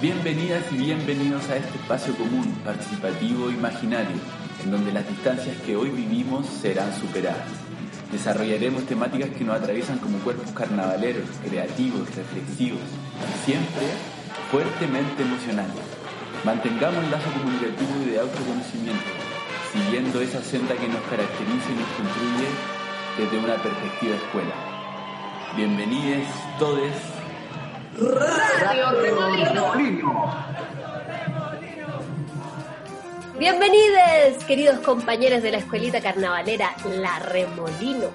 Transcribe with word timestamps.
Bienvenidas 0.00 0.62
y 0.70 0.76
bienvenidos 0.76 1.50
a 1.50 1.56
este 1.56 1.76
espacio 1.76 2.14
común, 2.14 2.46
participativo 2.64 3.50
imaginario, 3.50 4.14
en 4.62 4.70
donde 4.70 4.92
las 4.92 5.08
distancias 5.08 5.56
que 5.66 5.74
hoy 5.74 5.90
vivimos 5.90 6.46
serán 6.46 6.94
superadas. 6.94 7.48
Desarrollaremos 8.12 8.86
temáticas 8.86 9.30
que 9.30 9.42
nos 9.42 9.56
atraviesan 9.56 9.98
como 9.98 10.18
cuerpos 10.18 10.52
carnavaleros, 10.52 11.24
creativos, 11.44 12.14
reflexivos, 12.14 12.78
siempre 13.44 13.88
fuertemente 14.52 15.20
emocionales. 15.20 15.74
Mantengamos 16.44 17.02
el 17.02 17.10
lazo 17.10 17.32
comunicativo 17.32 17.90
y 18.06 18.10
de 18.10 18.20
autoconocimiento, 18.20 19.10
siguiendo 19.72 20.20
esa 20.20 20.40
senda 20.42 20.76
que 20.76 20.86
nos 20.86 21.02
caracteriza 21.10 21.72
y 21.74 21.80
nos 21.80 21.90
construye 21.98 22.46
desde 23.18 23.36
una 23.36 23.60
perspectiva 23.60 24.14
escuela. 24.14 24.54
Bienvenidos 25.56 26.22
todos. 26.60 27.17
Radio 28.00 28.92
Remolino. 29.02 30.32
Bienvenidos, 33.40 34.44
queridos 34.46 34.78
compañeros 34.80 35.42
de 35.42 35.50
la 35.50 35.58
escuelita 35.58 36.00
carnavalera 36.00 36.76
La 36.84 37.18
Remolino. 37.18 38.10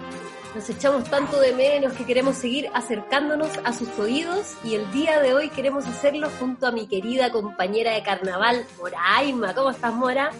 Nos 0.55 0.69
echamos 0.69 1.03
tanto 1.09 1.37
de 1.41 1.51
menos 1.53 1.91
que 1.93 2.05
queremos 2.05 2.37
seguir 2.37 2.69
acercándonos 2.73 3.49
a 3.65 3.73
sus 3.73 3.89
oídos 3.99 4.53
y 4.63 4.75
el 4.75 4.89
día 4.93 5.19
de 5.19 5.33
hoy 5.33 5.49
queremos 5.49 5.85
hacerlo 5.85 6.29
junto 6.39 6.67
a 6.67 6.71
mi 6.71 6.87
querida 6.87 7.31
compañera 7.31 7.91
de 7.91 8.03
carnaval, 8.03 8.65
Moraima. 8.79 9.53
¿Cómo 9.53 9.71
estás, 9.71 9.93
Mora? 9.93 10.31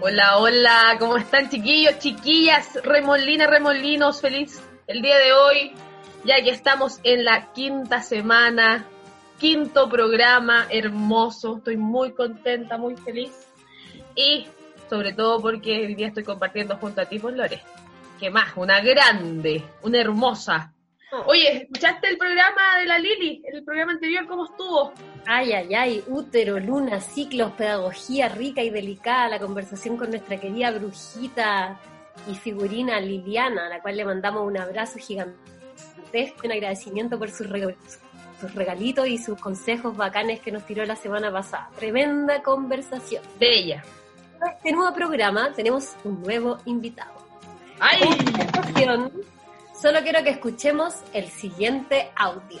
Hola, 0.00 0.38
hola, 0.38 0.96
¿cómo 0.98 1.18
están 1.18 1.50
chiquillos, 1.50 1.98
chiquillas, 1.98 2.82
remolinas, 2.82 3.50
remolinos? 3.50 4.22
Feliz 4.22 4.58
el 4.86 5.02
día 5.02 5.18
de 5.18 5.32
hoy, 5.34 5.72
ya 6.26 6.42
que 6.42 6.50
estamos 6.50 6.98
en 7.04 7.24
la 7.24 7.52
quinta 7.52 8.02
semana, 8.02 8.84
quinto 9.38 9.88
programa, 9.88 10.66
hermoso, 10.70 11.58
estoy 11.58 11.76
muy 11.76 12.12
contenta, 12.12 12.76
muy 12.76 12.96
feliz 12.96 13.32
y 14.16 14.46
sobre 14.90 15.12
todo 15.12 15.40
porque 15.40 15.86
hoy 15.86 15.94
día 15.94 16.08
estoy 16.08 16.24
compartiendo 16.24 16.76
junto 16.78 17.00
a 17.00 17.06
ti, 17.06 17.18
Lore. 17.18 17.62
¿Qué 18.18 18.30
más? 18.30 18.56
Una 18.56 18.80
grande, 18.80 19.62
una 19.82 20.00
hermosa. 20.00 20.72
Oye, 21.26 21.62
¿escuchaste 21.62 22.08
el 22.08 22.18
programa 22.18 22.78
de 22.78 22.86
la 22.86 22.98
Lili? 22.98 23.42
El 23.52 23.62
programa 23.62 23.92
anterior, 23.92 24.26
¿cómo 24.26 24.46
estuvo? 24.46 24.92
Ay, 25.26 25.52
ay, 25.52 25.74
ay, 25.74 26.04
útero, 26.08 26.58
luna, 26.58 27.00
ciclos, 27.00 27.52
pedagogía 27.52 28.28
rica 28.28 28.62
y 28.62 28.70
delicada, 28.70 29.28
la 29.28 29.38
conversación 29.38 29.96
con 29.96 30.10
nuestra 30.10 30.38
querida 30.38 30.72
brujita 30.72 31.78
y 32.28 32.34
figurina 32.34 32.98
Liliana, 32.98 33.66
a 33.66 33.68
la 33.68 33.80
cual 33.80 33.96
le 33.96 34.04
mandamos 34.04 34.44
un 34.44 34.58
abrazo 34.58 34.98
gigantesco, 35.76 36.46
un 36.46 36.52
agradecimiento 36.52 37.18
por 37.18 37.30
sus, 37.30 37.46
sus 38.40 38.54
regalitos 38.54 39.06
y 39.08 39.18
sus 39.18 39.38
consejos 39.40 39.96
bacanes 39.96 40.40
que 40.40 40.52
nos 40.52 40.64
tiró 40.66 40.84
la 40.84 40.96
semana 40.96 41.30
pasada. 41.32 41.70
Tremenda 41.78 42.42
conversación. 42.42 43.22
Bella. 43.38 43.82
En 44.40 44.48
este 44.48 44.72
nuevo 44.72 44.94
programa 44.94 45.52
tenemos 45.54 45.96
un 46.04 46.22
nuevo 46.22 46.58
invitado. 46.66 47.12
¡Ay! 47.80 48.00
Solo 49.80 50.00
quiero 50.02 50.22
que 50.22 50.30
escuchemos 50.30 50.94
el 51.12 51.28
siguiente 51.28 52.10
audio. 52.16 52.60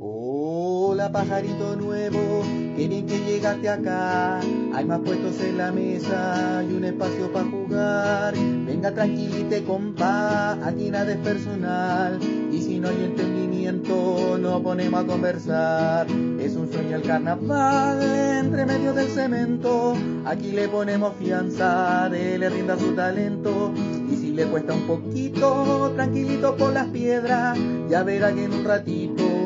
Hola 0.00 1.10
pajarito 1.10 1.76
nuevo, 1.76 2.44
qué 2.76 2.88
bien 2.88 3.06
que 3.06 3.18
llegaste 3.18 3.68
acá. 3.68 4.40
Hay 4.74 4.84
más 4.84 5.00
puestos 5.00 5.40
en 5.40 5.58
la 5.58 5.72
mesa 5.72 6.64
y 6.68 6.72
un 6.72 6.84
espacio 6.84 7.32
para 7.32 7.46
jugar. 7.46 8.34
Venga 8.66 8.92
tranquilite 8.92 9.64
compa, 9.64 10.52
aquí 10.66 10.90
nada 10.90 11.12
es 11.12 11.18
personal. 11.18 12.18
Y 12.50 12.60
si 12.60 12.80
no 12.80 12.88
hay 12.88 13.04
entendimiento, 13.04 14.38
nos 14.38 14.60
ponemos 14.62 15.04
a 15.04 15.06
conversar. 15.06 16.06
Es 16.40 16.56
un 16.56 16.70
sueño 16.70 16.96
el 16.96 17.02
carnaval 17.02 18.02
entre 18.02 18.66
medio 18.66 18.92
del 18.92 19.08
cemento. 19.08 19.94
Aquí 20.24 20.52
le 20.52 20.68
ponemos 20.68 21.14
fianza, 21.18 22.08
le 22.08 22.48
rinda 22.48 22.78
su 22.78 22.94
talento. 22.94 23.72
Y 24.10 24.16
si 24.16 24.32
le 24.32 24.46
cuesta 24.46 24.74
un 24.74 24.86
poquito, 24.86 25.92
tranquilito 25.94 26.56
por 26.56 26.72
las 26.72 26.88
piedras, 26.88 27.58
ya 27.88 28.02
verá 28.02 28.32
que 28.34 28.44
en 28.44 28.52
un 28.52 28.64
ratito 28.64 29.43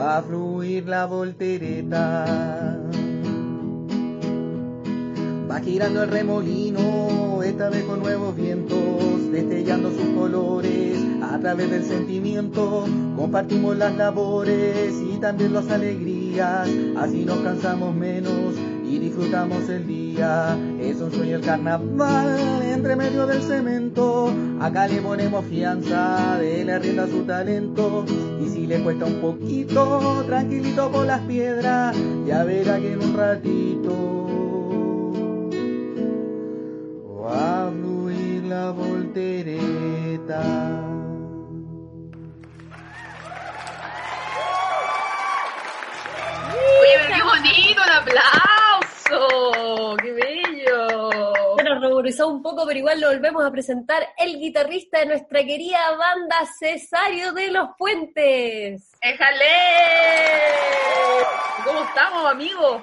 va 0.00 0.16
a 0.16 0.22
fluir 0.22 0.88
la 0.88 1.04
voltereta. 1.04 2.24
Va 5.50 5.60
girando 5.60 6.02
el 6.04 6.10
remolino, 6.10 7.42
esta 7.42 7.68
vez 7.68 7.84
con 7.84 8.00
nuevos 8.00 8.34
vientos, 8.34 9.30
destellando 9.30 9.90
sus 9.90 10.08
colores 10.16 10.96
a 11.22 11.38
través 11.38 11.70
del 11.70 11.84
sentimiento. 11.84 12.86
Compartimos 13.16 13.76
las 13.76 13.94
labores 13.96 14.94
y 15.02 15.18
también 15.18 15.52
las 15.52 15.68
alegrías, 15.70 16.68
así 16.96 17.24
nos 17.24 17.40
cansamos 17.40 17.94
menos 17.94 18.54
disfrutamos 19.00 19.68
el 19.68 19.86
día. 19.86 20.56
Es 20.80 21.00
un 21.00 21.10
sueño 21.10 21.36
el 21.36 21.42
carnaval 21.42 22.62
entre 22.62 22.94
medio 22.96 23.26
del 23.26 23.42
cemento. 23.42 24.32
Acá 24.60 24.86
le 24.86 25.00
ponemos 25.00 25.44
fianza, 25.46 26.36
de 26.38 26.64
la 26.64 26.78
rienda 26.78 27.06
su 27.06 27.24
talento. 27.24 28.04
Y 28.40 28.48
si 28.48 28.66
le 28.66 28.80
cuesta 28.82 29.06
un 29.06 29.20
poquito, 29.20 30.22
tranquilito 30.26 30.90
por 30.90 31.06
las 31.06 31.20
piedras, 31.22 31.96
ya 32.26 32.44
verá 32.44 32.78
que 32.78 32.92
en 32.92 33.02
un 33.02 33.16
ratito 33.16 34.26
va 37.24 37.66
a 37.66 37.70
fluir 37.70 38.44
la 38.44 38.70
voltereta. 38.70 40.42
Oye, 46.52 46.96
pero 46.96 47.14
qué 47.14 47.22
bonito 47.22 47.80
el 47.84 47.92
aplauso. 49.10 49.96
¡Qué 50.02 50.12
bello! 50.12 50.88
Se 51.56 51.64
nos 51.64 51.82
ruborizó 51.82 52.28
un 52.28 52.42
poco, 52.42 52.66
pero 52.66 52.78
igual 52.78 53.00
lo 53.00 53.08
volvemos 53.08 53.42
a 53.44 53.50
presentar 53.50 54.02
el 54.18 54.38
guitarrista 54.38 55.00
de 55.00 55.06
nuestra 55.06 55.42
querida 55.44 55.96
banda 55.96 56.36
Cesario 56.58 57.32
de 57.32 57.50
los 57.50 57.70
Puentes. 57.78 58.90
¡Éjale! 59.00 59.44
¿Cómo 61.64 61.84
estamos, 61.84 62.30
amigos? 62.30 62.82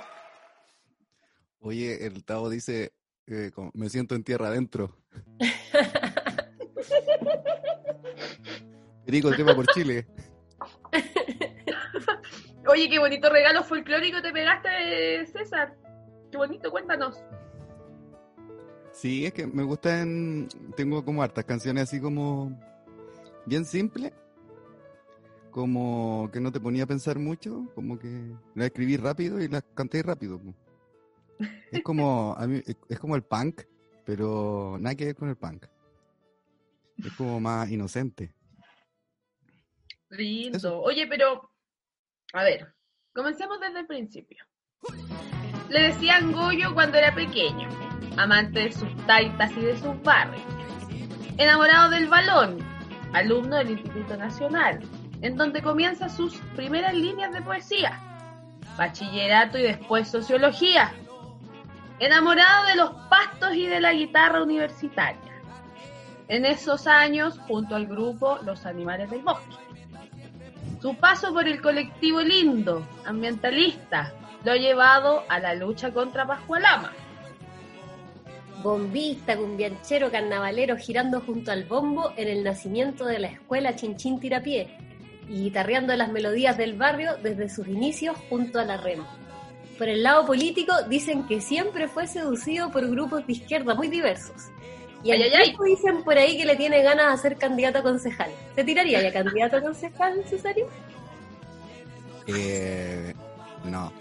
Oye, 1.60 2.06
el 2.06 2.24
Tavo 2.24 2.50
dice, 2.50 2.94
eh, 3.26 3.52
como, 3.54 3.72
me 3.74 3.90
siento 3.90 4.16
en 4.16 4.24
tierra 4.24 4.48
adentro. 4.48 4.96
Perico, 9.06 9.32
tema 9.32 9.56
por 9.56 9.68
Chile. 9.68 10.06
Oye, 12.68 12.90
qué 12.90 13.00
bonito 13.00 13.30
regalo 13.30 13.64
folclórico 13.64 14.22
te 14.22 14.34
pegaste, 14.34 15.26
César. 15.28 15.74
Qué 16.32 16.38
bonito, 16.38 16.72
cuéntanos. 16.72 17.24
Sí, 18.92 19.26
es 19.26 19.34
que 19.34 19.46
me 19.46 19.64
gustan, 19.64 20.48
tengo 20.76 21.04
como 21.06 21.22
hartas 21.22 21.46
canciones 21.46 21.84
así 21.84 22.02
como 22.02 22.60
bien 23.46 23.64
simples, 23.64 24.12
como 25.52 26.30
que 26.34 26.40
no 26.40 26.52
te 26.52 26.60
ponía 26.60 26.84
a 26.84 26.88
pensar 26.88 27.20
mucho, 27.20 27.66
como 27.76 27.98
que 28.00 28.32
las 28.56 28.68
escribí 28.68 28.98
rápido 28.98 29.40
y 29.40 29.48
las 29.48 29.64
canté 29.76 30.02
rápido. 30.04 30.42
Es 31.72 31.84
como, 31.84 32.34
a 32.38 32.48
mí, 32.48 32.62
es- 32.66 32.76
es 32.90 33.00
como 33.00 33.16
el 33.16 33.24
punk, 33.24 33.62
pero 34.06 34.78
nada 34.80 34.96
que 34.96 35.06
ver 35.06 35.16
con 35.16 35.30
el 35.30 35.36
punk. 35.38 35.66
Es 36.98 37.14
como 37.14 37.40
más 37.40 37.70
inocente. 37.70 38.34
Lindo. 40.10 40.58
Eso. 40.58 40.82
Oye, 40.82 41.06
pero, 41.08 41.52
a 42.34 42.44
ver, 42.44 42.74
comencemos 43.14 43.60
desde 43.60 43.82
el 43.82 43.88
principio. 43.88 44.44
Le 45.70 45.82
decían 45.82 46.32
Goyo 46.32 46.74
cuando 46.74 46.98
era 46.98 47.14
pequeño, 47.14 47.68
amante 48.16 48.62
de 48.62 48.72
sus 48.72 48.96
taitas 49.06 49.52
y 49.58 49.62
de 49.62 49.78
sus 49.78 50.02
barrios. 50.02 50.42
Enamorado 51.38 51.90
del 51.90 52.08
balón, 52.08 52.58
alumno 53.14 53.58
del 53.58 53.72
Instituto 53.72 54.16
Nacional, 54.16 54.80
en 55.22 55.36
donde 55.36 55.62
comienza 55.62 56.08
sus 56.10 56.38
primeras 56.56 56.94
líneas 56.94 57.34
de 57.34 57.42
poesía, 57.42 58.00
bachillerato 58.78 59.58
y 59.58 59.64
después 59.64 60.08
sociología. 60.08 60.94
Enamorado 62.00 62.68
de 62.68 62.76
los 62.76 62.92
pastos 63.10 63.56
y 63.56 63.66
de 63.68 63.82
la 63.82 63.92
guitarra 63.92 64.44
universitaria. 64.44 65.20
En 66.28 66.46
esos 66.46 66.88
años, 66.88 67.40
junto 67.48 67.76
al 67.76 67.88
grupo 67.88 68.38
Los 68.44 68.66
Animales 68.66 69.10
del 69.10 69.22
Bosque. 69.22 69.56
Su 70.82 70.96
paso 70.96 71.34
por 71.34 71.48
el 71.48 71.62
colectivo 71.62 72.22
Lindo, 72.22 72.86
ambientalista, 73.06 74.14
lo 74.44 74.52
ha 74.52 74.56
llevado 74.56 75.24
a 75.30 75.40
la 75.40 75.54
lucha 75.54 75.92
contra 75.92 76.26
Pascualama. 76.26 76.94
Bombista, 78.64 79.38
cumbianchero, 79.38 80.12
carnavalero 80.12 80.78
girando 80.78 81.22
junto 81.22 81.52
al 81.52 81.66
bombo 81.66 82.14
en 82.18 82.28
el 82.28 82.44
nacimiento 82.44 83.06
de 83.06 83.20
la 83.20 83.28
escuela 83.28 83.76
Chinchín 83.76 84.20
Tirapié 84.20 84.68
y 85.30 85.44
guitarreando 85.44 85.96
las 85.96 86.12
melodías 86.12 86.58
del 86.58 86.76
barrio 86.76 87.18
desde 87.22 87.50
sus 87.50 87.68
inicios 87.68 88.18
junto 88.30 88.60
a 88.60 88.66
la 88.66 88.78
rema. 88.78 89.08
Por 89.78 89.90
el 89.90 90.02
lado 90.02 90.26
político 90.26 90.74
dicen 90.90 91.28
que 91.28 91.40
siempre 91.40 91.88
fue 91.88 92.08
seducido 92.08 92.72
por 92.72 92.90
grupos 92.90 93.28
de 93.28 93.34
izquierda 93.34 93.76
muy 93.76 93.90
diversos. 93.90 94.48
Y 95.04 95.12
Ay, 95.12 95.22
al 95.22 95.34
ay, 95.36 95.56
dicen 95.66 96.04
por 96.04 96.18
ahí 96.18 96.36
que 96.36 96.46
le 96.46 96.56
tiene 96.56 96.82
ganas 96.82 97.22
de 97.22 97.30
ser 97.30 97.38
candidato 97.38 97.80
a 97.80 97.84
concejal. 97.84 98.32
¿Se 98.56 98.64
tiraría 98.64 99.02
ya 99.02 99.14
candidato 99.14 99.58
a 99.58 99.62
concejal, 99.62 100.24
Cesario? 100.28 100.68
Eh, 102.26 103.14
no, 103.66 103.92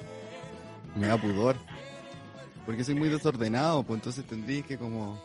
me 0.97 1.07
da 1.07 1.17
pudor. 1.21 1.57
Porque 2.65 2.83
soy 2.85 2.95
muy 2.95 3.09
desordenado, 3.09 3.83
pues 3.85 3.99
entonces 3.99 4.27
tendrías 4.27 4.67
que 4.67 4.77
como 4.79 5.23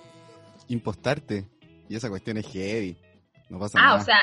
impostarte. 0.67 1.47
Y 1.89 1.95
esa 1.95 2.09
cuestión 2.09 2.37
es 2.37 2.47
heavy. 2.47 2.97
No 3.49 3.59
pasa 3.59 3.79
Ah, 3.79 3.85
nada. 3.87 4.01
o 4.01 4.05
sea, 4.05 4.17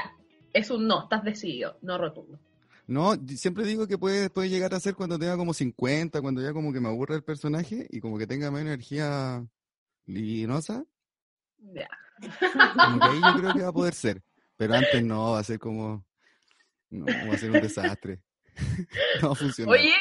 es 0.52 0.70
un 0.70 0.86
no, 0.86 1.02
estás 1.04 1.22
decidido, 1.24 1.76
no 1.82 1.98
rotundo. 1.98 2.38
No, 2.86 3.14
siempre 3.36 3.64
digo 3.64 3.86
que 3.86 3.98
puede, 3.98 4.30
puede 4.30 4.48
llegar 4.48 4.72
a 4.72 4.80
ser 4.80 4.94
cuando 4.94 5.18
tenga 5.18 5.36
como 5.36 5.52
50, 5.52 6.22
cuando 6.22 6.40
ya 6.40 6.54
como 6.54 6.72
que 6.72 6.80
me 6.80 6.88
aburre 6.88 7.16
el 7.16 7.22
personaje 7.22 7.86
y 7.90 8.00
como 8.00 8.16
que 8.16 8.26
tenga 8.26 8.50
menos 8.50 8.68
energía 8.68 9.44
libidinosa, 10.06 10.84
Ya. 11.74 11.88
como 12.82 12.98
que 13.00 13.06
ahí 13.06 13.20
yo 13.20 13.40
creo 13.40 13.52
que 13.54 13.62
va 13.62 13.68
a 13.68 13.72
poder 13.72 13.92
ser. 13.94 14.22
Pero 14.56 14.74
antes 14.74 15.04
no, 15.04 15.32
va 15.32 15.40
a 15.40 15.44
ser 15.44 15.58
como... 15.58 16.04
No, 16.90 17.04
va 17.04 17.34
a 17.34 17.38
ser 17.38 17.50
un 17.50 17.60
desastre. 17.60 18.20
No 19.20 19.28
va 19.28 19.32
a 19.32 19.36
funcionar. 19.36 19.74
Oye, 19.74 19.92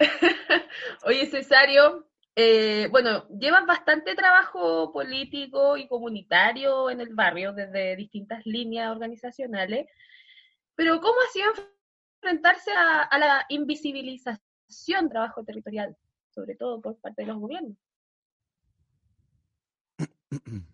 oye 1.04 1.26
Cesario, 1.26 2.06
eh, 2.34 2.88
bueno, 2.90 3.28
llevas 3.28 3.66
bastante 3.66 4.14
trabajo 4.14 4.92
político 4.92 5.76
y 5.76 5.86
comunitario 5.88 6.90
en 6.90 7.00
el 7.00 7.14
barrio 7.14 7.52
desde 7.52 7.96
distintas 7.96 8.44
líneas 8.46 8.90
organizacionales, 8.90 9.88
pero 10.74 11.00
¿cómo 11.00 11.16
ha 11.20 11.32
sido 11.32 11.52
enfrentarse 12.22 12.72
a, 12.72 13.02
a 13.02 13.18
la 13.18 13.46
invisibilización 13.48 15.08
trabajo 15.10 15.44
territorial, 15.44 15.96
sobre 16.30 16.54
todo 16.54 16.80
por 16.80 16.98
parte 17.00 17.22
de 17.22 17.28
los 17.28 17.38
gobiernos? 17.38 17.76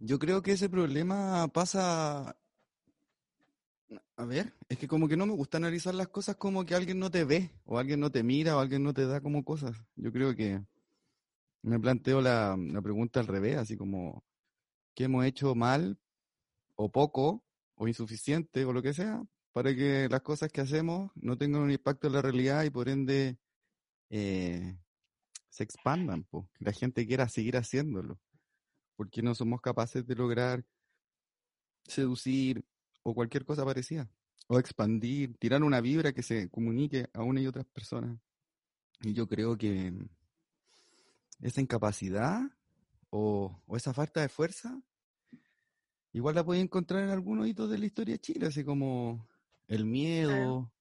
Yo 0.00 0.18
creo 0.18 0.42
que 0.42 0.52
ese 0.52 0.68
problema 0.68 1.48
pasa... 1.48 2.36
A 4.16 4.24
ver, 4.24 4.54
es 4.68 4.78
que 4.78 4.86
como 4.86 5.08
que 5.08 5.16
no 5.16 5.26
me 5.26 5.32
gusta 5.32 5.58
analizar 5.58 5.94
las 5.94 6.08
cosas 6.08 6.36
como 6.36 6.64
que 6.64 6.74
alguien 6.74 6.98
no 6.98 7.10
te 7.10 7.24
ve, 7.24 7.50
o 7.64 7.78
alguien 7.78 8.00
no 8.00 8.10
te 8.10 8.22
mira, 8.22 8.56
o 8.56 8.60
alguien 8.60 8.82
no 8.82 8.94
te 8.94 9.06
da 9.06 9.20
como 9.20 9.44
cosas. 9.44 9.76
Yo 9.96 10.12
creo 10.12 10.34
que 10.36 10.62
me 11.62 11.80
planteo 11.80 12.20
la, 12.20 12.56
la 12.56 12.82
pregunta 12.82 13.20
al 13.20 13.26
revés, 13.26 13.56
así 13.56 13.76
como, 13.76 14.24
¿qué 14.94 15.04
hemos 15.04 15.24
hecho 15.24 15.54
mal, 15.54 15.98
o 16.76 16.90
poco, 16.90 17.44
o 17.76 17.88
insuficiente, 17.88 18.64
o 18.64 18.72
lo 18.72 18.82
que 18.82 18.94
sea, 18.94 19.22
para 19.52 19.74
que 19.74 20.08
las 20.10 20.22
cosas 20.22 20.50
que 20.52 20.60
hacemos 20.60 21.10
no 21.16 21.36
tengan 21.38 21.62
un 21.62 21.72
impacto 21.72 22.06
en 22.06 22.14
la 22.14 22.22
realidad 22.22 22.64
y 22.64 22.70
por 22.70 22.88
ende 22.88 23.38
eh, 24.10 24.76
se 25.48 25.64
expandan, 25.64 26.24
po, 26.24 26.48
que 26.54 26.64
la 26.64 26.72
gente 26.72 27.06
quiera 27.06 27.28
seguir 27.28 27.56
haciéndolo? 27.56 28.20
porque 28.96 29.22
no 29.22 29.34
somos 29.34 29.60
capaces 29.60 30.06
de 30.06 30.14
lograr 30.14 30.64
seducir 31.84 32.64
o 33.04 33.14
cualquier 33.14 33.44
cosa 33.44 33.64
parecida, 33.64 34.10
o 34.48 34.58
expandir, 34.58 35.36
tirar 35.38 35.62
una 35.62 35.80
vibra 35.80 36.12
que 36.12 36.22
se 36.22 36.50
comunique 36.50 37.08
a 37.12 37.22
una 37.22 37.40
y 37.40 37.46
otras 37.46 37.66
personas. 37.66 38.18
Y 39.02 39.12
yo 39.12 39.28
creo 39.28 39.56
que 39.56 39.92
esa 41.40 41.60
incapacidad 41.60 42.42
o, 43.10 43.62
o 43.66 43.76
esa 43.76 43.92
falta 43.94 44.22
de 44.22 44.28
fuerza, 44.28 44.80
igual 46.12 46.34
la 46.34 46.44
puedes 46.44 46.64
encontrar 46.64 47.04
en 47.04 47.10
algunos 47.10 47.46
hitos 47.46 47.70
de 47.70 47.78
la 47.78 47.86
historia 47.86 48.14
de 48.14 48.20
Chile, 48.20 48.46
así 48.46 48.64
como 48.64 49.28
el 49.68 49.84
miedo, 49.84 50.72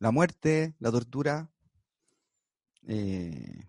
la 0.00 0.10
muerte, 0.10 0.74
la 0.80 0.90
tortura, 0.90 1.50
eh, 2.86 3.66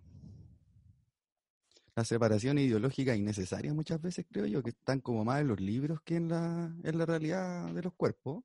la 1.96 2.04
separación 2.04 2.58
ideológica 2.60 3.16
innecesaria 3.16 3.74
muchas 3.74 4.02
veces, 4.02 4.26
creo 4.30 4.46
yo, 4.46 4.62
que 4.64 4.72
están 4.72 5.00
como 5.00 5.24
más 5.26 5.42
en 5.42 5.48
los 5.48 5.60
libros 5.62 6.02
que 6.04 6.18
en 6.18 6.30
la, 6.30 6.76
en 6.84 6.98
la 6.98 7.06
realidad 7.06 7.74
de 7.74 7.82
los 7.84 7.94
cuerpos. 7.96 8.44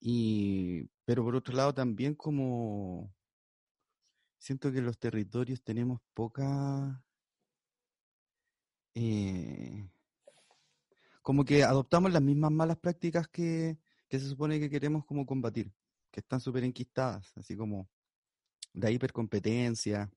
Y, 0.00 0.88
pero 1.04 1.24
por 1.24 1.36
otro 1.36 1.56
lado 1.56 1.74
también 1.74 2.14
como 2.14 3.12
siento 4.38 4.72
que 4.72 4.80
los 4.80 4.98
territorios 4.98 5.62
tenemos 5.62 6.00
poca... 6.14 7.02
eh, 8.94 9.88
como 11.22 11.44
que 11.44 11.62
adoptamos 11.62 12.12
las 12.12 12.22
mismas 12.22 12.50
malas 12.50 12.78
prácticas 12.78 13.28
que, 13.28 13.78
que 14.08 14.18
se 14.18 14.28
supone 14.28 14.58
que 14.58 14.70
queremos 14.70 15.04
como 15.04 15.26
combatir, 15.26 15.72
que 16.10 16.20
están 16.20 16.40
súper 16.40 16.64
enquistadas, 16.64 17.32
así 17.36 17.56
como 17.56 17.88
la 18.72 18.90
hipercompetencia, 18.90 20.10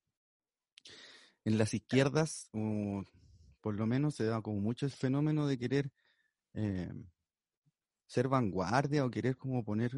en 1.46 1.58
las 1.58 1.74
izquierdas, 1.74 2.50
o 2.54 3.04
por 3.62 3.76
lo 3.76 3.86
menos 3.86 4.16
se 4.16 4.26
da 4.26 4.42
como 4.42 4.60
mucho 4.60 4.86
el 4.86 4.92
fenómeno 4.92 5.48
de 5.48 5.58
querer 5.58 5.92
eh, 6.54 6.92
ser 8.08 8.28
vanguardia 8.28 9.06
o 9.06 9.10
querer 9.10 9.38
como 9.38 9.64
poner 9.64 9.92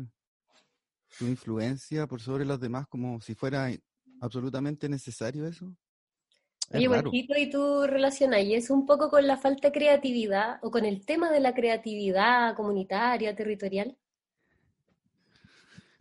su 1.10 1.28
influencia 1.28 2.08
por 2.08 2.22
sobre 2.22 2.46
los 2.46 2.60
demás 2.60 2.88
como 2.88 3.22
si 3.22 3.36
fuera 3.36 3.70
absolutamente 4.20 4.90
necesario 4.90 5.48
eso. 5.48 5.76
Es 6.70 6.80
Oye. 6.80 6.90
Marquito, 6.90 7.34
¿y 7.38 7.50
tú 7.50 7.86
relacionas 7.86 8.42
y 8.42 8.56
eso 8.56 8.74
un 8.74 8.86
poco 8.86 9.10
con 9.10 9.28
la 9.28 9.38
falta 9.38 9.68
de 9.68 9.74
creatividad 9.74 10.60
o 10.64 10.72
con 10.72 10.86
el 10.86 11.06
tema 11.06 11.30
de 11.32 11.40
la 11.40 11.54
creatividad 11.54 12.56
comunitaria, 12.56 13.36
territorial? 13.36 13.98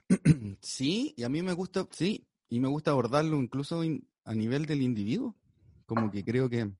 Sí, 0.60 1.14
y 1.16 1.24
a 1.24 1.28
mí 1.28 1.42
me 1.42 1.52
gusta, 1.52 1.86
sí, 1.90 2.26
y 2.48 2.60
me 2.60 2.68
gusta 2.68 2.90
abordarlo 2.92 3.36
incluso 3.36 3.82
in- 3.84 4.06
a 4.24 4.34
nivel 4.34 4.66
del 4.66 4.82
individuo. 4.82 5.36
Como 5.86 6.10
que 6.10 6.24
creo 6.24 6.48
que 6.48 6.70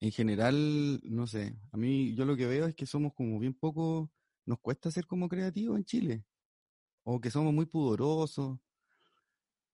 en 0.00 0.12
general, 0.12 1.00
no 1.04 1.26
sé, 1.26 1.56
a 1.72 1.76
mí 1.76 2.14
yo 2.14 2.24
lo 2.24 2.36
que 2.36 2.46
veo 2.46 2.66
es 2.66 2.74
que 2.74 2.86
somos 2.86 3.14
como 3.14 3.38
bien 3.38 3.54
poco, 3.54 4.10
nos 4.44 4.60
cuesta 4.60 4.90
ser 4.90 5.06
como 5.06 5.28
creativos 5.28 5.78
en 5.78 5.84
Chile, 5.84 6.24
o 7.04 7.20
que 7.20 7.30
somos 7.30 7.52
muy 7.54 7.66
pudorosos, 7.66 8.58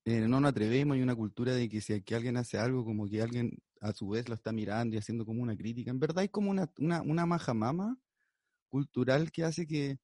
eh, 0.04 0.26
no 0.28 0.40
nos 0.40 0.50
atrevemos, 0.50 0.96
hay 0.96 1.02
una 1.02 1.14
cultura 1.14 1.54
de 1.54 1.68
que 1.68 1.80
si 1.80 2.02
que 2.02 2.14
alguien 2.14 2.36
hace 2.36 2.58
algo, 2.58 2.84
como 2.84 3.08
que 3.08 3.22
alguien 3.22 3.58
a 3.80 3.92
su 3.92 4.08
vez 4.08 4.28
lo 4.28 4.34
está 4.34 4.52
mirando 4.52 4.94
y 4.96 4.98
haciendo 4.98 5.24
como 5.24 5.42
una 5.42 5.56
crítica. 5.56 5.90
En 5.90 6.00
verdad 6.00 6.20
hay 6.20 6.28
como 6.28 6.50
una, 6.50 6.70
una, 6.78 7.02
una 7.02 7.26
majamama 7.26 7.98
cultural 8.68 9.30
que 9.32 9.44
hace 9.44 9.66
que, 9.66 9.98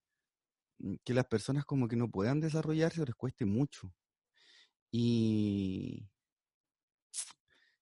mm, 0.78 0.96
que 1.04 1.14
las 1.14 1.26
personas 1.26 1.64
como 1.64 1.88
que 1.88 1.96
no 1.96 2.10
puedan 2.10 2.40
desarrollarse 2.40 3.02
o 3.02 3.04
les 3.06 3.14
cueste 3.16 3.44
mucho. 3.44 3.92
Y, 4.92 6.08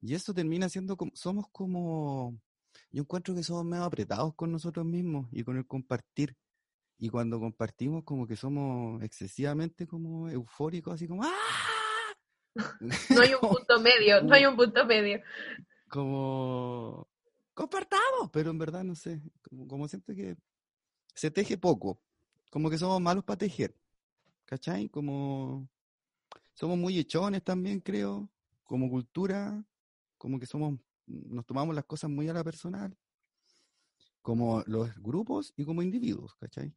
y 0.06 0.14
eso 0.14 0.32
termina 0.32 0.69
siendo 0.69 0.96
como, 0.96 1.10
somos 1.17 1.46
como, 1.51 2.39
yo 2.93 3.03
encuentro 3.03 3.34
que 3.34 3.43
somos 3.43 3.65
medio 3.65 3.82
apretados 3.82 4.36
con 4.36 4.53
nosotros 4.53 4.86
mismos 4.86 5.27
y 5.32 5.43
con 5.43 5.56
el 5.56 5.67
compartir. 5.67 6.36
Y 6.96 7.08
cuando 7.08 7.41
compartimos 7.41 8.05
como 8.05 8.25
que 8.25 8.36
somos 8.36 9.03
excesivamente 9.03 9.84
como 9.84 10.31
eufóricos, 10.31 10.94
así 10.94 11.08
como 11.08 11.25
¡ah! 11.25 11.32
No 13.10 13.20
hay 13.20 13.34
un 13.34 13.41
punto 13.41 13.81
medio, 13.81 14.22
no 14.22 14.32
hay 14.32 14.46
un 14.46 14.55
punto 14.56 14.86
medio. 14.86 15.20
como 15.89 17.08
compartamos, 17.53 18.31
pero 18.32 18.51
en 18.51 18.58
verdad 18.58 18.84
no 18.84 18.94
sé, 18.94 19.20
como, 19.43 19.67
como 19.67 19.89
siento 19.89 20.15
que 20.15 20.36
se 21.15 21.32
teje 21.32 21.58
poco, 21.58 22.01
como 22.51 22.70
que 22.70 22.79
somos 22.79 23.01
malos 23.01 23.25
para 23.25 23.39
tejer, 23.39 23.75
¿cachai? 24.44 24.89
Como 24.89 25.69
somos 26.55 26.79
muy 26.79 26.96
hechones 26.96 27.43
también, 27.43 27.81
creo, 27.81 28.31
como 28.63 28.89
cultura, 28.89 29.65
como 30.19 30.39
que 30.39 30.46
somos, 30.46 30.79
nos 31.06 31.46
tomamos 31.46 31.75
las 31.75 31.85
cosas 31.85 32.11
muy 32.11 32.29
a 32.29 32.32
la 32.32 32.44
personal, 32.44 32.96
como 34.23 34.63
los 34.67 34.94
grupos 34.96 35.53
y 35.56 35.65
como 35.65 35.82
individuos, 35.82 36.35
¿cachai? 36.35 36.75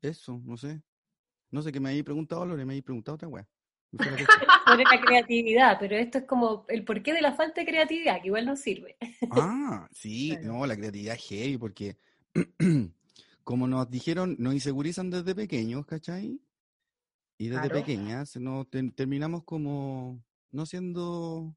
Eso, 0.00 0.40
no 0.44 0.56
sé. 0.56 0.82
No 1.50 1.62
sé 1.62 1.72
qué 1.72 1.80
me 1.80 1.90
habéis 1.90 2.04
preguntado, 2.04 2.44
Lore, 2.44 2.64
me 2.64 2.72
habéis 2.72 2.84
preguntado 2.84 3.14
otra 3.16 3.28
weá. 3.28 3.48
Sobre 4.66 4.84
la 4.84 5.00
creatividad, 5.00 5.76
pero 5.78 5.96
esto 5.96 6.18
es 6.18 6.24
como 6.24 6.64
el 6.68 6.84
porqué 6.84 7.12
de 7.12 7.20
la 7.20 7.32
falta 7.32 7.60
de 7.60 7.66
creatividad, 7.66 8.20
que 8.20 8.26
igual 8.28 8.46
nos 8.46 8.60
sirve. 8.60 8.96
Ah, 9.30 9.88
sí, 9.92 10.36
no, 10.42 10.66
la 10.66 10.76
creatividad 10.76 11.14
es 11.14 11.22
heavy 11.28 11.58
porque 11.58 11.96
como 13.44 13.68
nos 13.68 13.90
dijeron, 13.90 14.36
nos 14.38 14.54
insegurizan 14.54 15.10
desde 15.10 15.34
pequeños, 15.34 15.86
¿cachai? 15.86 16.40
Y 17.38 17.48
desde 17.48 17.68
Claro. 17.68 17.74
pequeñas 17.74 18.36
nos 18.36 18.66
terminamos 18.70 19.44
como 19.44 20.22
no 20.50 20.66
siendo, 20.66 21.56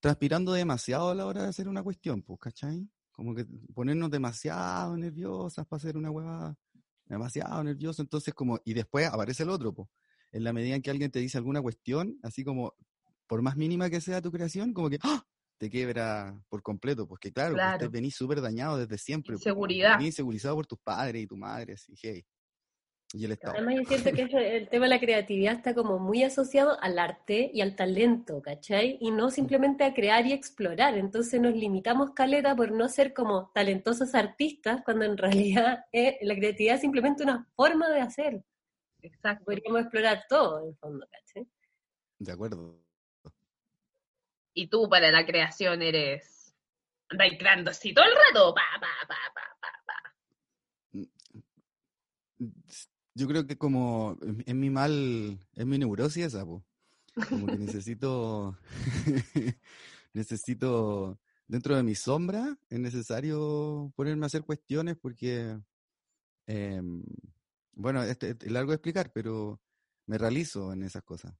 transpirando 0.00 0.52
demasiado 0.52 1.10
a 1.10 1.14
la 1.14 1.26
hora 1.26 1.42
de 1.42 1.48
hacer 1.48 1.68
una 1.68 1.82
cuestión, 1.82 2.22
pues, 2.22 2.38
¿cachai? 2.40 2.88
Como 3.12 3.34
que 3.34 3.46
ponernos 3.74 4.10
demasiado 4.10 4.96
nerviosas 4.96 5.66
para 5.66 5.78
hacer 5.78 5.96
una 5.96 6.10
huevada, 6.10 6.56
demasiado 7.06 7.62
nervioso, 7.64 8.02
entonces 8.02 8.34
como, 8.34 8.60
y 8.64 8.74
después 8.74 9.06
aparece 9.08 9.42
el 9.44 9.50
otro, 9.50 9.74
pues, 9.74 9.88
en 10.32 10.44
la 10.44 10.52
medida 10.52 10.76
en 10.76 10.82
que 10.82 10.90
alguien 10.90 11.10
te 11.10 11.18
dice 11.20 11.38
alguna 11.38 11.60
cuestión, 11.62 12.18
así 12.22 12.44
como, 12.44 12.74
por 13.26 13.42
más 13.42 13.56
mínima 13.56 13.90
que 13.90 14.00
sea 14.00 14.22
tu 14.22 14.32
creación, 14.32 14.72
como 14.74 14.90
que, 14.90 14.98
¡ah! 15.02 15.24
te 15.58 15.68
quiebra 15.70 16.42
por 16.48 16.62
completo, 16.62 17.06
porque 17.06 17.32
claro, 17.32 17.60
pues, 17.60 17.70
Claro. 17.70 17.70
usted 17.72 17.90
venís 17.90 18.14
súper 18.16 18.40
dañado 18.40 18.78
desde 18.78 18.96
siempre. 18.98 19.38
pues, 19.38 19.50
como 19.54 19.68
Inseguridad. 19.68 19.90
venís 19.90 20.08
insegurizado 20.08 20.56
por 20.56 20.66
tus 20.66 20.78
padres 20.80 21.22
y 21.22 21.26
tu 21.26 21.36
madre, 21.36 21.74
así, 21.74 21.94
hey. 22.02 22.24
Y 23.12 23.24
el 23.24 23.32
Estado. 23.32 23.54
Además, 23.56 23.74
yo 23.76 23.98
siento 23.98 24.12
que 24.12 24.56
el 24.56 24.68
tema 24.68 24.84
de 24.84 24.90
la 24.90 25.00
creatividad 25.00 25.54
está 25.54 25.74
como 25.74 25.98
muy 25.98 26.22
asociado 26.22 26.80
al 26.80 26.98
arte 26.98 27.50
y 27.52 27.60
al 27.60 27.74
talento, 27.74 28.40
¿cachai? 28.40 28.98
Y 29.00 29.10
no 29.10 29.30
simplemente 29.30 29.84
a 29.84 29.94
crear 29.94 30.26
y 30.26 30.32
explorar. 30.32 30.96
Entonces 30.96 31.40
nos 31.40 31.54
limitamos 31.54 32.10
caleta 32.12 32.54
por 32.54 32.70
no 32.70 32.88
ser 32.88 33.12
como 33.12 33.50
talentosos 33.52 34.14
artistas, 34.14 34.82
cuando 34.84 35.04
en 35.04 35.16
realidad 35.16 35.86
eh, 35.92 36.18
la 36.22 36.36
creatividad 36.36 36.76
es 36.76 36.80
simplemente 36.82 37.24
una 37.24 37.48
forma 37.56 37.88
de 37.88 38.00
hacer. 38.00 38.44
Exacto. 39.02 39.44
Podríamos 39.44 39.80
explorar 39.80 40.24
todo, 40.28 40.62
en 40.62 40.68
el 40.68 40.76
fondo, 40.76 41.06
¿cachai? 41.10 41.48
De 42.18 42.32
acuerdo. 42.32 42.80
Y 44.54 44.68
tú 44.68 44.88
para 44.88 45.10
la 45.10 45.26
creación 45.26 45.82
eres. 45.82 46.54
Andáis 47.08 47.38
creando 47.38 47.70
así 47.70 47.92
todo 47.92 48.04
el 48.04 48.14
rato. 48.14 48.54
Pa, 48.54 48.62
pa, 48.80 49.08
pa, 49.08 49.16
pa. 49.34 49.49
Yo 53.20 53.28
creo 53.28 53.46
que 53.46 53.58
como 53.58 54.16
es 54.46 54.54
mi 54.54 54.70
mal, 54.70 55.46
es 55.54 55.66
mi 55.66 55.76
neurosis 55.76 56.24
esa, 56.24 56.46
po. 56.46 56.64
Como 57.28 57.48
que 57.48 57.58
necesito, 57.58 58.56
necesito, 60.14 61.20
dentro 61.46 61.76
de 61.76 61.82
mi 61.82 61.94
sombra, 61.94 62.58
es 62.70 62.80
necesario 62.80 63.92
ponerme 63.94 64.24
a 64.24 64.28
hacer 64.28 64.42
cuestiones 64.42 64.96
porque, 64.96 65.60
em, 66.46 67.04
bueno, 67.72 68.02
este, 68.04 68.30
es 68.40 68.50
largo 68.50 68.70
de 68.70 68.76
explicar, 68.76 69.12
pero 69.12 69.60
me 70.06 70.16
realizo 70.16 70.72
en 70.72 70.82
esas 70.82 71.02
cosas. 71.02 71.34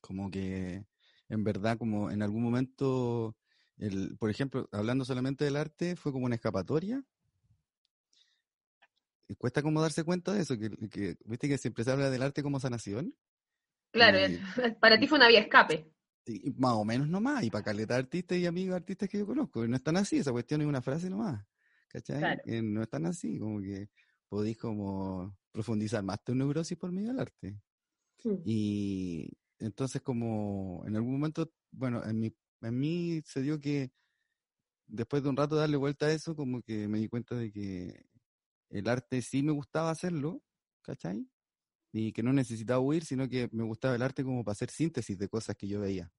Como 0.00 0.28
que, 0.28 0.84
en 1.28 1.44
verdad, 1.44 1.78
como 1.78 2.10
en 2.10 2.20
algún 2.20 2.42
momento, 2.42 3.36
el, 3.76 4.16
por 4.18 4.28
ejemplo, 4.28 4.68
hablando 4.72 5.04
solamente 5.04 5.44
del 5.44 5.54
arte, 5.54 5.94
fue 5.94 6.10
como 6.10 6.26
una 6.26 6.34
escapatoria 6.34 7.04
cuesta 9.38 9.62
como 9.62 9.80
darse 9.80 10.04
cuenta 10.04 10.32
de 10.32 10.42
eso, 10.42 10.58
que, 10.58 10.70
que, 10.88 11.16
viste 11.24 11.48
que 11.48 11.58
siempre 11.58 11.84
se 11.84 11.90
habla 11.90 12.10
del 12.10 12.22
arte 12.22 12.42
como 12.42 12.60
sanación, 12.60 13.14
Claro, 13.92 14.18
Y- 14.18 14.38
para 14.80 14.98
ti 14.98 15.06
fue 15.06 15.18
una 15.18 15.28
vía 15.28 15.40
escape. 15.40 15.88
y 16.26 16.50
más 16.58 16.72
o 16.72 16.84
menos 16.84 17.08
nomás, 17.08 17.44
y 17.44 17.50
para 17.50 17.64
caleta 17.64 17.96
artistas 17.96 18.36
y 18.38 18.46
amigos 18.46 18.74
artistas 18.76 19.08
que 19.08 19.18
yo 19.18 19.26
conozco, 19.26 19.66
no 19.66 19.76
están 19.76 19.96
así, 19.96 20.18
esa 20.18 20.32
cuestión 20.32 20.60
es 20.62 20.66
una 20.66 20.82
frase 20.82 21.08
nomás, 21.08 21.44
¿cachai? 21.88 22.18
Claro. 22.18 22.42
Eh, 22.46 22.60
no 22.62 22.82
están 22.82 23.06
así, 23.06 23.38
como 23.38 23.60
que 23.60 23.88
podéis 24.28 24.58
como 24.58 25.36
profundizar 25.52 26.02
más 26.02 26.22
tu 26.24 26.34
neurosis 26.34 26.76
por 26.76 26.90
medio 26.90 27.08
del 27.08 27.20
arte. 27.20 27.60
Mm. 28.24 28.34
Y 28.44 29.28
entonces 29.60 30.02
como 30.02 30.82
en 30.86 30.96
algún 30.96 31.12
momento, 31.12 31.52
bueno, 31.70 32.02
en 32.04 32.18
mi, 32.18 32.34
en 32.62 32.78
mí 32.78 33.22
se 33.24 33.42
dio 33.42 33.60
que 33.60 33.92
después 34.86 35.22
de 35.22 35.28
un 35.28 35.36
rato 35.36 35.54
darle 35.56 35.76
vuelta 35.76 36.06
a 36.06 36.12
eso, 36.12 36.34
como 36.34 36.62
que 36.62 36.88
me 36.88 36.98
di 36.98 37.08
cuenta 37.08 37.36
de 37.36 37.52
que 37.52 38.06
el 38.74 38.88
arte 38.88 39.22
sí 39.22 39.42
me 39.42 39.52
gustaba 39.52 39.90
hacerlo, 39.90 40.42
¿cachai? 40.82 41.28
Y 41.92 42.12
que 42.12 42.24
no 42.24 42.32
necesitaba 42.32 42.80
huir, 42.80 43.04
sino 43.04 43.28
que 43.28 43.48
me 43.52 43.62
gustaba 43.62 43.94
el 43.94 44.02
arte 44.02 44.24
como 44.24 44.44
para 44.44 44.52
hacer 44.52 44.70
síntesis 44.70 45.16
de 45.16 45.28
cosas 45.28 45.56
que 45.56 45.68
yo 45.68 45.80
veía. 45.80 46.12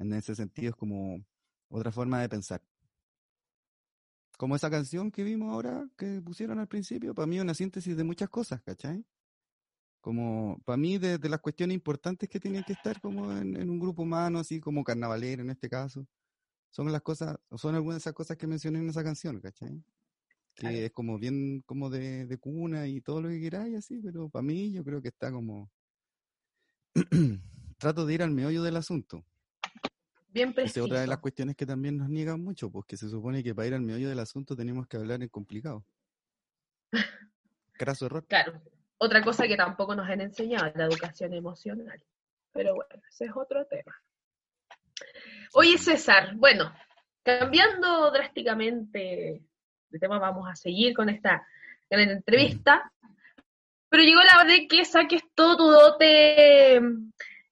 En 0.00 0.12
ese 0.12 0.34
sentido 0.34 0.70
es 0.70 0.76
como 0.76 1.24
otra 1.68 1.92
forma 1.92 2.20
de 2.20 2.28
pensar. 2.28 2.62
Como 4.36 4.56
esa 4.56 4.70
canción 4.70 5.12
que 5.12 5.22
vimos 5.22 5.52
ahora, 5.52 5.88
que 5.96 6.20
pusieron 6.20 6.58
al 6.58 6.66
principio, 6.66 7.14
para 7.14 7.26
mí 7.26 7.36
es 7.36 7.42
una 7.42 7.54
síntesis 7.54 7.96
de 7.96 8.02
muchas 8.02 8.28
cosas, 8.28 8.60
¿cachai? 8.62 9.06
Como, 10.00 10.60
para 10.64 10.76
mí, 10.76 10.98
de, 10.98 11.18
de 11.18 11.28
las 11.28 11.40
cuestiones 11.40 11.76
importantes 11.76 12.28
que 12.28 12.40
tienen 12.40 12.64
que 12.64 12.72
estar 12.72 13.00
como 13.00 13.30
en, 13.30 13.54
en 13.56 13.70
un 13.70 13.78
grupo 13.78 14.02
humano, 14.02 14.40
así 14.40 14.58
como 14.58 14.82
carnavalero 14.82 15.42
en 15.42 15.50
este 15.50 15.68
caso, 15.68 16.08
son 16.70 16.90
las 16.90 17.02
cosas, 17.02 17.36
son 17.56 17.76
algunas 17.76 17.98
de 17.98 18.00
esas 18.00 18.14
cosas 18.14 18.36
que 18.36 18.48
mencioné 18.48 18.80
en 18.80 18.88
esa 18.88 19.04
canción, 19.04 19.40
¿cachai? 19.40 19.80
Que 20.54 20.60
Claro. 20.60 20.76
es 20.76 20.92
como 20.92 21.18
bien 21.18 21.62
como 21.62 21.88
de, 21.90 22.26
de 22.26 22.38
cuna 22.38 22.86
y 22.86 23.00
todo 23.00 23.22
lo 23.22 23.28
que 23.30 23.40
queráis, 23.40 23.74
así, 23.76 24.00
pero 24.00 24.28
para 24.28 24.42
mí 24.42 24.72
yo 24.72 24.84
creo 24.84 25.00
que 25.00 25.08
está 25.08 25.30
como... 25.32 25.70
Trato 27.78 28.06
de 28.06 28.14
ir 28.14 28.22
al 28.22 28.30
meollo 28.30 28.62
del 28.62 28.76
asunto. 28.76 29.24
Bien 30.28 30.48
Esa 30.50 30.54
preciso. 30.54 30.80
es 30.80 30.86
otra 30.86 31.00
de 31.00 31.06
las 31.06 31.18
cuestiones 31.18 31.56
que 31.56 31.66
también 31.66 31.96
nos 31.98 32.08
niegan 32.08 32.40
mucho, 32.40 32.70
porque 32.70 32.96
se 32.96 33.08
supone 33.08 33.42
que 33.42 33.54
para 33.54 33.68
ir 33.68 33.74
al 33.74 33.80
meollo 33.82 34.08
del 34.08 34.18
asunto 34.20 34.54
tenemos 34.56 34.86
que 34.86 34.96
hablar 34.98 35.22
en 35.22 35.28
complicado. 35.28 35.84
Craso 37.72 38.06
error. 38.06 38.26
Claro. 38.26 38.62
Otra 38.98 39.22
cosa 39.22 39.48
que 39.48 39.56
tampoco 39.56 39.96
nos 39.96 40.08
han 40.08 40.20
enseñado 40.20 40.70
la 40.76 40.84
educación 40.84 41.32
emocional. 41.34 42.02
Pero 42.52 42.74
bueno, 42.76 43.02
ese 43.10 43.24
es 43.24 43.32
otro 43.34 43.66
tema. 43.66 43.94
Oye, 45.54 45.76
César, 45.78 46.36
bueno, 46.36 46.72
cambiando 47.24 48.10
drásticamente 48.12 49.42
de 49.92 49.98
tema, 49.98 50.18
vamos 50.18 50.48
a 50.50 50.56
seguir 50.56 50.94
con 50.94 51.08
esta 51.08 51.46
gran 51.90 52.08
entrevista. 52.10 52.90
Pero 53.88 54.02
llegó 54.02 54.20
la 54.22 54.40
hora 54.40 54.50
de 54.50 54.66
que 54.66 54.84
saques 54.84 55.22
todo 55.34 55.56
tu 55.56 55.64
dote 55.70 56.80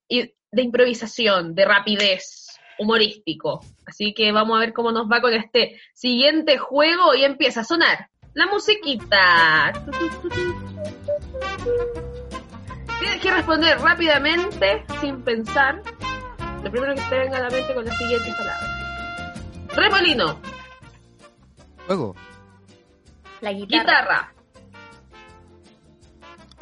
y- 0.08 0.34
de 0.52 0.62
improvisación, 0.62 1.54
de 1.54 1.64
rapidez, 1.66 2.46
humorístico. 2.78 3.60
Así 3.86 4.14
que 4.14 4.32
vamos 4.32 4.56
a 4.56 4.60
ver 4.60 4.72
cómo 4.72 4.90
nos 4.90 5.06
va 5.06 5.20
con 5.20 5.34
este 5.34 5.78
siguiente 5.92 6.56
juego 6.58 7.14
y 7.14 7.24
empieza 7.24 7.60
a 7.60 7.64
sonar 7.64 8.08
la 8.32 8.46
musiquita. 8.46 9.72
Tienes 13.00 13.20
que 13.20 13.30
responder 13.30 13.78
rápidamente, 13.78 14.84
sin 15.00 15.22
pensar, 15.22 15.82
lo 16.62 16.70
primero 16.70 16.94
que 16.94 17.02
te 17.02 17.18
venga 17.18 17.36
a 17.38 17.42
la 17.42 17.50
mente 17.50 17.74
con 17.74 17.84
las 17.84 17.96
siguientes 17.98 18.34
palabras. 18.34 19.66
Remolino, 19.74 20.40
Luego. 21.86 22.14
La 23.40 23.52
guitarra. 23.52 23.80
guitarra, 23.82 24.32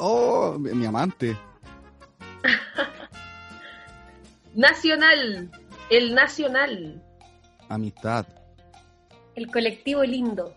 Oh, 0.01 0.57
mi 0.57 0.71
mi 0.71 0.85
amante. 0.85 1.35
nacional, 4.55 5.51
el 5.89 6.15
nacional, 6.15 7.03
Amistad. 7.67 8.25
El 9.35 9.51
colectivo 9.51 10.03
lindo. 10.03 10.55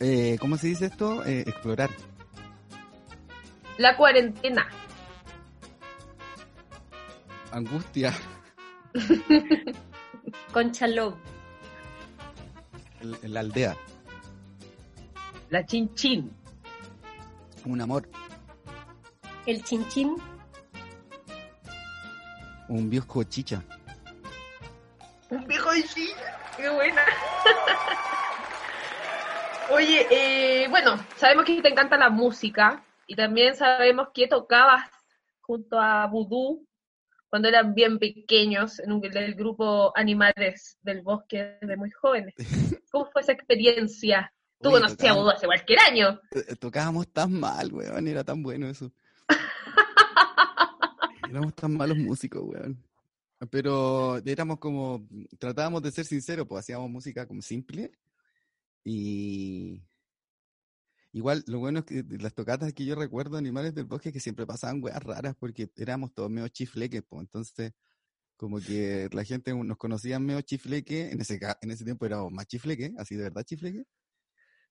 Eh, 0.00 0.36
¿Cómo 0.40 0.56
se 0.56 0.68
dice 0.68 0.86
esto? 0.86 1.24
Eh, 1.26 1.40
explorar. 1.46 1.90
la 3.78 3.96
cuarentena, 3.96 4.68
Angustia. 7.52 8.14
Concha 10.52 10.86
Love. 10.86 11.14
El- 13.00 13.34
la 13.34 13.40
aldea. 13.40 13.76
La 15.50 15.64
chinchín, 15.64 16.32
Un 17.64 17.80
amor. 17.80 18.08
El 19.46 19.62
chinchín. 19.62 20.16
Un 22.68 22.90
viejo 22.90 23.22
chicha. 23.24 23.62
un 25.30 25.46
viejo 25.46 25.70
de 25.72 25.82
China, 25.84 26.22
qué 26.56 26.68
buena. 26.68 27.02
Oye, 29.70 30.06
eh, 30.10 30.68
bueno, 30.68 30.96
sabemos 31.16 31.44
que 31.44 31.62
te 31.62 31.68
encanta 31.68 31.96
la 31.96 32.10
música 32.10 32.84
y 33.06 33.16
también 33.16 33.56
sabemos 33.56 34.08
que 34.14 34.28
tocabas 34.28 34.88
junto 35.40 35.80
a 35.80 36.06
Voodoo 36.06 36.64
cuando 37.28 37.48
eran 37.48 37.74
bien 37.74 37.98
pequeños 37.98 38.78
en 38.80 38.92
un, 38.92 39.04
el 39.04 39.34
grupo 39.34 39.92
Animales 39.96 40.78
del 40.82 41.02
Bosque 41.02 41.58
de 41.60 41.76
muy 41.76 41.90
jóvenes. 41.90 42.34
¿Cómo 42.90 43.06
fue 43.06 43.22
esa 43.22 43.32
experiencia? 43.32 44.32
Tú 44.60 44.70
Oye, 44.70 44.78
conocías 44.80 44.98
tocábamos- 44.98 45.34
hace 45.34 45.46
cualquier 45.46 45.78
año. 45.80 46.20
eh, 46.32 46.56
Tocábamos 46.56 47.08
tan 47.12 47.32
mal, 47.38 47.72
weón. 47.72 48.08
Era 48.08 48.24
tan 48.24 48.42
bueno 48.42 48.68
eso. 48.68 48.90
Éramos 51.30 51.54
tan 51.54 51.76
malos 51.76 51.96
músicos, 51.98 52.42
weón. 52.44 52.82
Pero 53.50 54.16
éramos 54.24 54.58
como, 54.58 55.06
tratábamos 55.38 55.82
de 55.82 55.90
ser 55.92 56.06
sinceros, 56.06 56.46
pues 56.48 56.60
hacíamos 56.60 56.88
música 56.88 57.26
como 57.26 57.42
simple. 57.42 57.92
Y 58.82 59.82
igual, 61.12 61.44
lo 61.46 61.58
bueno 61.58 61.80
es 61.80 61.84
que 61.84 62.02
las 62.18 62.32
tocatas 62.32 62.72
que 62.72 62.86
yo 62.86 62.94
recuerdo, 62.94 63.36
Animales 63.36 63.74
del 63.74 63.84
Bosque, 63.84 64.10
que 64.12 64.20
siempre 64.20 64.46
pasaban 64.46 64.82
weas 64.82 65.02
raras 65.02 65.34
porque 65.38 65.70
éramos 65.76 66.14
todos 66.14 66.30
medio 66.30 66.48
chifleques, 66.48 67.02
pues 67.06 67.22
entonces 67.22 67.72
como 68.38 68.58
que 68.60 69.08
la 69.12 69.24
gente 69.24 69.52
nos 69.54 69.76
conocía 69.76 70.18
medio 70.18 70.40
chifleque, 70.42 71.10
en 71.10 71.20
ese, 71.20 71.38
en 71.60 71.70
ese 71.70 71.84
tiempo 71.84 72.06
éramos 72.06 72.32
más 72.32 72.46
chifleque, 72.46 72.92
así 72.98 73.16
de 73.16 73.24
verdad 73.24 73.42
chifleque. 73.44 73.84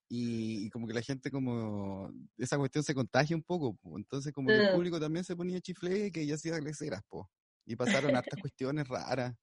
Y, 0.10 0.66
y 0.68 0.70
como 0.70 0.88
que 0.88 0.94
la 0.94 1.02
gente 1.02 1.32
como, 1.32 2.12
esa 2.38 2.58
cuestión 2.58 2.84
se 2.84 2.94
contagia 2.96 3.36
un 3.36 3.44
poco, 3.44 3.76
po. 3.76 3.98
entonces 3.98 4.32
como 4.34 4.52
que 4.52 4.60
el 4.60 4.66
Mm. 4.66 4.68
público 4.68 5.00
también 5.00 5.26
se 5.26 5.36
ponía 5.36 5.60
chifleque 5.62 6.24
y 6.24 6.32
hacía 6.32 6.60
leceras, 6.60 7.02
po. 7.10 7.32
Y 7.66 7.76
pasaron 7.76 8.16
hartas 8.16 8.40
cuestiones 8.40 8.88
raras, 8.88 9.36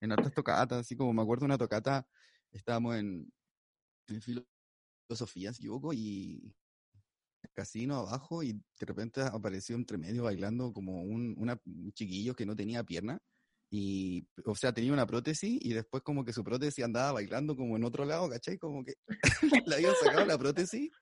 en 0.00 0.12
hartas 0.12 0.32
tocatas, 0.34 0.80
así 0.80 0.96
como 0.96 1.12
me 1.14 1.22
acuerdo 1.22 1.46
una 1.46 1.58
tocata, 1.58 2.06
estábamos 2.52 2.96
en, 2.96 3.32
en 4.08 4.22
filosofía, 5.08 5.52
si 5.52 5.62
equivoco, 5.62 5.92
y 5.92 6.54
el 7.42 7.50
casino 7.52 7.96
abajo, 7.96 8.42
y 8.42 8.54
de 8.54 8.86
repente 8.86 9.22
apareció 9.22 9.76
entre 9.76 9.98
medio 9.98 10.24
bailando 10.24 10.72
como 10.72 11.02
un, 11.02 11.34
una- 11.38 11.60
un 11.66 11.92
chiquillo 11.92 12.34
que 12.34 12.46
no 12.46 12.56
tenía 12.56 12.84
pierna, 12.84 13.20
y, 13.76 14.24
o 14.44 14.54
sea, 14.54 14.72
tenía 14.72 14.92
una 14.92 15.04
prótesis, 15.04 15.58
y 15.60 15.72
después 15.72 16.04
como 16.04 16.24
que 16.24 16.32
su 16.32 16.44
prótesis 16.44 16.84
andaba 16.84 17.10
bailando 17.10 17.56
como 17.56 17.76
en 17.76 17.82
otro 17.82 18.04
lado, 18.04 18.30
¿cachai? 18.30 18.56
Como 18.56 18.84
que 18.84 18.94
le 19.66 19.74
habían 19.74 19.94
sacado 20.00 20.24
la 20.24 20.38
prótesis, 20.38 20.92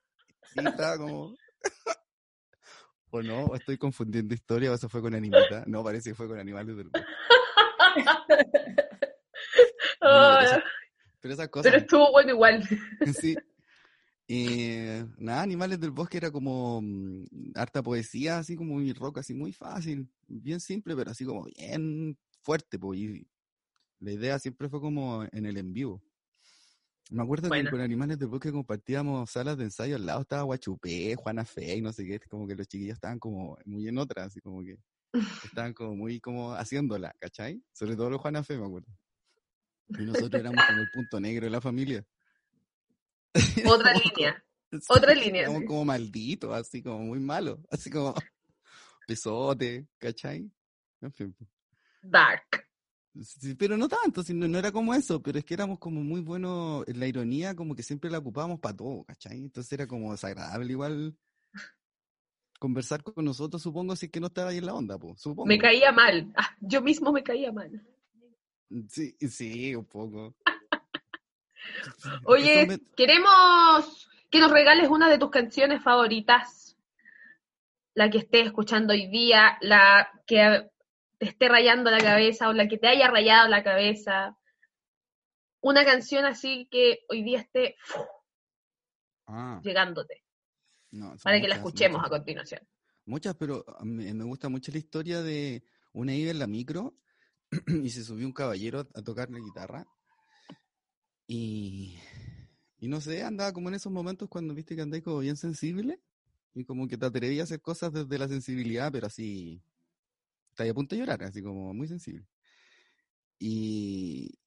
Y 0.55 0.67
estaba 0.67 0.97
como... 0.97 1.37
o 3.11 3.23
no, 3.23 3.55
estoy 3.57 3.77
confundiendo 3.77 4.33
historia, 4.33 4.73
o 4.73 4.75
eso 4.75 4.89
fue 4.89 5.03
con 5.03 5.15
animita. 5.15 5.65
No, 5.67 5.85
parece 5.85 6.11
que 6.11 6.15
fue 6.15 6.27
con 6.27 6.39
animales 6.39 6.75
del 6.75 6.89
bosque. 6.89 7.09
No, 10.01 10.09
Ah, 10.09 10.63
pero 11.21 11.35
esas 11.35 11.49
cosas... 11.49 11.71
pero 11.71 11.83
estuvo 11.83 12.11
bueno 12.11 12.31
igual. 12.31 12.67
Sí. 13.21 13.37
Nada, 15.19 15.43
Animales 15.43 15.79
del 15.79 15.91
Bosque 15.91 16.17
era 16.17 16.31
como 16.31 16.81
mm, 16.81 17.53
harta 17.55 17.83
poesía, 17.83 18.39
así 18.39 18.57
como 18.57 18.75
muy 18.75 18.93
rock, 18.95 19.19
así 19.19 19.35
muy 19.35 19.53
fácil, 19.53 20.09
bien 20.27 20.59
simple, 20.59 20.97
pero 20.97 21.11
así 21.11 21.25
como 21.25 21.45
bien 21.45 22.17
fuerte. 22.43 22.79
po, 22.79 22.95
y 22.95 23.27
la 24.01 24.13
idea 24.13 24.39
siempre 24.39 24.69
fue 24.69 24.81
como 24.81 25.25
en 25.31 25.47
el 25.47 25.57
en 25.57 25.73
vivo. 25.73 26.03
Me 27.11 27.23
acuerdo 27.23 27.51
que 27.51 27.69
con 27.69 27.81
Animales 27.81 28.19
del 28.19 28.29
Bosque 28.29 28.51
compartíamos 28.51 29.31
salas 29.31 29.59
de 29.59 29.65
ensayo, 29.65 29.97
al 29.97 30.07
lado 30.07 30.23
estaba 30.23 30.43
Guachupé, 30.43 31.15
Juana 31.17 31.45
Fe 31.45 31.77
y 31.77 31.83
no 31.83 31.93
sé 31.93 32.07
qué, 32.07 32.19
como 32.21 32.47
que 32.47 32.55
los 32.55 32.67
chiquillos 32.67 32.95
estaban 32.95 33.19
como 33.19 33.59
muy 33.67 33.87
en 33.87 33.99
otra, 33.99 34.25
así 34.25 34.41
como 34.41 34.63
que 34.63 34.79
estaban 35.59 35.75
como 35.75 35.95
muy 35.95 36.21
como 36.21 36.53
haciéndola, 36.55 37.15
¿cachai? 37.19 37.63
Sobre 37.73 37.97
todo 37.97 38.09
los 38.11 38.21
Juana 38.21 38.43
Fe, 38.43 38.57
me 38.57 38.67
acuerdo. 38.67 38.89
Y 39.89 40.05
nosotros 40.05 40.41
éramos 40.41 40.65
como 40.65 40.81
el 40.81 40.91
punto 40.91 41.21
negro 41.21 41.45
de 41.45 41.51
la 41.51 41.61
familia. 41.61 42.07
Otra 43.67 43.93
línea. 44.17 44.45
Otra 44.89 45.15
línea, 45.15 45.47
Como, 45.47 45.67
como 45.67 45.85
maldito, 45.85 46.55
así 46.55 46.83
como 46.83 47.01
muy 47.01 47.21
malo, 47.21 47.63
así 47.71 47.91
como 47.91 48.15
pesote, 49.07 49.87
¿cachai? 49.99 50.51
En 51.03 51.13
fin, 51.13 51.35
pues. 51.35 51.51
Dark. 52.03 52.67
Sí, 53.21 53.55
pero 53.55 53.77
no 53.77 53.89
tanto, 53.89 54.23
si 54.23 54.33
no, 54.33 54.59
era 54.59 54.73
como 54.73 54.95
eso, 54.95 55.21
pero 55.23 55.39
es 55.39 55.45
que 55.45 55.53
éramos 55.55 55.79
como 55.79 56.03
muy 56.03 56.23
buenos 56.23 56.87
en 56.89 56.99
la 56.99 57.07
ironía, 57.07 57.55
como 57.55 57.75
que 57.75 57.83
siempre 57.83 58.11
la 58.11 58.19
ocupábamos 58.19 58.59
para 58.59 58.75
todo, 58.77 59.05
¿cachai? 59.05 59.39
Entonces 59.39 59.71
era 59.73 59.87
como 59.87 60.13
desagradable 60.13 60.73
igual 60.73 61.15
conversar 62.59 63.03
con 63.03 63.25
nosotros, 63.25 63.61
supongo, 63.61 63.97
si 63.97 64.07
es 64.07 64.13
que 64.13 64.21
no 64.21 64.29
estaba 64.29 64.51
ahí 64.51 64.59
en 64.59 64.67
la 64.67 64.75
onda, 64.75 64.99
pues, 64.99 65.21
supongo. 65.21 65.47
Me 65.47 65.59
caía 65.59 65.93
mal. 65.93 66.33
Ah, 66.37 66.57
yo 66.61 66.81
mismo 66.81 67.13
me 67.13 67.23
caía 67.23 67.53
mal. 67.53 67.85
Sí, 68.89 69.15
sí, 69.29 69.75
un 69.75 69.85
poco. 69.85 70.35
Oye, 72.25 72.67
me- 72.67 72.79
queremos 72.97 74.09
que 74.31 74.41
nos 74.41 74.51
regales 74.51 74.89
una 74.89 75.11
de 75.11 75.19
tus 75.19 75.31
canciones 75.31 75.83
favoritas. 75.83 76.79
La 77.95 78.09
que 78.09 78.19
estés 78.19 78.47
escuchando 78.47 78.95
hoy 78.95 79.09
día, 79.09 79.59
la 79.61 80.09
que 80.27 80.71
te 81.23 81.29
esté 81.29 81.49
rayando 81.49 81.89
la 81.89 82.01
cabeza 82.01 82.49
o 82.49 82.53
la 82.53 82.67
que 82.67 82.79
te 82.79 82.89
haya 82.89 83.09
rayado 83.09 83.49
la 83.49 83.63
cabeza. 83.63 84.37
Una 85.61 85.85
canción 85.85 86.25
así 86.25 86.67
que 86.69 87.05
hoy 87.09 87.23
día 87.23 87.39
esté. 87.39 87.77
Ah, 89.29 89.61
llegándote, 89.63 90.25
no, 90.91 91.15
para 91.23 91.41
que 91.41 91.47
la 91.47 91.55
escuchemos 91.55 91.99
muchas. 91.99 92.07
a 92.07 92.17
continuación. 92.17 92.69
Muchas, 93.07 93.37
pero 93.37 93.65
a 93.79 93.85
mí- 93.85 94.13
me 94.13 94.25
gusta 94.25 94.49
mucho 94.49 94.73
la 94.73 94.79
historia 94.79 95.23
de 95.23 95.63
una 95.93 96.13
iba 96.13 96.33
en 96.33 96.41
la 96.41 96.49
micro 96.49 96.93
y 97.69 97.91
se 97.91 98.03
subió 98.03 98.27
un 98.27 98.33
caballero 98.33 98.81
a, 98.81 99.03
tocar 99.03 99.31
la 99.31 99.39
guitarra. 99.39 99.87
Y, 101.29 102.01
y 102.79 102.89
no 102.89 103.01
sé, 103.01 103.23
andaba 103.23 103.53
como 103.53 103.69
en 103.69 103.77
esos 103.77 103.93
momentos 103.93 104.29
cuando 104.29 104.55
viste 104.55 104.75
que 104.75 104.83
andáis 104.83 105.05
como 105.05 105.21
bien 105.21 105.37
sensible 105.37 106.01
y 106.53 106.65
como 106.65 106.89
que 106.89 106.99
te 106.99 107.07
atreví 107.07 107.39
a 107.39 107.45
hacer 107.45 107.61
cosas 107.61 107.93
desde 107.93 108.19
la 108.19 108.27
sensibilidad, 108.27 108.91
pero 108.91 109.07
así, 109.07 109.63
estás 110.65 110.71
a 110.73 110.75
punto 110.75 110.95
de 110.95 111.01
llorar, 111.01 111.23
así 111.25 111.43
como 111.43 111.73
muy 111.75 111.89
sensible. 111.89 112.27
Y, 113.39 114.39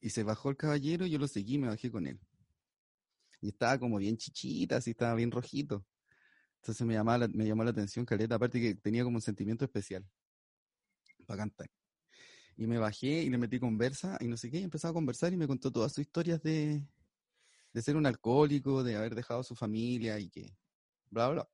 y 0.00 0.10
se 0.10 0.24
bajó 0.24 0.50
el 0.50 0.56
caballero 0.56 1.06
yo 1.06 1.18
lo 1.18 1.28
seguí, 1.28 1.58
me 1.58 1.68
bajé 1.68 1.90
con 1.90 2.06
él. 2.06 2.20
Y 3.42 3.48
estaba 3.48 3.78
como 3.78 3.98
bien 3.98 4.16
chichita, 4.16 4.76
así 4.76 4.90
estaba 4.92 5.14
bien 5.14 5.30
rojito. 5.30 5.84
Entonces 6.56 6.86
me 6.86 6.94
llamaba 6.94 7.18
la- 7.20 7.28
me 7.28 7.46
llamó 7.46 7.64
la 7.64 7.70
atención 7.70 8.06
Caleta, 8.06 8.36
aparte 8.36 8.60
que 8.60 8.74
tenía 8.76 9.04
como 9.04 9.16
un 9.18 9.22
sentimiento 9.22 9.64
especial 9.64 10.06
para 11.26 11.38
cantar. 11.42 11.70
Y 12.56 12.66
me 12.66 12.78
bajé 12.78 13.22
y 13.24 13.30
le 13.30 13.38
metí 13.38 13.60
conversa 13.60 14.18
y 14.20 14.26
no 14.28 14.36
sé 14.36 14.50
qué, 14.50 14.60
y 14.60 14.64
empezaba 14.64 14.90
a 14.92 14.94
conversar 14.94 15.32
y 15.32 15.36
me 15.36 15.48
contó 15.48 15.70
todas 15.72 15.92
sus 15.92 16.02
historias 16.02 16.42
de, 16.42 16.86
de 17.72 17.82
ser 17.82 17.96
un 17.96 18.06
alcohólico, 18.06 18.84
de 18.84 18.96
haber 18.96 19.14
dejado 19.16 19.40
a 19.40 19.44
su 19.44 19.56
familia 19.56 20.18
y 20.20 20.30
que 20.30 20.56
bla, 21.10 21.30
bla, 21.30 21.50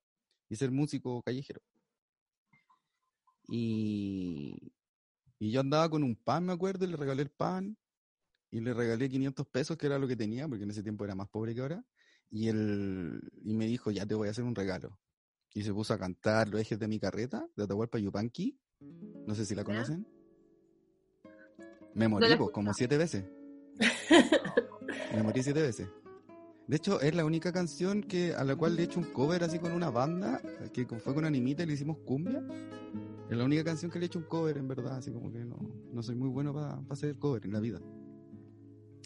y 0.50 0.56
ser 0.56 0.70
músico 0.72 1.22
callejero. 1.22 1.62
Y, 3.48 4.72
y 5.38 5.50
yo 5.50 5.60
andaba 5.60 5.88
con 5.88 6.02
un 6.02 6.16
pan, 6.16 6.46
me 6.46 6.52
acuerdo, 6.52 6.84
y 6.84 6.88
le 6.88 6.96
regalé 6.96 7.22
el 7.22 7.30
pan 7.30 7.76
y 8.50 8.60
le 8.60 8.72
regalé 8.72 9.08
500 9.08 9.46
pesos, 9.48 9.76
que 9.76 9.86
era 9.86 9.98
lo 9.98 10.08
que 10.08 10.16
tenía, 10.16 10.48
porque 10.48 10.64
en 10.64 10.70
ese 10.70 10.82
tiempo 10.82 11.04
era 11.04 11.14
más 11.14 11.28
pobre 11.28 11.54
que 11.54 11.60
ahora. 11.60 11.84
Y, 12.30 12.48
él, 12.48 13.20
y 13.44 13.54
me 13.54 13.66
dijo, 13.66 13.90
ya 13.90 14.06
te 14.06 14.14
voy 14.14 14.28
a 14.28 14.30
hacer 14.30 14.44
un 14.44 14.54
regalo. 14.54 14.98
Y 15.54 15.62
se 15.62 15.72
puso 15.72 15.94
a 15.94 15.98
cantar 15.98 16.48
Los 16.48 16.60
ejes 16.60 16.78
de 16.78 16.88
mi 16.88 16.98
carreta, 16.98 17.46
de 17.56 17.64
Atahualpa 17.64 17.98
Yupanqui. 17.98 18.58
No 19.26 19.34
sé 19.34 19.44
si 19.44 19.54
la 19.54 19.64
conocen. 19.64 20.06
Me 21.94 22.08
morí, 22.08 22.36
pues, 22.36 22.50
como 22.50 22.74
siete 22.74 22.98
veces. 22.98 23.24
Me 25.14 25.22
morí 25.22 25.42
siete 25.42 25.62
veces. 25.62 25.88
De 26.66 26.76
hecho, 26.76 27.00
es 27.00 27.14
la 27.14 27.24
única 27.24 27.52
canción 27.52 28.02
que, 28.02 28.34
a 28.34 28.44
la 28.44 28.56
cual 28.56 28.74
le 28.74 28.82
he 28.82 28.84
hecho 28.86 29.00
un 29.00 29.12
cover 29.12 29.44
así 29.44 29.58
con 29.58 29.72
una 29.72 29.88
banda, 29.88 30.42
que 30.72 30.84
fue 30.86 31.14
con 31.14 31.24
Animita 31.24 31.62
y 31.62 31.66
le 31.66 31.74
hicimos 31.74 31.98
cumbia. 31.98 32.42
Es 33.28 33.36
la 33.36 33.44
única 33.44 33.64
canción 33.64 33.90
que 33.90 33.98
le 33.98 34.04
he 34.04 34.06
hecho 34.06 34.20
un 34.20 34.26
cover, 34.26 34.56
en 34.56 34.68
verdad, 34.68 34.96
así 34.96 35.12
como 35.12 35.32
que 35.32 35.44
no, 35.44 35.56
no 35.92 36.02
soy 36.02 36.14
muy 36.14 36.28
bueno 36.28 36.54
para 36.54 36.80
hacer 36.90 37.18
cover 37.18 37.44
en 37.44 37.52
la 37.52 37.60
vida. 37.60 37.80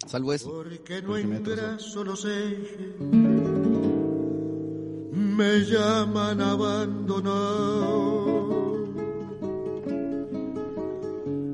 Salvo 0.06 0.33
eso. 0.33 0.50
Porque 0.50 1.02
no 1.02 1.16
engraso 1.16 2.04
los 2.04 2.24
ejes, 2.24 3.00
me 5.12 5.61
llaman 5.61 6.40
abandonado. 6.40 7.90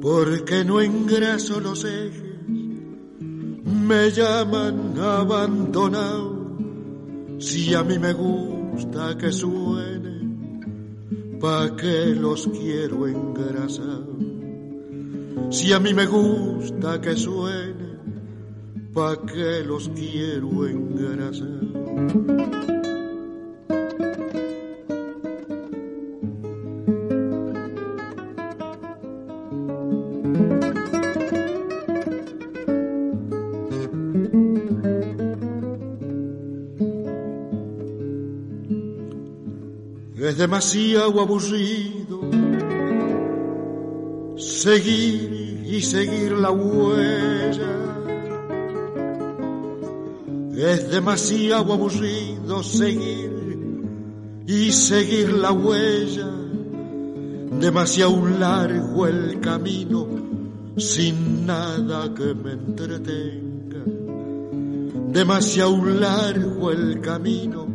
Porque 0.00 0.64
no 0.64 0.80
engraso 0.80 1.60
los 1.60 1.84
ejes, 1.84 2.48
me 2.48 4.10
llaman 4.10 4.98
abandonado. 4.98 6.56
Si 7.38 7.74
a 7.74 7.82
mí 7.82 7.98
me 7.98 8.12
gusta 8.12 9.16
que 9.18 9.30
suene, 9.30 9.95
pa' 11.46 11.76
que 11.76 12.06
los 12.06 12.48
quiero 12.48 13.06
engrasar. 13.06 14.02
Si 15.50 15.72
a 15.72 15.78
mí 15.78 15.94
me 15.94 16.06
gusta 16.06 17.00
que 17.00 17.14
suene, 17.14 18.00
pa' 18.92 19.24
que 19.24 19.62
los 19.62 19.88
quiero 19.90 20.66
engrasar. 20.66 22.75
Es 40.26 40.38
demasiado 40.38 41.20
aburrido 41.20 42.20
seguir 44.36 45.62
y 45.64 45.80
seguir 45.80 46.32
la 46.32 46.50
huella. 46.50 47.76
Es 50.56 50.90
demasiado 50.90 51.74
aburrido 51.74 52.60
seguir 52.64 53.30
y 54.48 54.72
seguir 54.72 55.32
la 55.32 55.52
huella. 55.52 56.28
Demasiado 57.60 58.26
largo 58.26 59.06
el 59.06 59.38
camino 59.38 60.08
sin 60.76 61.46
nada 61.46 62.12
que 62.12 62.34
me 62.34 62.50
entretenga. 62.50 63.84
Demasiado 65.12 65.84
largo 65.84 66.72
el 66.72 67.00
camino 67.00 67.65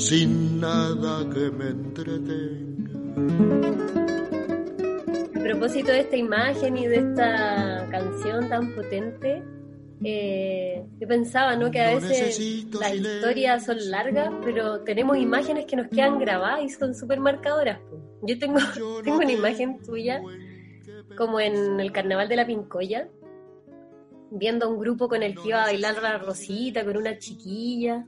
sin 0.00 0.58
nada 0.60 1.28
que 1.28 1.50
me 1.50 1.68
entretenga. 1.68 2.90
A 5.36 5.42
propósito 5.42 5.92
de 5.92 6.00
esta 6.00 6.16
imagen 6.16 6.78
y 6.78 6.86
de 6.86 6.96
esta 6.96 7.86
canción 7.90 8.48
tan 8.48 8.74
potente, 8.74 9.42
eh, 10.02 10.86
yo 10.98 11.06
pensaba 11.06 11.54
¿no? 11.56 11.70
que 11.70 11.80
a 11.80 11.94
No 11.94 12.00
veces 12.00 12.64
las 12.72 12.94
historias 12.94 13.66
son 13.66 13.90
largas, 13.90 14.30
pero 14.42 14.80
tenemos 14.80 15.18
imágenes 15.18 15.66
que 15.66 15.76
nos 15.76 15.88
quedan 15.88 16.18
grabadas 16.18 16.64
y 16.64 16.70
son 16.70 16.94
súper 16.94 17.20
marcadoras. 17.20 17.78
Yo 18.22 18.38
tengo, 18.38 18.58
Yo 18.78 19.00
tengo 19.04 19.18
una 19.18 19.32
imagen 19.32 19.82
tuya 19.82 20.22
como 21.16 21.40
en 21.40 21.78
el 21.78 21.92
carnaval 21.92 22.28
de 22.28 22.36
la 22.36 22.46
Pincoya, 22.46 23.06
viendo 24.30 24.64
a 24.64 24.68
un 24.70 24.78
grupo 24.78 25.08
con 25.08 25.22
el 25.22 25.34
que 25.34 25.48
iba 25.48 25.62
a 25.62 25.66
bailar 25.66 26.00
la 26.02 26.16
Rosita 26.16 26.84
con 26.84 26.96
una 26.96 27.18
chiquilla, 27.18 28.06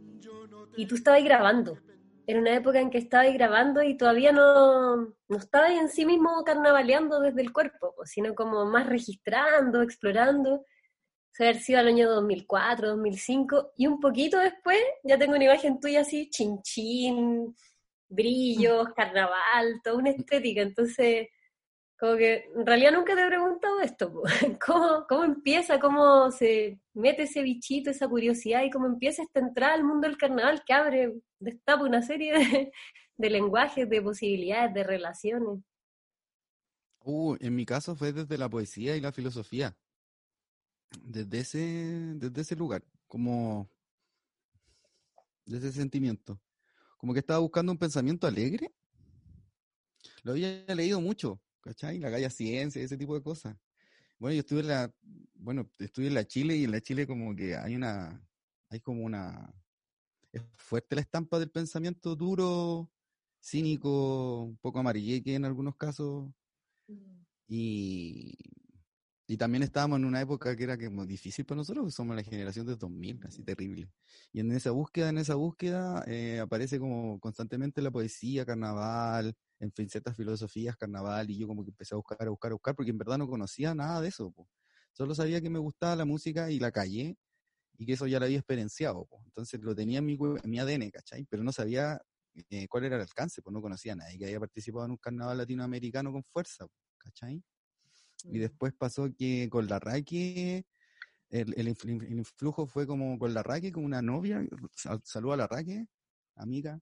y 0.76 0.86
tú 0.86 0.94
estabas 0.94 1.22
grabando. 1.24 1.78
Era 2.26 2.38
una 2.38 2.54
época 2.54 2.80
en 2.80 2.90
que 2.90 2.98
estabas 2.98 3.32
grabando 3.34 3.82
y 3.82 3.96
todavía 3.96 4.32
no, 4.32 4.96
no 4.96 5.36
estabas 5.36 5.72
en 5.72 5.88
sí 5.88 6.06
mismo 6.06 6.42
carnavaleando 6.44 7.20
desde 7.20 7.42
el 7.42 7.52
cuerpo, 7.52 7.94
pues, 7.96 8.10
sino 8.10 8.34
como 8.34 8.64
más 8.64 8.86
registrando, 8.86 9.82
explorando. 9.82 10.64
Se 11.32 11.44
haber 11.44 11.60
sido 11.60 11.80
el 11.80 11.88
año 11.88 12.10
2004, 12.10 12.90
2005, 12.90 13.72
y 13.76 13.86
un 13.86 13.98
poquito 13.98 14.38
después 14.38 14.78
ya 15.02 15.18
tengo 15.18 15.34
una 15.34 15.44
imagen 15.44 15.80
tuya 15.80 16.02
así, 16.02 16.28
chinchín, 16.30 17.56
brillos, 18.08 18.88
carnaval, 18.94 19.80
toda 19.82 19.96
una 19.96 20.10
estética. 20.10 20.62
Entonces, 20.62 21.28
como 22.02 22.16
que 22.16 22.50
en 22.56 22.66
realidad 22.66 22.90
nunca 22.90 23.14
te 23.14 23.22
he 23.22 23.28
preguntado 23.28 23.78
esto. 23.78 24.12
¿Cómo, 24.66 25.06
¿cómo 25.08 25.22
empieza, 25.22 25.78
cómo 25.78 26.32
se 26.32 26.80
mete 26.94 27.22
ese 27.22 27.42
bichito, 27.42 27.90
esa 27.90 28.08
curiosidad 28.08 28.64
y 28.64 28.70
cómo 28.70 28.86
empieza 28.86 29.22
esta 29.22 29.38
entrada 29.38 29.74
al 29.74 29.84
mundo 29.84 30.08
del 30.08 30.18
carnaval 30.18 30.64
que 30.66 30.72
abre, 30.72 31.14
destapa 31.38 31.84
una 31.84 32.02
serie 32.02 32.36
de, 32.36 32.72
de 33.16 33.30
lenguajes, 33.30 33.88
de 33.88 34.02
posibilidades, 34.02 34.74
de 34.74 34.82
relaciones. 34.82 35.60
Uh, 37.04 37.36
en 37.38 37.54
mi 37.54 37.64
caso 37.64 37.94
fue 37.94 38.12
desde 38.12 38.36
la 38.36 38.48
poesía 38.48 38.96
y 38.96 39.00
la 39.00 39.12
filosofía. 39.12 39.76
Desde 41.04 41.38
ese, 41.38 41.58
desde 42.16 42.40
ese 42.40 42.56
lugar, 42.56 42.82
como 43.06 43.70
desde 45.46 45.68
ese 45.68 45.78
sentimiento. 45.78 46.40
Como 46.96 47.12
que 47.12 47.20
estaba 47.20 47.38
buscando 47.38 47.70
un 47.70 47.78
pensamiento 47.78 48.26
alegre. 48.26 48.72
Lo 50.24 50.32
había 50.32 50.64
leído 50.74 51.00
mucho, 51.00 51.40
¿cachai? 51.62 51.98
La 51.98 52.10
Galla 52.10 52.30
Ciencia, 52.30 52.82
ese 52.82 52.98
tipo 52.98 53.14
de 53.14 53.22
cosas. 53.22 53.56
Bueno, 54.18 54.34
yo 54.34 54.40
estuve 54.40 54.60
en 54.60 54.68
la, 54.68 54.94
bueno, 55.34 55.70
estuve 55.78 56.08
en 56.08 56.14
la 56.14 56.26
Chile 56.26 56.56
y 56.56 56.64
en 56.64 56.72
la 56.72 56.80
Chile 56.80 57.06
como 57.06 57.34
que 57.34 57.56
hay 57.56 57.74
una, 57.74 58.22
hay 58.68 58.80
como 58.80 59.04
una, 59.04 59.54
es 60.32 60.42
fuerte 60.56 60.94
la 60.94 61.02
estampa 61.02 61.38
del 61.38 61.50
pensamiento 61.50 62.14
duro, 62.14 62.90
cínico, 63.40 64.42
un 64.44 64.56
poco 64.58 64.78
amarilleque 64.78 65.34
en 65.34 65.44
algunos 65.44 65.76
casos. 65.76 66.30
Y, 67.48 68.34
y 69.26 69.36
también 69.36 69.62
estábamos 69.62 69.98
en 69.98 70.04
una 70.04 70.20
época 70.20 70.54
que 70.56 70.64
era 70.64 70.78
como 70.78 71.06
difícil 71.06 71.44
para 71.44 71.56
nosotros, 71.56 71.84
porque 71.84 71.94
somos 71.94 72.16
la 72.16 72.22
generación 72.22 72.66
de 72.66 72.76
2000, 72.76 73.20
así 73.24 73.42
terrible. 73.42 73.90
Y 74.32 74.40
en 74.40 74.52
esa 74.52 74.70
búsqueda, 74.70 75.08
en 75.08 75.18
esa 75.18 75.34
búsqueda, 75.34 76.04
eh, 76.06 76.40
aparece 76.40 76.78
como 76.78 77.18
constantemente 77.20 77.82
la 77.82 77.90
poesía, 77.90 78.44
carnaval, 78.44 79.34
en 79.62 79.72
fin, 79.72 79.88
ciertas 79.88 80.16
filosofías, 80.16 80.76
carnaval, 80.76 81.30
y 81.30 81.38
yo 81.38 81.46
como 81.48 81.64
que 81.64 81.70
empecé 81.70 81.94
a 81.94 81.98
buscar, 81.98 82.18
a 82.26 82.30
buscar, 82.30 82.50
a 82.52 82.54
buscar, 82.54 82.74
porque 82.76 82.90
en 82.90 82.98
verdad 82.98 83.18
no 83.18 83.28
conocía 83.28 83.74
nada 83.74 84.00
de 84.02 84.08
eso. 84.08 84.30
po. 84.32 84.48
Solo 84.92 85.14
sabía 85.14 85.40
que 85.40 85.50
me 85.50 85.58
gustaba 85.60 85.96
la 85.96 86.04
música 86.04 86.50
y 86.50 86.58
la 86.60 86.72
calle, 86.72 87.16
y 87.78 87.86
que 87.86 87.94
eso 87.94 88.06
ya 88.06 88.18
lo 88.20 88.26
había 88.26 88.38
experienciado. 88.38 89.04
po. 89.06 89.22
Entonces 89.26 89.60
lo 89.62 89.74
tenía 89.74 90.00
en 90.00 90.06
mi, 90.06 90.14
en 90.20 90.50
mi 90.50 90.58
ADN, 90.60 90.90
¿cachai? 90.92 91.26
Pero 91.30 91.44
no 91.44 91.52
sabía 91.52 92.00
eh, 92.50 92.68
cuál 92.68 92.84
era 92.84 92.96
el 92.96 93.02
alcance, 93.02 93.42
pues 93.42 93.52
no 93.54 93.62
conocía 93.62 93.94
a 93.94 93.96
nadie 93.96 94.18
que 94.18 94.26
había 94.26 94.40
participado 94.40 94.84
en 94.86 94.92
un 94.92 94.98
carnaval 94.98 95.38
latinoamericano 95.38 96.12
con 96.12 96.24
fuerza, 96.24 96.66
¿cachai? 96.98 97.42
Y 98.24 98.38
después 98.38 98.72
pasó 98.74 99.08
que 99.16 99.48
con 99.50 99.66
la 99.68 99.78
Raque, 99.80 100.64
el, 101.30 101.54
el, 101.58 101.68
el 101.84 102.18
influjo 102.18 102.66
fue 102.66 102.86
como 102.86 103.18
con 103.18 103.34
la 103.34 103.42
Raque, 103.42 103.72
con 103.72 103.84
una 103.84 104.02
novia, 104.02 104.44
sal- 104.76 105.02
saludo 105.04 105.34
a 105.34 105.36
la 105.38 105.46
Raque, 105.48 105.86
amiga, 106.36 106.80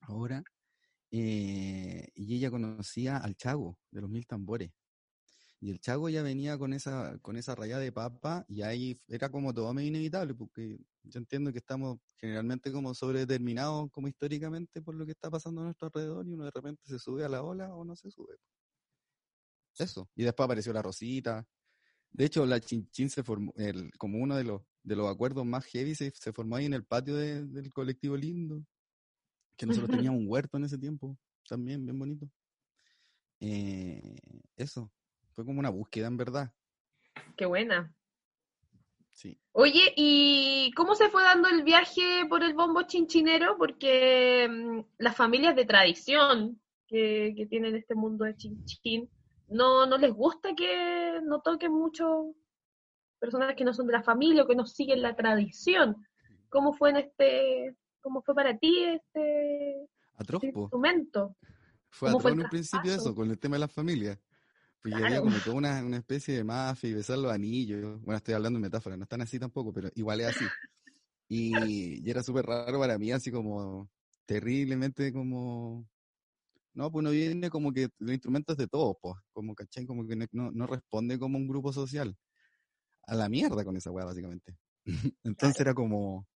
ahora, 0.00 0.44
eh, 1.16 2.08
y 2.16 2.34
ella 2.34 2.50
conocía 2.50 3.18
al 3.18 3.36
Chago 3.36 3.78
de 3.92 4.00
los 4.00 4.10
Mil 4.10 4.26
Tambores. 4.26 4.72
Y 5.60 5.70
el 5.70 5.78
Chago 5.80 6.08
ya 6.08 6.24
venía 6.24 6.58
con 6.58 6.72
esa, 6.72 7.18
con 7.20 7.36
esa 7.36 7.54
rayada 7.54 7.80
de 7.80 7.92
papa, 7.92 8.44
y 8.48 8.62
ahí 8.62 9.00
era 9.06 9.28
como 9.30 9.54
todo 9.54 9.72
medio 9.72 9.88
inevitable, 9.88 10.34
porque 10.34 10.76
yo 11.04 11.18
entiendo 11.18 11.52
que 11.52 11.58
estamos 11.58 12.00
generalmente 12.16 12.72
como 12.72 12.94
sobredeterminados 12.94 13.90
como 13.92 14.08
históricamente 14.08 14.82
por 14.82 14.96
lo 14.96 15.06
que 15.06 15.12
está 15.12 15.30
pasando 15.30 15.60
a 15.60 15.64
nuestro 15.64 15.86
alrededor, 15.86 16.26
y 16.26 16.32
uno 16.32 16.46
de 16.46 16.50
repente 16.50 16.82
se 16.84 16.98
sube 16.98 17.24
a 17.24 17.28
la 17.28 17.44
ola 17.44 17.72
o 17.76 17.84
no 17.84 17.94
se 17.94 18.10
sube. 18.10 18.36
Eso. 19.78 20.10
Y 20.16 20.24
después 20.24 20.44
apareció 20.44 20.72
la 20.72 20.82
Rosita. 20.82 21.46
De 22.10 22.24
hecho, 22.24 22.44
la 22.44 22.60
Chinchín 22.60 23.08
se 23.08 23.22
formó, 23.22 23.52
como 23.98 24.18
uno 24.18 24.36
de 24.36 24.44
los, 24.44 24.62
de 24.82 24.96
los 24.96 25.08
acuerdos 25.08 25.46
más 25.46 25.64
heavy, 25.66 25.94
se, 25.94 26.10
formó 26.32 26.56
ahí 26.56 26.66
en 26.66 26.74
el 26.74 26.84
patio 26.84 27.14
de- 27.14 27.44
del 27.44 27.72
colectivo 27.72 28.16
Lindo. 28.16 28.64
Que 29.56 29.66
nosotros 29.66 29.90
teníamos 29.90 30.20
un 30.20 30.28
huerto 30.28 30.56
en 30.56 30.64
ese 30.64 30.78
tiempo, 30.78 31.16
también, 31.48 31.84
bien 31.84 31.98
bonito. 31.98 32.28
Eh, 33.40 34.16
eso. 34.56 34.90
Fue 35.32 35.44
como 35.44 35.60
una 35.60 35.70
búsqueda, 35.70 36.06
en 36.06 36.16
verdad. 36.16 36.52
Qué 37.36 37.46
buena. 37.46 37.94
Sí. 39.12 39.38
Oye, 39.52 39.92
¿y 39.96 40.72
cómo 40.76 40.94
se 40.94 41.08
fue 41.08 41.22
dando 41.22 41.48
el 41.48 41.62
viaje 41.62 42.24
por 42.28 42.42
el 42.42 42.54
bombo 42.54 42.82
chinchinero? 42.82 43.56
Porque 43.56 44.48
mm, 44.48 44.80
las 44.98 45.16
familias 45.16 45.54
de 45.54 45.64
tradición 45.64 46.60
que, 46.86 47.32
que 47.36 47.46
tienen 47.46 47.76
este 47.76 47.94
mundo 47.94 48.24
de 48.24 48.36
chinchín, 48.36 49.08
no, 49.48 49.86
no 49.86 49.98
les 49.98 50.12
gusta 50.12 50.54
que 50.54 51.20
no 51.22 51.40
toquen 51.40 51.72
mucho 51.72 52.34
personas 53.18 53.54
que 53.54 53.64
no 53.64 53.72
son 53.72 53.86
de 53.86 53.92
la 53.92 54.02
familia 54.02 54.42
o 54.42 54.46
que 54.46 54.56
no 54.56 54.66
siguen 54.66 55.02
la 55.02 55.16
tradición. 55.16 55.96
¿Cómo 56.48 56.72
fue 56.72 56.90
en 56.90 56.96
este, 56.96 57.76
cómo 58.04 58.20
fue 58.22 58.34
para 58.34 58.56
ti 58.58 58.84
este, 58.84 59.88
Atroz, 60.16 60.44
este 60.44 60.58
instrumento? 60.58 61.34
Fue 61.88 62.10
¿Cómo 62.10 62.20
fue 62.20 62.32
atroz 62.32 62.40
en 62.40 62.44
un 62.44 62.50
principio 62.50 62.94
eso, 62.94 63.14
con 63.14 63.30
el 63.30 63.38
tema 63.38 63.56
de 63.56 63.60
las 63.60 63.72
familias. 63.72 64.18
Pues 64.82 64.92
ya 64.92 64.98
había 64.98 65.08
Claro. 65.08 65.24
como 65.24 65.38
toda 65.38 65.56
una, 65.56 65.82
una 65.82 65.96
especie 65.96 66.36
de 66.36 66.44
mafia 66.44 66.90
y 66.90 66.94
besar 66.94 67.16
los 67.16 67.32
anillos. 67.32 68.02
Bueno, 68.02 68.18
estoy 68.18 68.34
hablando 68.34 68.58
en 68.58 68.62
metáfora, 68.62 68.98
no 68.98 69.04
están 69.04 69.22
así 69.22 69.38
tampoco, 69.38 69.72
pero 69.72 69.88
igual 69.94 70.20
es 70.20 70.26
así. 70.26 70.44
Y, 71.26 72.06
y 72.06 72.10
era 72.10 72.22
súper 72.22 72.44
raro 72.44 72.78
para 72.78 72.98
mí, 72.98 73.10
así 73.10 73.30
como 73.32 73.90
terriblemente 74.26 75.10
como... 75.12 75.88
No, 76.74 76.90
pues 76.90 77.00
uno 77.00 77.10
viene 77.10 77.48
como 77.48 77.72
que 77.72 77.88
los 77.98 78.12
instrumentos 78.12 78.56
de 78.58 78.66
todos, 78.66 78.96
pues, 79.00 79.14
como, 79.32 79.54
¿cachai? 79.54 79.86
Como 79.86 80.06
que 80.06 80.16
no, 80.16 80.26
no, 80.32 80.50
no 80.50 80.66
responde 80.66 81.18
como 81.18 81.38
un 81.38 81.48
grupo 81.48 81.72
social. 81.72 82.14
A 83.06 83.14
la 83.14 83.28
mierda 83.28 83.64
con 83.64 83.76
esa 83.76 83.90
weá, 83.90 84.04
básicamente. 84.04 84.58
Entonces 85.24 85.58
era 85.60 85.72
como... 85.72 86.26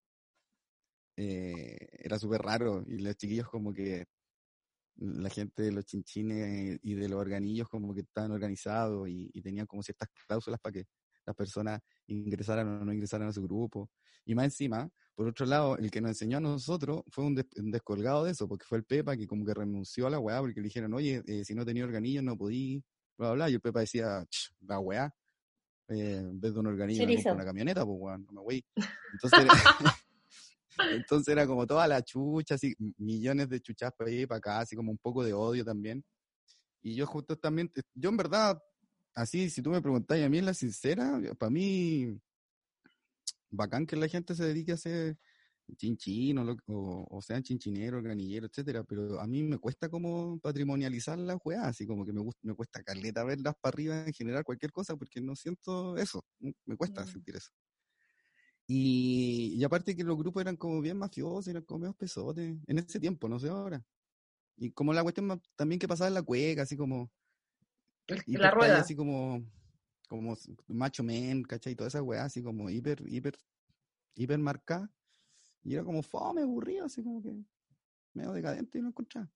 eh, 1.19 1.77
era 2.05 2.19
súper 2.19 2.43
raro 2.43 2.85
y 2.87 2.99
los 2.99 3.17
chiquillos 3.17 3.49
como 3.49 3.73
que 3.75 4.07
la 4.97 5.31
gente 5.31 5.63
de 5.63 5.73
los 5.73 5.85
chinchines 5.87 6.81
y 6.83 6.95
de 6.95 7.09
los 7.09 7.21
organillos 7.21 7.69
como 7.69 7.95
que 7.95 8.01
estaban 8.01 8.33
organizados 8.33 9.09
y, 9.09 9.31
y 9.33 9.41
tenían 9.43 9.67
como 9.67 9.83
ciertas 9.83 10.09
cláusulas 10.27 10.61
para 10.61 10.73
que 10.73 10.87
las 11.25 11.37
personas 11.37 11.81
ingresaran 12.09 12.67
o 12.69 12.85
no 12.85 12.93
ingresaran 12.93 13.29
a 13.29 13.33
su 13.33 13.43
grupo. 13.43 13.91
Y 14.25 14.35
más 14.35 14.47
encima, 14.47 14.91
por 15.15 15.29
otro 15.29 15.47
lado, 15.47 15.77
el 15.79 15.91
que 15.91 16.01
nos 16.01 16.11
enseñó 16.11 16.39
a 16.39 16.41
nosotros 16.41 17.03
fue 17.11 17.25
un, 17.25 17.35
des- 17.37 17.47
un 17.59 17.71
descolgado 17.71 18.25
de 18.25 18.33
eso, 18.33 18.49
porque 18.49 18.67
fue 18.67 18.79
el 18.79 18.85
Pepa 18.85 19.17
que 19.17 19.27
como 19.27 19.45
que 19.45 19.55
renunció 19.55 20.07
a 20.07 20.11
la 20.11 20.19
weá 20.19 20.41
porque 20.41 20.61
le 20.61 20.65
dijeron, 20.65 20.93
oye, 20.95 21.23
eh, 21.27 21.45
si 21.45 21.55
no 21.55 21.65
tenía 21.65 21.85
organillos 21.85 22.25
no 22.25 22.37
podí, 22.37 22.83
bla, 23.17 23.29
bla, 23.29 23.35
bla. 23.47 23.51
Y 23.51 23.55
el 23.55 23.61
Pepa 23.61 23.81
decía, 23.81 24.25
"Ch, 24.29 24.53
la 24.63 24.81
weá, 24.81 25.15
eh, 25.89 26.17
en 26.17 26.41
vez 26.41 26.55
de 26.55 26.61
un 26.61 26.67
organillo 26.67 27.25
una 27.31 27.45
camioneta, 27.45 27.85
pues 27.85 27.97
weón, 28.01 28.25
no 28.27 28.33
me 28.33 28.41
voy. 28.43 28.65
Entonces 29.13 29.45
entonces 30.87 31.29
era 31.33 31.47
como 31.47 31.67
toda 31.67 31.87
la 31.89 32.03
chucha, 32.03 32.55
así, 32.57 32.75
millones 32.99 33.49
de 33.49 33.61
chuchas 33.61 33.93
para 33.97 34.11
y 34.11 34.27
para 34.27 34.39
acá, 34.39 34.61
así 34.61 34.77
como 34.77 34.91
un 34.93 34.99
poco 34.99 35.25
de 35.25 35.33
odio 35.35 35.65
también. 35.65 36.05
Y 36.83 36.95
yo 36.97 37.07
justo 37.07 37.37
también, 37.39 37.71
eh, 37.77 37.83
yo 37.95 38.11
en 38.11 38.17
verdad, 38.19 38.59
así, 39.15 39.51
si 39.51 39.63
tú 39.63 39.71
me 39.71 39.83
preguntás, 39.83 40.19
y 40.19 40.23
a 40.25 40.29
mí 40.31 40.39
en 40.39 40.47
la 40.47 40.55
sincera, 40.55 41.21
para 41.39 41.51
mí, 41.51 42.19
bacán 43.51 43.87
que 43.87 43.97
la 43.97 44.09
gente 44.09 44.35
se 44.35 44.45
dedique 44.45 44.73
a 44.73 44.75
hacer 44.75 45.17
chinchín 45.77 46.39
o, 46.39 46.57
o, 46.69 47.07
o 47.11 47.23
sean 47.23 47.43
chinchineros, 47.43 48.03
granilleros, 48.03 48.51
etcétera, 48.51 48.85
pero 48.85 49.21
a 49.21 49.27
mí 49.27 49.43
me 49.43 49.59
cuesta 49.59 49.89
como 49.91 50.39
patrimonializar 50.41 51.19
las 51.19 51.39
weas, 51.45 51.65
así 51.67 51.87
como 51.87 52.07
que 52.07 52.13
me, 52.13 52.23
me 52.43 52.55
cuesta 52.55 52.83
caleta 52.83 53.23
verlas 53.25 53.55
para 53.61 53.75
arriba 53.75 54.07
en 54.07 54.13
general, 54.15 54.45
cualquier 54.45 54.73
cosa, 54.73 54.97
porque 54.97 55.21
no 55.21 55.37
siento 55.37 55.97
eso, 55.99 56.25
me 56.67 56.77
cuesta 56.77 57.05
Mm. 57.05 57.07
sentir 57.07 57.37
eso. 57.37 57.51
Y, 58.71 59.55
y 59.57 59.65
aparte 59.65 59.97
que 59.97 60.05
los 60.05 60.19
grupos 60.19 60.43
eran 60.43 60.57
como 60.57 60.83
bien 60.83 60.99
mafiosos, 60.99 61.49
eran 61.49 61.63
como 61.63 61.81
medio 61.81 61.95
pesotes, 61.95 62.55
en 62.67 62.79
ese 62.79 63.01
tiempo, 63.01 63.27
no 63.27 63.39
sé 63.39 63.49
ahora. 63.49 63.83
Y 64.59 64.73
como 64.73 64.93
la 64.93 65.03
cuestión 65.03 65.41
también 65.57 65.79
que 65.79 65.89
pasaba 65.89 66.09
en 66.09 66.15
la 66.15 66.23
cueca, 66.23 66.63
así 66.63 66.77
como, 66.77 67.11
hiper 68.27 68.41
la 68.41 68.51
rueda. 68.51 68.81
así 68.81 68.95
como, 68.95 69.43
como 70.07 70.37
macho 70.67 71.03
men, 71.03 71.45
¿cachai? 71.45 71.75
Toda 71.75 71.89
esa 71.89 72.03
weá, 72.03 72.25
así 72.25 72.43
como 72.43 72.69
hiper, 72.69 73.03
hiper, 73.09 73.39
hiper 74.15 74.39
marcada. 74.39 74.93
Y 75.65 75.73
era 75.75 75.83
como 75.83 76.03
fome, 76.03 76.43
aburrido, 76.43 76.85
así 76.85 77.03
como 77.03 77.23
que 77.23 77.43
medio 78.13 78.33
decadente 78.33 78.79
y 78.79 78.83
no 78.83 78.89
encontraba. 78.89 79.31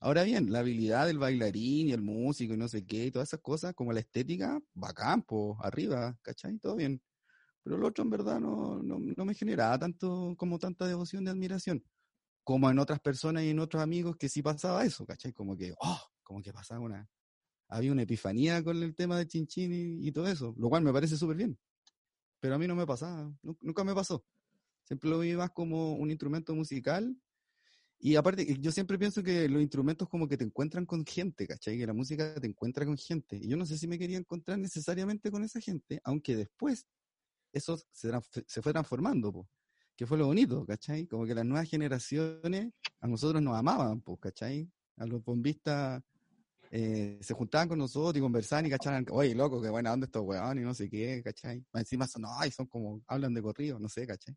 Ahora 0.00 0.22
bien, 0.22 0.50
la 0.50 0.60
habilidad 0.60 1.06
del 1.06 1.18
bailarín 1.18 1.88
y 1.88 1.92
el 1.92 2.00
músico 2.00 2.54
y 2.54 2.56
no 2.56 2.68
sé 2.68 2.86
qué, 2.86 3.06
y 3.06 3.10
todas 3.10 3.28
esas 3.28 3.40
cosas, 3.40 3.74
como 3.74 3.92
la 3.92 4.00
estética, 4.00 4.60
bacán, 4.72 5.22
po, 5.22 5.58
arriba, 5.60 6.18
¿cachai? 6.22 6.58
Todo 6.58 6.76
bien. 6.76 7.00
Pero 7.62 7.76
el 7.76 7.84
otro 7.84 8.04
en 8.04 8.10
verdad 8.10 8.40
no, 8.40 8.82
no, 8.82 8.98
no 9.00 9.24
me 9.24 9.34
generaba 9.34 9.78
tanto, 9.78 10.34
como 10.36 10.58
tanta 10.58 10.86
devoción 10.86 11.24
de 11.24 11.30
admiración. 11.30 11.84
Como 12.44 12.70
en 12.70 12.78
otras 12.78 13.00
personas 13.00 13.44
y 13.44 13.50
en 13.50 13.60
otros 13.60 13.82
amigos 13.82 14.16
que 14.16 14.28
sí 14.28 14.42
pasaba 14.42 14.84
eso, 14.84 15.06
¿cachai? 15.06 15.32
Como 15.32 15.56
que, 15.56 15.74
oh, 15.80 16.00
como 16.22 16.42
que 16.42 16.52
pasaba 16.52 16.80
una, 16.80 17.08
había 17.68 17.92
una 17.92 18.02
epifanía 18.02 18.62
con 18.64 18.82
el 18.82 18.94
tema 18.96 19.18
de 19.18 19.26
Chinchín 19.28 19.72
y, 19.74 20.08
y 20.08 20.12
todo 20.12 20.28
eso, 20.28 20.54
lo 20.58 20.68
cual 20.70 20.84
me 20.84 20.92
parece 20.92 21.16
súper 21.16 21.36
bien. 21.36 21.58
Pero 22.40 22.54
a 22.56 22.58
mí 22.58 22.66
no 22.66 22.74
me 22.76 22.86
pasaba, 22.86 23.32
nu- 23.42 23.58
nunca 23.60 23.84
me 23.84 23.94
pasó. 23.94 24.24
Siempre 24.84 25.10
lo 25.10 25.20
vi 25.20 25.34
más 25.34 25.50
como 25.52 25.94
un 25.96 26.10
instrumento 26.10 26.54
musical. 26.54 27.16
Y 27.98 28.16
aparte, 28.16 28.44
yo 28.60 28.72
siempre 28.72 28.98
pienso 28.98 29.22
que 29.22 29.48
los 29.48 29.62
instrumentos 29.62 30.08
como 30.08 30.26
que 30.28 30.36
te 30.36 30.44
encuentran 30.44 30.86
con 30.86 31.04
gente, 31.06 31.46
¿cachai? 31.46 31.78
Que 31.78 31.86
la 31.86 31.92
música 31.94 32.34
te 32.40 32.46
encuentra 32.48 32.84
con 32.84 32.96
gente. 32.98 33.36
Y 33.36 33.48
yo 33.48 33.56
no 33.56 33.64
sé 33.66 33.78
si 33.78 33.86
me 33.86 33.98
quería 33.98 34.18
encontrar 34.18 34.58
necesariamente 34.58 35.30
con 35.30 35.44
esa 35.44 35.60
gente, 35.60 36.00
aunque 36.04 36.36
después 36.36 36.86
eso 37.52 37.78
se, 37.90 38.10
se 38.46 38.62
fue 38.62 38.72
transformando, 38.72 39.32
po, 39.32 39.48
que 39.96 40.06
fue 40.06 40.18
lo 40.18 40.26
bonito, 40.26 40.64
¿cachai? 40.66 41.06
Como 41.06 41.26
que 41.26 41.34
las 41.34 41.44
nuevas 41.44 41.68
generaciones 41.68 42.72
a 43.00 43.06
nosotros 43.06 43.42
nos 43.42 43.56
amaban, 43.56 44.00
pues, 44.00 44.18
¿cachai? 44.20 44.70
A 44.96 45.06
los 45.06 45.22
bombistas 45.22 46.02
eh, 46.70 47.18
se 47.20 47.34
juntaban 47.34 47.68
con 47.68 47.78
nosotros 47.78 48.16
y 48.16 48.20
conversaban 48.20 48.66
y 48.66 48.70
cachaban, 48.70 49.04
oye, 49.10 49.34
loco, 49.34 49.60
qué 49.60 49.68
buena 49.68 49.92
onda 49.92 50.06
estos 50.06 50.22
weones 50.22 50.62
y 50.62 50.66
no 50.66 50.74
sé 50.74 50.88
qué, 50.88 51.22
¿cachai? 51.22 51.64
Encima 51.74 52.06
son, 52.06 52.24
ay, 52.26 52.50
son 52.50 52.66
como, 52.66 53.02
hablan 53.06 53.34
de 53.34 53.42
corrido, 53.42 53.78
no 53.78 53.88
sé, 53.88 54.06
¿cachai? 54.06 54.34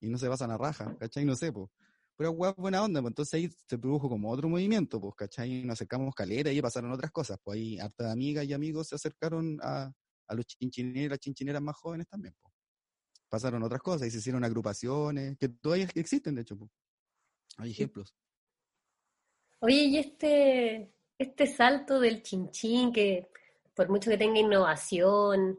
Y 0.00 0.08
no 0.08 0.18
se 0.18 0.28
pasan 0.28 0.50
a 0.50 0.58
raja, 0.58 0.94
¿cachai? 0.98 1.24
No 1.24 1.34
sé, 1.34 1.52
pues. 1.52 1.70
Pero 2.16 2.32
weón, 2.32 2.54
buena 2.58 2.82
onda, 2.82 3.00
pues 3.00 3.12
entonces 3.12 3.34
ahí 3.34 3.50
se 3.66 3.78
produjo 3.78 4.08
como 4.08 4.30
otro 4.30 4.48
movimiento, 4.50 5.00
pues, 5.00 5.14
¿cachai? 5.16 5.64
Nos 5.64 5.74
acercamos 5.74 6.14
calera 6.14 6.52
y 6.52 6.60
pasaron 6.60 6.92
otras 6.92 7.10
cosas, 7.10 7.38
pues 7.42 7.56
ahí 7.56 7.78
harta 7.78 8.04
de 8.04 8.12
amigas 8.12 8.44
y 8.44 8.52
amigos 8.52 8.88
se 8.88 8.96
acercaron 8.96 9.58
a, 9.62 9.90
a 10.26 10.34
los 10.34 10.46
chinchineros 10.46 11.06
y 11.06 11.08
las 11.08 11.18
chinchineras 11.18 11.62
más 11.62 11.76
jóvenes 11.76 12.08
también, 12.08 12.34
pues. 12.40 12.54
Pasaron 13.28 13.62
otras 13.62 13.80
cosas 13.82 14.08
y 14.08 14.10
se 14.10 14.18
hicieron 14.18 14.44
agrupaciones, 14.44 15.38
que 15.38 15.48
todavía 15.48 15.88
existen, 15.94 16.34
de 16.34 16.42
hecho, 16.42 16.56
pues. 16.56 16.70
Hay 17.58 17.70
ejemplos. 17.70 18.14
Oye, 19.60 19.84
y 19.84 19.98
este, 19.98 20.92
este 21.18 21.46
salto 21.46 22.00
del 22.00 22.22
chinchín, 22.22 22.92
que 22.92 23.28
por 23.74 23.88
mucho 23.88 24.10
que 24.10 24.18
tenga 24.18 24.38
innovación, 24.40 25.58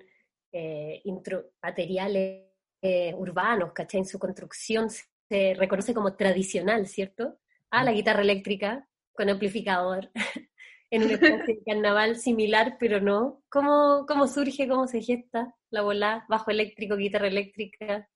eh, 0.52 1.02
intro- 1.06 1.52
materiales 1.62 2.48
eh, 2.82 3.14
urbanos, 3.16 3.72
¿cachai? 3.74 4.02
En 4.02 4.06
su 4.06 4.20
construcción 4.20 4.90
se 5.30 5.54
reconoce 5.56 5.94
como 5.94 6.16
tradicional, 6.16 6.86
¿cierto? 6.88 7.40
Ah, 7.72 7.84
la 7.84 7.94
guitarra 7.94 8.22
eléctrica 8.22 8.88
con 9.14 9.30
amplificador, 9.30 10.12
en 10.94 11.04
un 11.06 11.10
espacio 11.10 11.56
de 11.56 11.64
carnaval 11.66 12.18
similar, 12.18 12.78
pero 12.80 13.02
no. 13.02 13.42
¿Cómo, 13.50 14.06
cómo 14.08 14.28
surge, 14.28 14.68
cómo 14.68 14.88
se 14.88 15.02
gesta 15.02 15.56
la 15.72 15.82
volá, 15.82 16.24
bajo 16.30 16.52
eléctrico, 16.52 16.96
guitarra 16.96 17.30
eléctrica? 17.30 18.08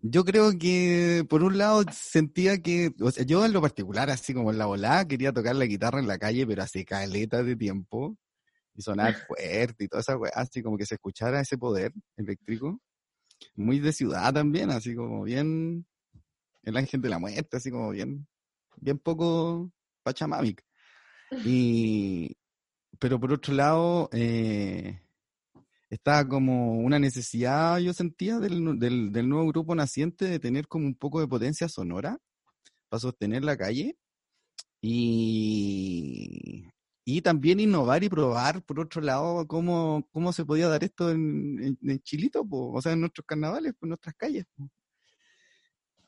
Yo 0.00 0.24
creo 0.24 0.58
que, 0.58 1.26
por 1.28 1.42
un 1.42 1.58
lado, 1.58 1.84
sentía 1.92 2.62
que, 2.62 2.94
o 3.02 3.10
sea, 3.10 3.26
yo 3.26 3.44
en 3.44 3.52
lo 3.52 3.60
particular, 3.60 4.08
así 4.08 4.32
como 4.32 4.50
en 4.50 4.56
la 4.56 4.64
volada, 4.64 5.06
quería 5.06 5.34
tocar 5.34 5.54
la 5.54 5.66
guitarra 5.66 5.98
en 5.98 6.08
la 6.08 6.16
calle, 6.16 6.46
pero 6.46 6.62
hace 6.62 6.82
caleta 6.86 7.42
de 7.42 7.56
tiempo, 7.56 8.16
y 8.74 8.80
sonar 8.80 9.14
fuerte 9.26 9.84
y 9.84 9.88
toda 9.88 10.00
esa 10.00 10.16
weá, 10.16 10.32
así 10.34 10.62
como 10.62 10.78
que 10.78 10.86
se 10.86 10.94
escuchara 10.94 11.40
ese 11.40 11.58
poder 11.58 11.92
eléctrico. 12.16 12.80
Muy 13.54 13.80
de 13.80 13.92
ciudad 13.92 14.32
también, 14.32 14.70
así 14.70 14.94
como 14.94 15.24
bien, 15.24 15.84
el 16.62 16.76
ángel 16.78 17.02
de 17.02 17.08
la 17.10 17.18
muerte, 17.18 17.58
así 17.58 17.70
como 17.70 17.90
bien, 17.90 18.26
bien 18.80 18.98
poco 18.98 19.70
pachamamic. 20.02 20.67
Y, 21.44 22.36
pero 22.98 23.20
por 23.20 23.32
otro 23.32 23.54
lado, 23.54 24.08
eh, 24.12 25.00
estaba 25.90 26.26
como 26.28 26.78
una 26.78 26.98
necesidad, 26.98 27.78
yo 27.78 27.92
sentía, 27.92 28.38
del, 28.38 28.78
del, 28.78 29.28
nuevo 29.28 29.48
grupo 29.48 29.74
naciente 29.74 30.26
de 30.26 30.38
tener 30.38 30.68
como 30.68 30.86
un 30.86 30.94
poco 30.94 31.20
de 31.20 31.28
potencia 31.28 31.68
sonora 31.68 32.18
para 32.88 33.00
sostener 33.00 33.44
la 33.44 33.56
calle 33.56 33.96
y, 34.82 36.68
y 37.04 37.22
también 37.22 37.60
innovar 37.60 38.04
y 38.04 38.08
probar, 38.08 38.62
por 38.64 38.80
otro 38.80 39.00
lado, 39.02 39.46
cómo, 39.46 40.06
cómo 40.12 40.32
se 40.32 40.44
podía 40.44 40.68
dar 40.68 40.84
esto 40.84 41.10
en, 41.10 41.62
en, 41.62 41.78
en 41.90 42.00
Chilito, 42.00 42.46
o 42.50 42.82
sea, 42.82 42.92
en 42.92 43.00
nuestros 43.00 43.26
carnavales, 43.26 43.74
en 43.82 43.88
nuestras 43.88 44.14
calles. 44.16 44.44
po. 44.56 44.68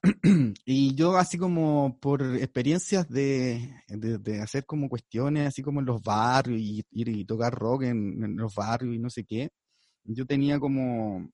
Y 0.65 0.95
yo 0.95 1.17
así 1.17 1.37
como 1.39 1.99
por 2.01 2.23
experiencias 2.37 3.09
de, 3.09 3.71
de, 3.89 4.41
hacer 4.41 4.65
como 4.65 4.89
cuestiones, 4.89 5.49
así 5.49 5.63
como 5.63 5.81
en 5.81 5.87
los 5.87 6.03
barrios 6.03 6.61
y 6.61 6.85
ir 6.93 7.09
y 7.09 7.25
tocar 7.25 7.55
rock 7.55 7.83
en, 7.85 8.37
los 8.37 8.55
barrios 8.55 8.95
y 8.95 8.99
no 8.99 9.11
sé 9.11 9.25
qué, 9.25 9.51
yo 10.05 10.27
tenía 10.27 10.59
como, 10.59 11.31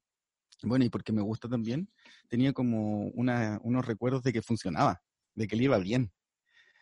bueno, 0.63 0.85
y 0.85 0.91
porque 0.91 1.13
me 1.13 1.23
gusta 1.23 1.49
también, 1.49 1.89
tenía 2.29 2.53
como 2.53 3.09
unos 3.11 3.87
recuerdos 3.87 4.23
de 4.23 4.33
que 4.33 4.43
funcionaba, 4.43 5.03
de 5.35 5.47
que 5.47 5.57
le 5.57 5.65
iba 5.65 5.79
bien, 5.79 6.13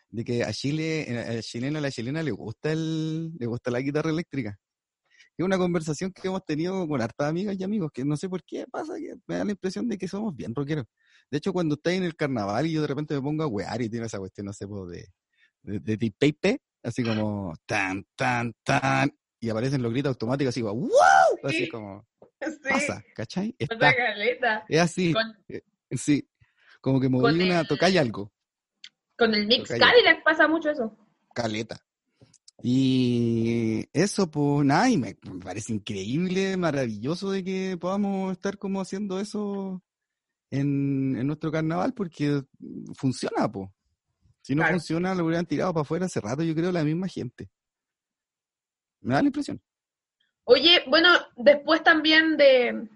de 0.09 0.23
que 0.25 0.43
a 0.43 0.53
Chile, 0.53 1.05
eh, 1.11 1.37
al 1.37 1.43
chileno, 1.43 1.79
a 1.79 1.81
la 1.81 1.91
chilena 1.91 2.23
le 2.23 2.31
gusta 2.31 2.71
el, 2.71 3.33
le 3.37 3.45
gusta 3.45 3.71
la 3.71 3.81
guitarra 3.81 4.09
eléctrica. 4.11 4.57
Es 5.37 5.45
una 5.45 5.57
conversación 5.57 6.11
que 6.13 6.27
hemos 6.27 6.45
tenido 6.45 6.87
con 6.87 7.01
hartas 7.01 7.27
amigas 7.27 7.55
y 7.59 7.63
amigos, 7.63 7.91
que 7.93 8.05
no 8.05 8.15
sé 8.15 8.29
por 8.29 8.41
qué 8.43 8.65
pasa, 8.71 8.95
que 8.95 9.15
me 9.27 9.35
da 9.35 9.43
la 9.43 9.51
impresión 9.51 9.87
de 9.89 9.97
que 9.97 10.07
somos 10.07 10.33
bien 10.35 10.55
rockeros. 10.55 10.85
De 11.29 11.37
hecho, 11.39 11.51
cuando 11.51 11.75
estáis 11.75 11.97
en 11.97 12.03
el 12.05 12.15
carnaval 12.15 12.65
y 12.67 12.71
yo 12.71 12.81
de 12.81 12.87
repente 12.87 13.13
me 13.15 13.21
pongo 13.21 13.43
a 13.43 13.47
wear 13.47 13.81
y 13.81 13.89
tiene 13.89 14.05
esa 14.05 14.17
cuestión, 14.17 14.45
no 14.45 14.53
sé, 14.53 14.65
po, 14.65 14.87
de, 14.87 15.07
de, 15.63 15.79
de 15.79 16.61
así 16.83 17.03
como 17.03 17.53
tan, 17.65 18.05
tan, 18.15 18.53
tan, 18.63 19.11
y 19.39 19.49
aparecen 19.49 19.81
los 19.81 19.91
gritos 19.91 20.11
automáticos 20.11 20.49
así, 20.49 20.61
como, 20.61 20.75
¡wow! 20.75 20.89
Así 21.43 21.63
Sí. 21.65 21.69
como, 21.69 22.05
Sí, 22.41 22.51
pasa, 22.69 23.03
¿cachai? 23.15 23.55
Está, 23.57 23.93
es 24.69 24.79
así, 24.79 25.13
Con, 25.13 25.35
sí, 25.91 26.29
como 26.79 26.99
que 27.01 27.09
moví 27.09 27.41
una, 27.41 27.61
el- 27.61 27.67
tocáis 27.67 27.97
algo, 27.97 28.31
con 29.17 29.33
el 29.33 29.47
Mix. 29.47 29.69
Cadillac 29.69 30.23
pasa 30.23 30.47
mucho 30.47 30.69
eso. 30.69 30.95
caleta. 31.33 31.84
Y 32.63 33.85
eso, 33.93 34.31
pues 34.31 34.65
nada, 34.65 34.89
y 34.89 34.97
me 34.97 35.17
me 35.23 35.39
parece 35.43 35.73
increíble, 35.73 36.57
maravilloso 36.57 37.29
de 37.31 37.43
que 37.43 37.77
podamos 37.79 38.31
estar 38.31 38.57
como 38.57 38.81
haciendo 38.81 39.19
eso 39.19 39.83
en, 40.51 41.15
en 41.17 41.27
nuestro 41.27 41.51
carnaval, 41.51 41.93
porque 41.93 42.43
funciona, 42.95 43.51
pues. 43.51 43.69
Si 44.41 44.53
no 44.55 44.61
Claro. 44.61 44.75
funciona, 44.75 45.15
lo 45.15 45.25
hubieran 45.25 45.45
tirado 45.47 45.73
para 45.73 45.81
afuera 45.81 46.05
hace 46.05 46.21
rato, 46.21 46.43
yo 46.43 46.53
creo, 46.55 46.71
la 46.71 46.83
misma 46.83 47.07
gente. 47.07 47.49
Me 49.01 49.13
da 49.15 49.21
la 49.21 49.27
impresión. 49.27 49.61
Oye, 50.45 50.83
bueno, 50.87 51.09
después 51.35 51.83
también 51.83 52.37
de 52.37 52.87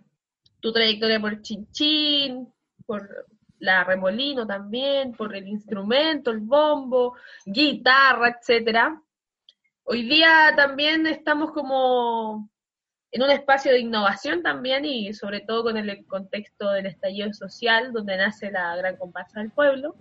tu 0.60 0.72
trayectoria 0.72 1.20
por 1.20 1.42
Chinchín, 1.42 2.54
por 2.86 3.28
la 3.60 3.84
remolino 3.84 4.46
también, 4.46 5.14
por 5.14 5.36
el 5.36 5.48
instrumento, 5.48 6.32
el 6.32 6.40
bombo, 6.40 7.16
guitarra, 7.46 8.38
etcétera. 8.40 9.02
Hoy 9.92 10.04
día 10.04 10.54
también 10.56 11.08
estamos 11.08 11.52
como 11.52 12.48
en 13.12 13.24
un 13.24 13.32
espacio 13.32 13.72
de 13.72 13.80
innovación 13.80 14.44
también 14.44 14.86
y 14.86 15.16
sobre 15.16 15.40
todo 15.40 15.64
con 15.64 15.78
el 15.78 16.06
contexto 16.06 16.70
del 16.70 16.86
estallido 16.86 17.34
social 17.34 17.92
donde 17.92 18.16
nace 18.16 18.52
la 18.52 18.76
gran 18.76 18.98
comparsa 18.98 19.40
del 19.40 19.50
pueblo. 19.50 19.96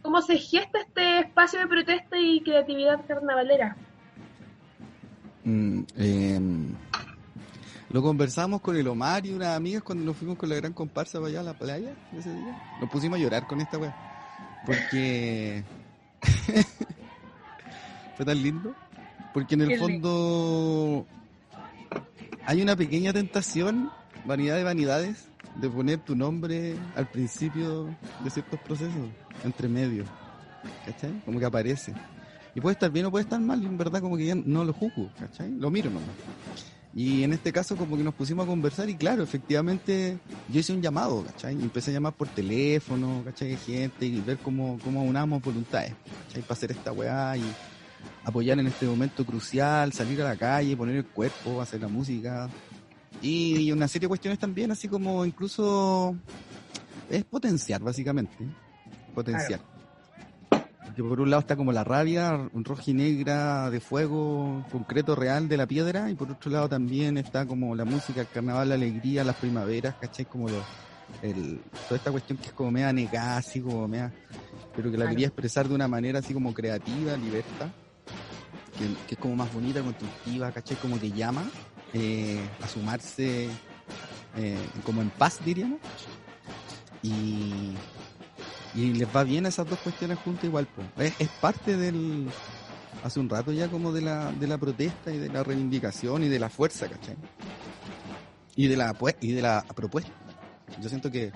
¿Cómo 0.00 0.22
se 0.22 0.38
gesta 0.38 0.80
este 0.80 1.18
espacio 1.18 1.58
de 1.58 1.66
protesta 1.66 2.18
y 2.18 2.40
creatividad 2.40 3.04
carnavalera? 3.06 3.76
Mm, 5.44 5.82
em, 5.98 6.74
lo 7.90 8.00
conversamos 8.00 8.62
con 8.62 8.76
el 8.76 8.88
Omar 8.88 9.26
y 9.26 9.34
unas 9.34 9.54
amigas 9.58 9.82
cuando 9.82 10.06
nos 10.06 10.16
fuimos 10.16 10.38
con 10.38 10.48
la 10.48 10.54
gran 10.54 10.72
comparsa 10.72 11.18
para 11.18 11.28
allá 11.28 11.40
a 11.40 11.44
la 11.44 11.58
playa 11.58 11.94
ese 12.16 12.32
día. 12.32 12.78
Nos 12.80 12.88
pusimos 12.88 13.18
a 13.18 13.22
llorar 13.22 13.46
con 13.46 13.60
esta 13.60 13.76
weá. 13.76 13.94
Porque 14.64 15.62
fue 18.16 18.24
tan 18.24 18.42
lindo. 18.42 18.74
Porque 19.36 19.54
en 19.54 19.60
el 19.60 19.78
fondo 19.78 21.06
hay 22.46 22.62
una 22.62 22.74
pequeña 22.74 23.12
tentación, 23.12 23.90
vanidad 24.24 24.56
de 24.56 24.64
vanidades, 24.64 25.26
de 25.56 25.68
poner 25.68 25.98
tu 25.98 26.16
nombre 26.16 26.74
al 26.94 27.06
principio 27.10 27.94
de 28.24 28.30
ciertos 28.30 28.58
procesos, 28.60 28.94
entre 29.44 29.68
medio. 29.68 30.04
¿Cachai? 30.86 31.20
Como 31.26 31.38
que 31.38 31.44
aparece. 31.44 31.92
Y 32.54 32.62
puede 32.62 32.72
estar 32.72 32.90
bien 32.90 33.04
o 33.04 33.10
puede 33.10 33.24
estar 33.24 33.38
mal, 33.38 33.62
y 33.62 33.66
en 33.66 33.76
verdad 33.76 34.00
como 34.00 34.16
que 34.16 34.24
ya 34.24 34.34
no 34.34 34.64
lo 34.64 34.72
juzgo, 34.72 35.10
¿cachai? 35.20 35.50
Lo 35.50 35.70
miro 35.70 35.90
nomás. 35.90 36.08
Y 36.94 37.22
en 37.22 37.34
este 37.34 37.52
caso 37.52 37.76
como 37.76 37.98
que 37.98 38.02
nos 38.02 38.14
pusimos 38.14 38.46
a 38.46 38.48
conversar 38.48 38.88
y 38.88 38.94
claro, 38.94 39.22
efectivamente 39.22 40.16
yo 40.48 40.60
hice 40.60 40.72
un 40.72 40.80
llamado, 40.80 41.22
¿cachai? 41.22 41.60
Y 41.60 41.62
empecé 41.62 41.90
a 41.90 41.94
llamar 41.94 42.14
por 42.14 42.28
teléfono, 42.28 43.20
¿cachai? 43.22 43.54
Gente 43.58 44.06
y 44.06 44.18
ver 44.18 44.38
cómo, 44.38 44.78
cómo 44.82 45.04
unamos 45.04 45.42
voluntades, 45.42 45.92
¿cachai? 46.28 46.40
Para 46.40 46.54
hacer 46.54 46.70
esta 46.70 46.90
weá 46.90 47.36
y 47.36 47.44
apoyar 48.24 48.58
en 48.58 48.66
este 48.66 48.86
momento 48.86 49.24
crucial, 49.24 49.92
salir 49.92 50.20
a 50.22 50.24
la 50.24 50.36
calle, 50.36 50.76
poner 50.76 50.96
el 50.96 51.06
cuerpo, 51.06 51.60
hacer 51.60 51.80
la 51.80 51.88
música. 51.88 52.48
Y 53.22 53.70
una 53.72 53.88
serie 53.88 54.06
de 54.06 54.08
cuestiones 54.08 54.38
también, 54.38 54.70
así 54.70 54.88
como 54.88 55.24
incluso 55.24 56.14
es 57.10 57.24
potenciar, 57.24 57.80
básicamente. 57.82 58.36
Potenciar. 59.14 59.60
Porque 60.50 61.02
por 61.02 61.20
un 61.20 61.30
lado 61.30 61.40
está 61.40 61.56
como 61.56 61.72
la 61.72 61.84
rabia 61.84 62.48
roja 62.54 62.82
y 62.86 62.94
negra 62.94 63.70
de 63.70 63.80
fuego 63.80 64.64
concreto 64.70 65.14
real 65.14 65.48
de 65.48 65.56
la 65.56 65.66
piedra 65.66 66.10
y 66.10 66.14
por 66.14 66.30
otro 66.30 66.50
lado 66.50 66.68
también 66.68 67.18
está 67.18 67.44
como 67.46 67.74
la 67.74 67.84
música, 67.84 68.22
el 68.22 68.28
carnaval, 68.28 68.68
la 68.70 68.76
alegría, 68.76 69.24
las 69.24 69.36
primaveras, 69.36 69.94
¿cachai? 70.00 70.24
Como 70.26 70.48
lo, 70.48 70.56
el, 71.22 71.60
toda 71.88 71.96
esta 71.98 72.10
cuestión 72.10 72.38
que 72.38 72.46
es 72.46 72.52
como 72.52 72.70
media 72.70 72.92
negada, 72.92 73.38
así 73.38 73.60
como 73.60 73.86
media, 73.88 74.12
pero 74.74 74.90
que 74.90 74.96
la 74.96 75.04
Claro. 75.04 75.10
quería 75.10 75.26
expresar 75.26 75.68
de 75.68 75.74
una 75.74 75.88
manera 75.88 76.20
así 76.20 76.32
como 76.32 76.54
creativa, 76.54 77.16
liberta, 77.16 77.70
que, 78.76 79.14
es 79.14 79.18
como 79.18 79.36
más 79.36 79.52
bonita, 79.52 79.82
constructiva, 79.82 80.52
¿cachai? 80.52 80.76
Como 80.76 81.00
que 81.00 81.10
llama 81.10 81.44
eh, 81.92 82.40
a 82.62 82.68
sumarse 82.68 83.48
eh, 84.36 84.68
como 84.84 85.02
en 85.02 85.10
paz, 85.10 85.38
diríamos. 85.44 85.80
Y, 87.02 87.74
les 88.74 89.08
va 89.14 89.24
bien 89.24 89.46
esas 89.46 89.68
dos 89.68 89.78
cuestiones 89.78 90.18
juntas 90.18 90.44
igual. 90.44 90.66
po. 90.66 90.82
Es, 91.02 91.28
parte 91.40 91.76
del, 91.76 92.28
hace 93.02 93.20
un 93.20 93.28
rato 93.28 93.52
ya 93.52 93.68
como 93.68 93.92
de 93.92 94.02
la, 94.02 94.30
de 94.32 94.46
la 94.46 94.58
protesta 94.58 95.12
y 95.12 95.18
de 95.18 95.30
la 95.30 95.42
reivindicación 95.42 96.24
y 96.24 96.28
de 96.28 96.38
la 96.38 96.50
fuerza, 96.50 96.88
¿cachai? 96.88 97.16
Y 98.54 98.66
de 98.66 98.76
la, 98.76 98.92
pue- 98.92 99.16
y 99.20 99.32
de 99.32 99.42
la 99.42 99.64
propuesta. 99.74 100.12
Yo 100.80 100.88
siento 100.88 101.10
que 101.10 101.32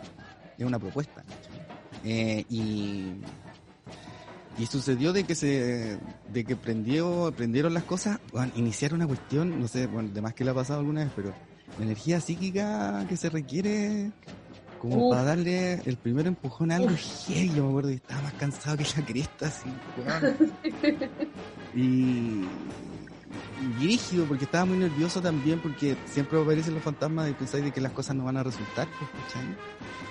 es 0.59 0.66
una 0.66 0.79
propuesta. 0.79 1.24
Eh, 2.05 2.44
y, 2.48 3.14
y 4.61 4.66
sucedió 4.66 5.14
de 5.14 5.25
que 5.25 5.35
se 5.35 5.99
de 6.29 6.44
que 6.44 6.55
prendió, 6.55 7.33
prendieron 7.35 7.73
las 7.73 7.85
cosas, 7.85 8.18
bueno, 8.31 8.53
iniciar 8.57 8.92
una 8.92 9.07
cuestión, 9.07 9.59
no 9.59 9.66
sé, 9.66 9.87
bueno, 9.87 10.11
de 10.12 10.20
más 10.20 10.35
que 10.35 10.44
le 10.44 10.51
ha 10.51 10.55
pasado 10.55 10.81
alguna 10.81 11.05
vez, 11.05 11.12
pero 11.16 11.33
la 11.79 11.85
energía 11.85 12.20
psíquica 12.20 13.07
que 13.09 13.16
se 13.16 13.31
requiere 13.31 14.12
como 14.79 15.11
para 15.11 15.25
darle 15.25 15.81
el 15.85 15.96
primer 15.96 16.27
empujón 16.27 16.73
a 16.73 16.77
algo 16.77 16.90
heavy, 16.90 17.53
yo 17.55 17.64
me 17.64 17.68
acuerdo 17.70 17.88
que 17.88 17.94
estaba 17.96 18.23
más 18.23 18.33
cansado 18.35 18.77
que 18.77 18.85
la 18.96 19.07
cresta, 19.07 19.46
así, 19.46 19.70
y 21.75 22.44
rígido, 23.61 24.27
porque 24.27 24.44
estaba 24.44 24.64
muy 24.66 24.79
nervioso 24.79 25.20
también, 25.20 25.61
porque 25.61 25.96
siempre 26.05 26.38
aparecen 26.40 26.75
los 26.75 26.83
fantasmas 26.83 27.27
de 27.27 27.35
pensar 27.35 27.62
de 27.62 27.73
que 27.73 27.81
las 27.81 27.92
cosas 27.92 28.16
no 28.16 28.25
van 28.25 28.37
a 28.37 28.42
resultar, 28.42 28.88
pues, 28.99 29.11
¿cachai? 29.12 29.46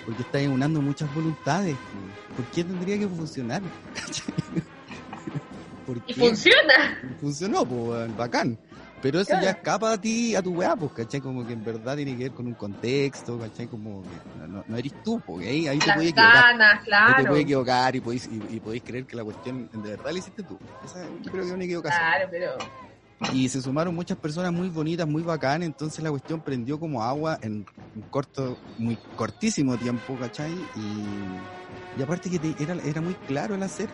Porque 0.04 0.22
está 0.22 0.38
unando 0.50 0.80
muchas 0.80 1.12
voluntades. 1.12 1.78
pues. 1.90 2.14
¿Por 2.34 2.46
qué 2.48 2.64
tendría 2.64 2.98
que 2.98 3.08
funcionar? 3.08 3.62
¿Cachai? 3.92 4.34
¿Por 5.84 5.98
Y 6.06 6.14
funciona. 6.14 6.98
Funcionó, 7.18 7.66
pues, 7.66 8.14
bacán. 8.14 8.58
Pero 9.00 9.18
eso 9.20 9.30
Claro. 9.30 9.44
ya 9.44 9.50
escapa 9.52 9.92
a 9.94 10.00
ti, 10.00 10.34
a 10.36 10.42
tu 10.42 10.52
weá, 10.52 10.76
pues, 10.76 10.92
¿cachai? 10.92 11.20
Como 11.22 11.44
que 11.46 11.54
en 11.54 11.64
verdad 11.64 11.96
tiene 11.96 12.16
que 12.16 12.24
ver 12.24 12.32
con 12.34 12.46
un 12.46 12.54
contexto, 12.54 13.38
¿cachai? 13.40 13.66
Como 13.66 14.06
que 14.06 14.20
no, 14.34 14.62
no- 14.66 14.76
eres 14.76 14.92
tú, 15.02 15.22
pues, 15.22 15.48
ahí, 15.48 15.66
ahí 15.66 15.78
te 15.78 15.90
puedes 15.94 16.10
equivocar. 16.10 16.44
ganas, 16.58 16.74
Ahí 16.80 16.82
te 16.82 16.88
claro. 16.90 17.28
puedes 17.30 17.44
equivocar 17.44 17.96
y 17.96 18.00
podéis, 18.00 18.26
y, 18.26 18.44
y 18.56 18.60
podéis 18.60 18.82
creer 18.84 19.06
que 19.06 19.16
la 19.16 19.24
cuestión 19.24 19.68
de 19.72 19.90
verdad 19.90 20.12
la 20.12 20.18
hiciste 20.18 20.42
tú. 20.44 20.60
Esa 20.82 21.06
yo 21.06 21.30
creo 21.30 21.42
que 21.44 21.48
es 21.48 21.54
una 21.54 21.64
equivocación. 21.64 21.98
Claro, 22.00 22.28
pero. 22.30 22.89
Y 23.32 23.48
se 23.48 23.60
sumaron 23.60 23.94
muchas 23.94 24.16
personas 24.18 24.52
muy 24.52 24.68
bonitas, 24.70 25.06
muy 25.06 25.22
bacanas, 25.22 25.66
entonces 25.66 26.02
la 26.02 26.10
cuestión 26.10 26.40
prendió 26.40 26.80
como 26.80 27.02
agua 27.02 27.38
en 27.42 27.66
un 27.94 28.02
corto, 28.10 28.56
muy 28.78 28.96
cortísimo 29.16 29.76
tiempo, 29.76 30.16
¿cachai? 30.18 30.50
Y, 30.52 31.98
y 32.00 32.02
aparte 32.02 32.30
que 32.30 32.38
te- 32.38 32.62
era, 32.62 32.74
era 32.82 33.00
muy 33.00 33.14
claro 33.28 33.54
el 33.54 33.62
hacer. 33.62 33.88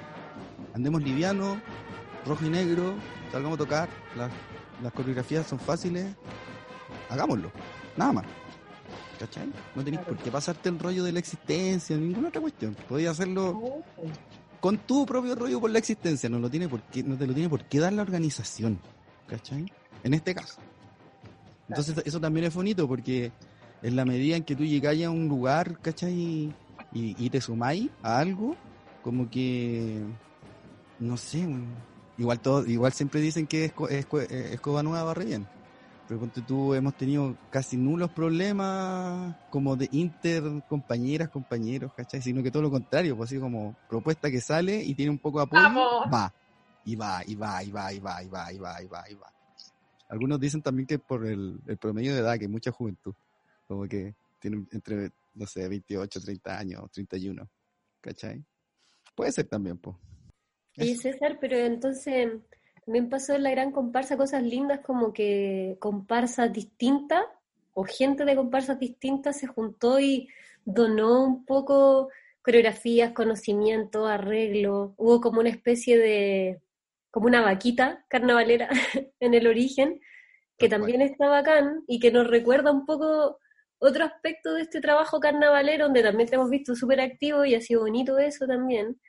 Andemos 0.75 1.03
livianos, 1.03 1.59
rojo 2.25 2.47
y 2.47 2.51
negro, 2.51 2.95
salgamos 3.33 3.57
a 3.57 3.63
tocar, 3.65 3.89
las, 4.17 4.31
las 4.83 4.93
coreografías 4.93 5.47
son 5.47 5.59
fáciles, 5.59 6.07
hagámoslo, 7.11 7.51
nada 7.97 8.13
más. 8.13 8.25
¿Cachai? 9.19 9.51
No 9.75 9.83
tenéis 9.83 10.03
por 10.05 10.17
qué 10.19 10.31
pasarte 10.31 10.69
el 10.69 10.79
rollo 10.79 11.03
de 11.03 11.11
la 11.13 11.19
existencia, 11.19 11.97
ninguna 11.97 12.29
otra 12.29 12.41
cuestión. 12.41 12.77
Podías 12.89 13.13
hacerlo 13.19 13.51
Uh, 13.51 13.83
con 14.61 14.79
tu 14.79 15.05
propio 15.05 15.35
rollo 15.35 15.61
por 15.61 15.71
la 15.71 15.79
existencia, 15.79 16.29
no 16.29 16.39
lo 16.39 16.49
tiene 16.51 16.69
por 16.69 16.83
qué, 16.83 17.03
no 17.03 17.17
te 17.17 17.27
lo 17.27 17.35
tiene 17.35 17.49
por 17.49 17.65
qué 17.65 17.79
dar 17.81 17.93
la 17.93 18.03
organización, 18.03 18.79
¿cachai? 19.27 19.67
En 20.03 20.15
este 20.15 20.35
caso. 20.35 20.63
Entonces 21.69 21.97
eso 22.05 22.21
también 22.21 22.47
es 22.47 22.55
bonito 22.55 22.87
porque 22.89 23.35
en 23.83 23.97
la 23.97 24.05
medida 24.05 24.37
en 24.37 24.45
que 24.45 24.57
tú 24.57 24.65
llegáis 24.65 25.05
a 25.05 25.11
un 25.11 25.29
lugar, 25.29 25.81
¿cachai? 25.81 26.15
Y, 26.15 26.57
y 26.91 27.31
te 27.31 27.41
sumáis 27.41 27.91
a 28.03 28.19
algo, 28.21 28.59
como 29.01 29.29
que, 29.29 30.07
no 30.99 31.17
sé, 31.17 31.47
igual 32.17 32.41
todo, 32.41 32.67
igual 32.67 32.93
siempre 32.93 33.21
dicen 33.21 33.47
que 33.47 33.67
esco- 33.75 33.89
esco- 33.91 34.23
eh, 34.23 34.55
escoba 34.55 34.83
nueva 34.83 35.05
barre 35.05 35.25
bien. 35.27 35.51
Pero 36.07 36.29
tú, 36.47 36.75
hemos 36.75 36.97
tenido 36.97 37.39
casi 37.51 37.77
nulos 37.77 38.13
problemas 38.13 39.37
como 39.49 39.77
de 39.77 39.89
inter 39.91 40.43
compañeras, 40.67 41.31
compañeros, 41.31 41.93
¿cachai? 41.95 42.23
Sino 42.23 42.43
que 42.45 42.51
todo 42.53 42.63
lo 42.63 42.71
contrario, 42.71 43.17
pues 43.17 43.31
así 43.31 43.41
como 43.41 43.77
propuesta 43.89 44.31
que 44.31 44.41
sale 44.41 44.85
y 44.85 44.95
tiene 44.95 45.11
un 45.11 45.19
poco 45.19 45.39
de 45.39 45.45
apoyo, 45.47 45.65
Vamos. 45.65 46.07
va. 46.13 46.35
Y 46.87 46.97
va, 46.97 47.23
y 47.27 47.35
va, 47.35 47.63
y 47.63 47.71
va, 47.71 47.93
y 47.93 47.99
va, 47.99 48.23
y 48.23 48.29
va, 48.29 48.53
y 48.53 48.59
va, 48.59 48.83
y 48.83 48.87
va, 48.87 49.11
y 49.11 49.15
va. 49.15 49.33
Algunos 50.09 50.41
dicen 50.41 50.63
también 50.63 50.87
que 50.87 50.99
por 50.99 51.27
el, 51.27 51.61
el 51.67 51.77
promedio 51.77 52.15
de 52.15 52.21
edad, 52.21 52.39
que 52.39 52.45
hay 52.45 52.51
mucha 52.51 52.71
juventud. 52.71 53.13
Como 53.67 53.87
que 53.87 54.15
tienen 54.41 54.67
entre, 54.71 55.11
no 55.35 55.47
sé, 55.47 55.69
28, 55.69 56.21
30 56.21 56.59
años, 56.59 56.91
31. 56.93 57.49
¿Cachai? 58.01 58.43
Puede 59.15 59.33
ser 59.33 59.47
también, 59.47 59.79
pues. 59.79 59.97
Oye, 60.79 60.97
César, 60.97 61.39
pero 61.41 61.57
entonces 61.57 62.29
también 62.85 63.09
pasó 63.09 63.35
en 63.35 63.43
la 63.43 63.51
gran 63.51 63.73
comparsa 63.73 64.17
cosas 64.17 64.43
lindas 64.43 64.81
como 64.81 65.13
que 65.13 65.77
comparsas 65.81 66.53
distintas 66.53 67.25
o 67.75 67.85
gente 67.85 68.25
de 68.25 68.37
comparsas 68.37 68.79
distintas 68.79 69.39
se 69.39 69.47
juntó 69.47 69.99
y 69.99 70.29
donó 70.65 71.25
un 71.25 71.45
poco 71.45 72.11
coreografías, 72.43 73.13
conocimiento, 73.13 74.07
arreglo. 74.07 74.95
Hubo 74.99 75.21
como 75.21 75.41
una 75.41 75.49
especie 75.49 75.99
de, 75.99 76.61
como 77.17 77.29
una 77.29 77.41
vaquita 77.41 78.05
carnavalera 78.09 78.69
en 79.21 79.33
el 79.33 79.47
origen, 79.47 80.01
que 80.59 80.69
también 80.69 81.01
está 81.01 81.29
bacán 81.29 81.83
y 81.87 81.99
que 81.99 82.13
nos 82.13 82.27
recuerda 82.27 82.71
un 82.71 82.85
poco 82.85 83.39
otro 83.79 84.05
aspecto 84.05 84.53
de 84.53 84.61
este 84.61 84.83
trabajo 84.83 85.19
carnavalero, 85.19 85.87
donde 85.87 86.03
también 86.03 86.29
te 86.29 86.35
hemos 86.35 86.51
visto 86.51 86.75
súper 86.75 87.01
activo 87.01 87.47
y 87.47 87.55
ha 87.55 87.63
sido 87.63 87.81
bonito 87.81 88.19
eso 88.19 88.47
también 88.47 89.01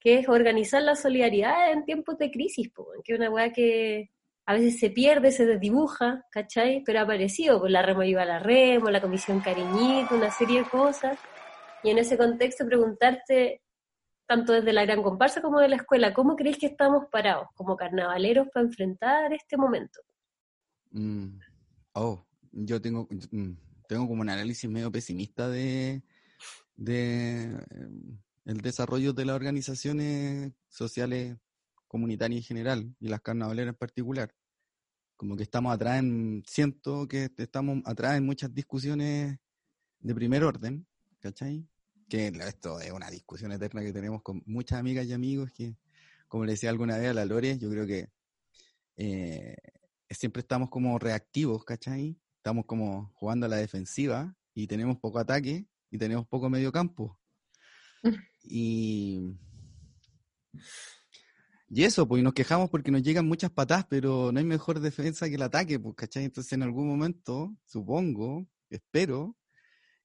que 0.00 0.18
es 0.18 0.28
organizar 0.28 0.82
la 0.82 0.96
solidaridad 0.96 1.70
en 1.70 1.84
tiempos 1.84 2.18
de 2.18 2.32
crisis, 2.32 2.68
po, 2.70 2.88
que 3.04 3.12
es 3.12 3.18
una 3.20 3.30
weá 3.30 3.52
que 3.52 4.10
a 4.44 4.54
veces 4.54 4.80
se 4.80 4.90
pierde, 4.90 5.30
se 5.30 5.46
desdibuja, 5.46 6.26
¿cachai? 6.32 6.82
Pero 6.84 6.98
ha 6.98 7.02
aparecido, 7.02 7.60
pues 7.60 7.70
la 7.70 7.82
Remo 7.82 8.00
Ayuda 8.00 8.22
a 8.22 8.26
la 8.26 8.38
Remo, 8.40 8.90
la 8.90 9.00
Comisión 9.00 9.38
Cariñito, 9.38 10.16
una 10.16 10.32
serie 10.32 10.64
de 10.64 10.68
cosas. 10.68 11.16
Y 11.84 11.90
en 11.90 11.98
ese 11.98 12.16
contexto 12.16 12.66
preguntarte, 12.66 13.62
tanto 14.32 14.54
desde 14.54 14.72
la 14.72 14.86
gran 14.86 15.02
comparsa 15.02 15.42
como 15.42 15.60
de 15.60 15.68
la 15.68 15.76
escuela, 15.76 16.14
¿cómo 16.14 16.36
creéis 16.36 16.56
que 16.56 16.66
estamos 16.66 17.04
parados 17.10 17.48
como 17.54 17.76
carnavaleros 17.76 18.48
para 18.48 18.64
enfrentar 18.64 19.30
este 19.34 19.58
momento? 19.58 20.00
Mm, 20.90 21.38
Oh, 21.94 22.26
yo 22.52 22.80
tengo, 22.80 23.06
mm, 23.30 23.52
tengo 23.86 24.08
como 24.08 24.22
un 24.22 24.30
análisis 24.30 24.70
medio 24.70 24.90
pesimista 24.90 25.50
de, 25.50 26.02
de 26.74 27.42
em, 27.42 28.18
el 28.46 28.62
desarrollo 28.62 29.12
de 29.12 29.26
las 29.26 29.36
organizaciones 29.36 30.52
sociales 30.68 31.36
comunitarias 31.86 32.38
en 32.38 32.44
general 32.44 32.96
y 33.00 33.08
las 33.08 33.20
carnavaleras 33.20 33.74
en 33.74 33.78
particular. 33.78 34.34
Como 35.18 35.36
que 35.36 35.42
estamos 35.42 35.74
atrás 35.74 35.98
en, 35.98 36.42
siento 36.46 37.06
que 37.06 37.30
estamos 37.36 37.82
atrás 37.84 38.16
en 38.16 38.24
muchas 38.24 38.54
discusiones 38.54 39.36
de 40.00 40.14
primer 40.14 40.42
orden, 40.42 40.86
¿cachai? 41.20 41.68
Que 42.12 42.26
esto 42.26 42.78
es 42.78 42.92
una 42.92 43.10
discusión 43.10 43.52
eterna 43.52 43.80
que 43.80 43.90
tenemos 43.90 44.20
con 44.20 44.42
muchas 44.44 44.78
amigas 44.78 45.06
y 45.06 45.14
amigos 45.14 45.50
que, 45.50 45.78
como 46.28 46.44
le 46.44 46.52
decía 46.52 46.68
alguna 46.68 46.98
vez 46.98 47.08
a 47.08 47.14
la 47.14 47.24
Lore, 47.24 47.56
yo 47.56 47.70
creo 47.70 47.86
que 47.86 48.10
eh, 48.98 49.56
siempre 50.10 50.40
estamos 50.40 50.68
como 50.68 50.98
reactivos, 50.98 51.64
¿cachai? 51.64 52.20
Estamos 52.36 52.66
como 52.66 53.10
jugando 53.14 53.46
a 53.46 53.48
la 53.48 53.56
defensiva 53.56 54.36
y 54.52 54.66
tenemos 54.66 54.98
poco 54.98 55.20
ataque 55.20 55.64
y 55.90 55.96
tenemos 55.96 56.28
poco 56.28 56.50
medio 56.50 56.70
campo. 56.70 57.18
Y, 58.44 59.38
y 61.70 61.84
eso, 61.84 62.06
pues 62.06 62.20
y 62.20 62.22
nos 62.22 62.34
quejamos 62.34 62.68
porque 62.68 62.90
nos 62.90 63.02
llegan 63.02 63.26
muchas 63.26 63.52
patas, 63.52 63.86
pero 63.88 64.32
no 64.32 64.38
hay 64.38 64.44
mejor 64.44 64.80
defensa 64.80 65.30
que 65.30 65.36
el 65.36 65.42
ataque, 65.42 65.80
pues, 65.80 65.94
¿cachai? 65.94 66.24
Entonces 66.24 66.52
en 66.52 66.62
algún 66.62 66.88
momento, 66.88 67.56
supongo, 67.64 68.46
espero, 68.68 69.34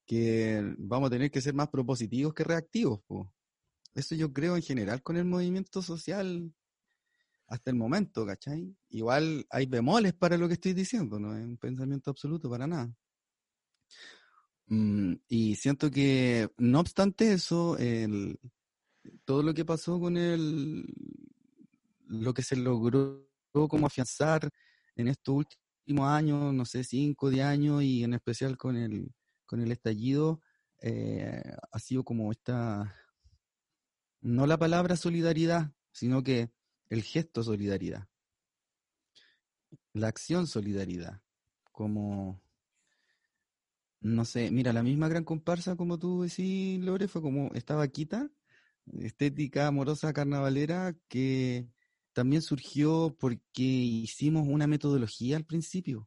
que 0.08 0.74
vamos 0.78 1.08
a 1.08 1.10
tener 1.10 1.30
que 1.30 1.42
ser 1.42 1.52
más 1.52 1.68
propositivos 1.68 2.32
que 2.32 2.42
reactivos, 2.42 3.00
pues. 3.06 3.28
Eso 3.94 4.14
yo 4.14 4.32
creo 4.32 4.56
en 4.56 4.62
general 4.62 5.02
con 5.02 5.16
el 5.16 5.26
movimiento 5.26 5.82
social 5.82 6.52
hasta 7.46 7.70
el 7.70 7.76
momento, 7.76 8.24
¿cachai? 8.24 8.74
Igual 8.88 9.46
hay 9.50 9.66
bemoles 9.66 10.14
para 10.14 10.38
lo 10.38 10.48
que 10.48 10.54
estoy 10.54 10.72
diciendo, 10.72 11.18
no 11.18 11.36
es 11.36 11.44
un 11.44 11.58
pensamiento 11.58 12.10
absoluto 12.10 12.48
para 12.48 12.66
nada. 12.66 12.90
Mm, 14.68 15.14
y 15.28 15.56
siento 15.56 15.90
que, 15.90 16.48
no 16.56 16.80
obstante 16.80 17.32
eso, 17.32 17.76
el, 17.76 18.38
todo 19.26 19.42
lo 19.42 19.52
que 19.52 19.64
pasó 19.64 20.00
con 20.00 20.16
el, 20.16 20.86
lo 22.06 22.32
que 22.32 22.42
se 22.42 22.56
logró 22.56 23.28
como 23.52 23.86
afianzar 23.86 24.48
en 24.96 25.08
estos 25.08 25.34
últimos 25.34 26.08
años, 26.08 26.54
no 26.54 26.64
sé, 26.64 26.84
5, 26.84 27.30
10 27.30 27.44
años, 27.44 27.82
y 27.82 28.04
en 28.04 28.14
especial 28.14 28.56
con 28.56 28.76
el, 28.76 29.10
con 29.48 29.62
el 29.62 29.72
estallido, 29.72 30.42
eh, 30.80 31.42
ha 31.72 31.78
sido 31.78 32.04
como 32.04 32.30
esta, 32.30 32.94
no 34.20 34.46
la 34.46 34.58
palabra 34.58 34.94
solidaridad, 34.94 35.72
sino 35.90 36.22
que 36.22 36.52
el 36.90 37.02
gesto 37.02 37.42
solidaridad, 37.42 38.06
la 39.94 40.08
acción 40.08 40.46
solidaridad, 40.46 41.22
como, 41.72 42.42
no 44.00 44.24
sé, 44.26 44.50
mira, 44.50 44.74
la 44.74 44.82
misma 44.82 45.08
gran 45.08 45.24
comparsa 45.24 45.76
como 45.76 45.98
tú 45.98 46.22
decís, 46.22 46.78
Lore, 46.84 47.08
fue 47.08 47.22
como 47.22 47.50
esta 47.54 47.74
vaquita, 47.74 48.30
estética 49.00 49.66
amorosa 49.66 50.12
carnavalera, 50.12 50.94
que 51.08 51.68
también 52.12 52.42
surgió 52.42 53.16
porque 53.18 53.62
hicimos 53.62 54.46
una 54.46 54.66
metodología 54.66 55.38
al 55.38 55.46
principio, 55.46 56.06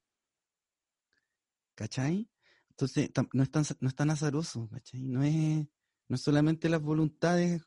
¿cachai? 1.73 2.29
Entonces, 2.71 3.11
no 3.33 3.43
es 3.43 3.51
tan, 3.51 3.63
no 3.79 3.87
es 3.89 3.95
tan 3.95 4.09
azaroso, 4.09 4.67
¿cachai? 4.69 5.01
No 5.03 5.23
es, 5.23 5.67
no 6.07 6.17
solamente 6.17 6.69
las 6.69 6.81
voluntades 6.81 7.61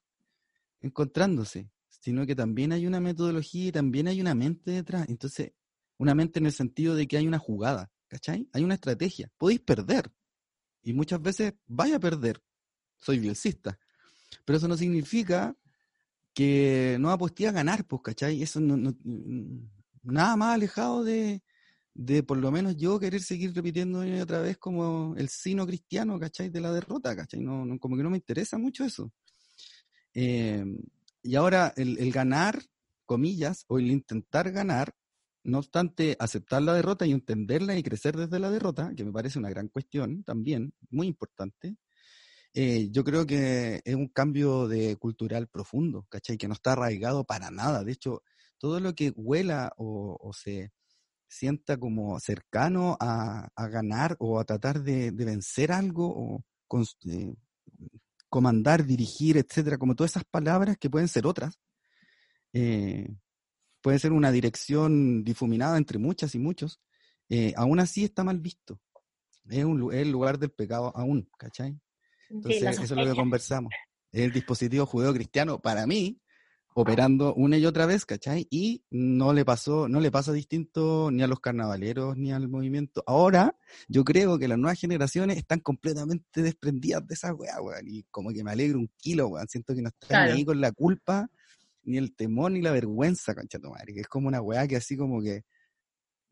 encontrándose, 0.81 1.71
sino 1.89 2.27
que 2.27 2.35
también 2.35 2.73
hay 2.73 2.87
una 2.87 3.01
metodología 3.01 3.69
y 3.69 3.73
también 3.73 4.09
hay 4.09 4.21
una 4.21 4.35
mente 4.35 4.73
detrás. 4.73 5.09
Entonces, 5.09 5.53
una 5.99 6.15
mente 6.15 6.39
en 6.39 6.47
el 6.47 6.53
sentido 6.53 6.95
de 6.95 7.07
que 7.07 7.17
hay 7.17 7.27
una 7.27 7.39
jugada, 7.39 7.91
¿cachai? 8.09 8.49
Hay 8.53 8.65
una 8.65 8.75
estrategia. 8.75 9.31
Podéis 9.39 9.61
perder. 9.61 10.13
Y 10.83 10.93
muchas 10.95 11.23
veces 11.23 11.55
vaya 11.67 11.97
a 11.97 12.01
perder. 12.01 12.43
Soy 12.97 13.19
bielcista. 13.19 13.79
Pero 14.45 14.57
eso 14.57 14.69
no 14.69 14.77
significa 14.77 15.57
que 16.35 16.97
no 16.99 17.11
aposté 17.11 17.47
a 17.47 17.53
ganar, 17.53 17.87
pues, 17.87 18.03
¿cachai? 18.03 18.43
Eso 18.43 18.59
no- 18.59 18.97
nada 20.03 20.37
más 20.37 20.55
alejado 20.55 21.05
de, 21.05 21.43
de 21.95 22.23
por 22.23 22.39
lo 22.39 22.51
menos 22.51 22.77
yo 22.77 22.99
querer 22.99 23.23
seguir 23.23 23.55
repitiendo 23.55 24.01
otra 24.23 24.41
vez 24.41 24.59
como 24.59 25.15
el 25.17 25.29
sino 25.29 25.67
cristiano, 25.67 26.19
¿cachai? 26.19 26.51
De 26.51 26.61
la 26.61 26.73
derrota, 26.73 27.15
¿cachai? 27.17 27.41
No, 27.41 27.65
no- 27.65 27.79
como 27.79 27.97
que 27.97 28.03
no 28.03 28.11
me 28.11 28.17
interesa 28.19 28.59
mucho 28.59 28.85
eso. 28.85 29.13
Eh, 30.15 30.65
y 31.23 31.35
ahora 31.37 31.73
el, 31.77 32.13
ganar, 32.13 32.63
comillas, 33.07 33.65
o 33.69 33.79
el 33.79 33.91
intentar 33.91 34.51
ganar, 34.53 34.95
no 35.43 35.59
obstante 35.59 36.17
aceptar 36.19 36.63
la 36.63 36.75
derrota 36.75 37.07
y 37.07 37.13
entenderla 37.13 37.77
y 37.77 37.83
crecer 37.83 38.17
desde 38.17 38.39
la 38.39 38.51
derrota, 38.51 38.93
que 38.97 39.05
me 39.05 39.13
parece 39.13 39.39
una 39.39 39.51
gran 39.51 39.69
cuestión 39.69 40.25
también, 40.25 40.73
muy 40.91 41.07
importante, 41.07 41.77
eh, 42.55 42.89
yo 42.93 43.05
creo 43.05 43.27
que 43.27 43.83
es 43.85 43.95
un 43.97 44.09
cambio 44.09 44.69
de 44.69 44.97
cultural 44.97 45.49
profundo, 45.49 46.07
¿cachai? 46.11 46.39
Que 46.39 46.49
no 46.49 46.55
está 46.55 46.73
arraigado 46.73 47.25
para 47.25 47.51
nada. 47.51 47.85
De 47.85 47.93
hecho, 47.93 48.23
todo 48.59 48.81
lo 48.81 48.95
que 48.95 49.13
huela 49.17 49.73
o 49.77 50.33
se 50.35 50.73
sienta 51.35 51.77
como 51.77 52.19
cercano 52.21 52.97
a, 53.01 53.49
a 53.55 53.69
ganar 53.69 54.17
o 54.19 54.39
a 54.39 54.45
tratar 54.45 54.83
de, 54.83 55.11
de 55.11 55.25
vencer 55.25 55.73
algo 55.73 56.07
o 56.07 56.45
eh, 57.07 57.35
comandar, 58.29 58.85
dirigir, 58.85 59.37
etcétera, 59.37 59.79
como 59.79 59.95
todas 59.95 60.13
esas 60.13 60.25
palabras 60.25 60.77
que 60.79 60.91
pueden 60.91 61.09
ser 61.09 61.27
otras, 61.27 61.59
eh, 62.53 63.09
puede 63.81 63.99
ser 63.99 64.13
una 64.13 64.33
dirección 64.33 65.25
difuminada 65.25 65.77
entre 65.77 65.99
muchas 65.99 66.35
y 66.35 66.39
muchos, 66.39 66.81
eh, 67.29 67.53
aún 67.57 67.81
así 67.81 68.05
está 68.05 68.25
mal 68.25 68.41
visto. 68.41 68.81
Es, 69.49 69.65
un, 69.65 69.93
es 69.93 70.01
el 70.01 70.11
lugar 70.11 70.39
del 70.39 70.51
pecado 70.51 70.93
aún, 70.97 71.29
¿cachai? 71.39 71.79
Entonces, 72.31 72.63
eso 72.63 72.83
es 72.83 72.91
lo 72.91 73.05
que 73.05 73.15
conversamos. 73.15 73.73
Es 74.11 74.23
el 74.23 74.33
dispositivo 74.33 74.87
judeo-cristiano 74.87 75.61
para 75.61 75.87
mí, 75.87 76.21
operando 76.77 77.35
una 77.35 77.57
y 77.57 77.67
otra 77.67 77.87
vez, 77.87 78.05
¿cachai? 78.05 78.49
Y 78.51 78.83
no 78.91 79.33
le 79.33 79.45
pasó, 79.45 79.89
no 79.89 80.01
le 80.01 80.11
pasa 80.11 80.33
distinto 80.33 81.11
ni 81.13 81.23
a 81.23 81.29
los 81.29 81.39
carnavaleros 81.39 82.17
ni 82.17 82.33
al 82.33 82.49
movimiento. 82.49 83.05
Ahora, 83.07 83.57
yo 83.89 84.03
creo 84.05 84.39
que 84.39 84.49
las 84.49 84.59
nuevas 84.59 84.81
generaciones 84.81 85.37
están 85.39 85.61
completamente 85.61 86.43
desprendidas 86.43 87.07
de 87.07 87.15
esa 87.15 87.33
weá, 87.33 87.61
weón. 87.63 87.87
Y 87.87 88.03
como 88.11 88.31
que 88.31 88.43
me 88.43 88.51
alegro 88.51 88.79
un 88.81 88.91
kilo, 88.97 89.29
weón. 89.29 89.47
Siento 89.49 89.75
que 89.75 89.83
no 89.83 89.89
están 89.89 90.09
Claro. 90.09 90.33
ahí 90.33 90.45
con 90.45 90.61
la 90.61 90.73
culpa, 90.73 91.29
ni 91.85 91.97
el 91.99 92.15
temor, 92.17 92.51
ni 92.51 92.61
la 92.61 92.73
vergüenza, 92.73 93.35
concha 93.37 93.61
tu 93.61 93.71
madre. 93.71 93.95
Que 93.95 94.01
es 94.01 94.09
como 94.09 94.27
una 94.29 94.41
weá 94.43 94.67
que 94.67 94.77
así 94.77 94.97
como 94.97 95.23
que, 95.23 95.43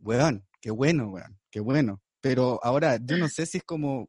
weón, 0.00 0.44
qué 0.60 0.72
bueno, 0.72 1.08
weón, 1.10 1.38
qué 1.50 1.60
bueno. 1.60 2.02
Pero 2.20 2.58
ahora, 2.64 2.98
yo 3.00 3.16
no 3.16 3.28
sé 3.28 3.46
si 3.46 3.58
es 3.58 3.64
como 3.64 4.08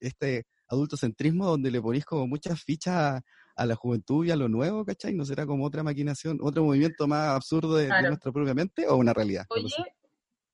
este 0.00 0.46
adultocentrismo 0.68 1.46
donde 1.46 1.70
le 1.70 1.80
ponís 1.82 2.04
como 2.06 2.26
muchas 2.26 2.62
fichas 2.62 3.22
a, 3.56 3.66
la 3.66 3.74
juventud 3.74 4.24
y 4.24 4.30
a 4.30 4.36
lo 4.36 4.48
nuevo, 4.48 4.84
¿cachai? 4.84 5.14
¿No 5.14 5.24
será 5.24 5.46
como 5.46 5.64
otra 5.64 5.82
maquinación, 5.82 6.38
otro 6.42 6.64
movimiento 6.64 7.06
más 7.06 7.28
absurdo 7.28 7.76
de, 7.76 7.84
de 7.84 7.88
Claro. 7.88 8.08
nuestra 8.08 8.32
propia 8.32 8.54
mente 8.54 8.86
o 8.88 8.96
una 8.96 9.12
realidad? 9.12 9.44
Oye, 9.48 9.70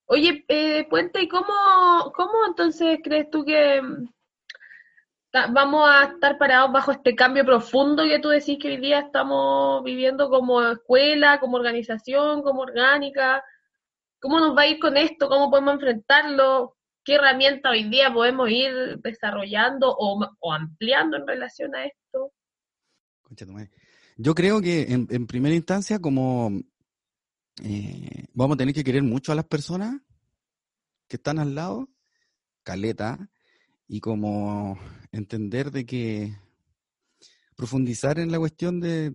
oye, 0.06 0.44
eh, 0.48 0.86
Puente, 0.88 1.22
¿y 1.22 1.28
cómo, 1.28 2.12
cómo 2.14 2.46
entonces 2.46 2.98
crees 3.02 3.30
tú 3.30 3.44
que 3.44 3.80
mm, 3.80 4.08
vamos 5.52 5.88
a 5.88 6.04
estar 6.04 6.38
parados 6.38 6.72
bajo 6.72 6.92
este 6.92 7.14
cambio 7.14 7.44
profundo 7.44 8.04
que 8.04 8.18
tú 8.18 8.28
decís 8.28 8.58
que 8.60 8.68
hoy 8.68 8.76
día 8.78 9.00
estamos 9.00 9.82
viviendo 9.84 10.28
como 10.28 10.62
escuela, 10.62 11.38
como 11.40 11.56
organización, 11.56 12.42
como 12.42 12.62
orgánica? 12.62 13.44
¿Cómo 14.20 14.38
nos 14.38 14.56
va 14.56 14.62
a 14.62 14.66
ir 14.66 14.78
con 14.78 14.96
esto? 14.96 15.28
¿Cómo 15.28 15.50
podemos 15.50 15.74
enfrentarlo? 15.74 16.76
¿Qué 17.04 17.14
herramienta 17.14 17.70
hoy 17.70 17.84
día 17.84 18.12
podemos 18.12 18.50
ir 18.50 18.98
desarrollando 18.98 19.94
o, 19.96 20.28
o 20.40 20.52
ampliando 20.52 21.16
en 21.16 21.26
relación 21.26 21.74
a 21.74 21.86
esto? 21.86 22.32
Yo 24.16 24.34
creo 24.34 24.60
que 24.60 24.82
en, 24.82 25.06
en 25.10 25.26
primera 25.26 25.54
instancia, 25.54 25.98
como 25.98 26.52
eh, 27.62 28.24
vamos 28.34 28.54
a 28.54 28.58
tener 28.58 28.74
que 28.74 28.84
querer 28.84 29.02
mucho 29.02 29.32
a 29.32 29.34
las 29.34 29.46
personas 29.46 30.00
que 31.08 31.16
están 31.16 31.38
al 31.38 31.54
lado, 31.54 31.88
caleta, 32.62 33.30
y 33.88 34.00
como 34.00 34.78
entender 35.10 35.70
de 35.70 35.84
que 35.84 36.36
profundizar 37.56 38.18
en 38.18 38.30
la 38.30 38.38
cuestión 38.38 38.80
de, 38.80 39.12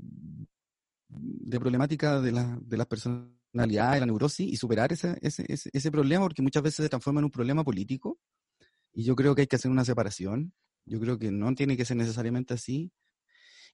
de 1.07 1.59
problemática 1.59 2.19
de, 2.19 2.31
la, 2.31 2.59
de 2.61 2.77
las 2.77 2.87
personalidades, 2.87 3.95
de 3.95 3.99
la 4.01 4.05
neurosis, 4.05 4.51
y 4.51 4.57
superar 4.57 4.91
ese, 4.91 5.17
ese, 5.21 5.45
ese, 5.47 5.69
ese 5.71 5.91
problema, 5.91 6.25
porque 6.25 6.41
muchas 6.41 6.63
veces 6.63 6.83
se 6.83 6.89
transforma 6.89 7.21
en 7.21 7.25
un 7.25 7.31
problema 7.31 7.63
político, 7.63 8.19
y 8.93 9.03
yo 9.03 9.15
creo 9.15 9.35
que 9.35 9.41
hay 9.41 9.47
que 9.47 9.55
hacer 9.55 9.71
una 9.71 9.85
separación. 9.85 10.53
Yo 10.85 10.99
creo 10.99 11.17
que 11.17 11.31
no 11.31 11.53
tiene 11.55 11.75
que 11.75 11.85
ser 11.85 11.97
necesariamente 11.97 12.53
así 12.53 12.91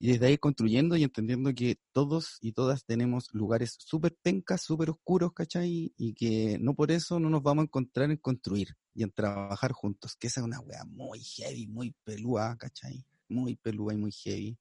y 0.01 0.13
desde 0.13 0.25
ahí 0.25 0.37
construyendo 0.39 0.97
y 0.97 1.03
entendiendo 1.03 1.53
que 1.53 1.77
todos 1.91 2.39
y 2.41 2.53
todas 2.53 2.85
tenemos 2.85 3.29
lugares 3.33 3.75
súper 3.77 4.17
pencas, 4.19 4.63
súper 4.63 4.89
oscuros, 4.89 5.31
¿cachai? 5.31 5.93
Y 5.95 6.15
que 6.15 6.57
no 6.59 6.73
por 6.73 6.89
eso 6.89 7.19
no 7.19 7.29
nos 7.29 7.43
vamos 7.43 7.61
a 7.61 7.65
encontrar 7.65 8.09
en 8.09 8.17
construir 8.17 8.69
y 8.95 9.03
en 9.03 9.11
trabajar 9.11 9.73
juntos, 9.73 10.15
que 10.15 10.25
esa 10.25 10.41
es 10.41 10.45
una 10.47 10.59
wea 10.59 10.85
muy 10.85 11.19
heavy, 11.19 11.67
muy 11.67 11.93
pelúa, 12.03 12.57
¿cachai? 12.57 13.05
Muy 13.29 13.57
pelúa 13.57 13.93
y 13.93 13.97
muy 13.97 14.11
heavy. 14.11 14.57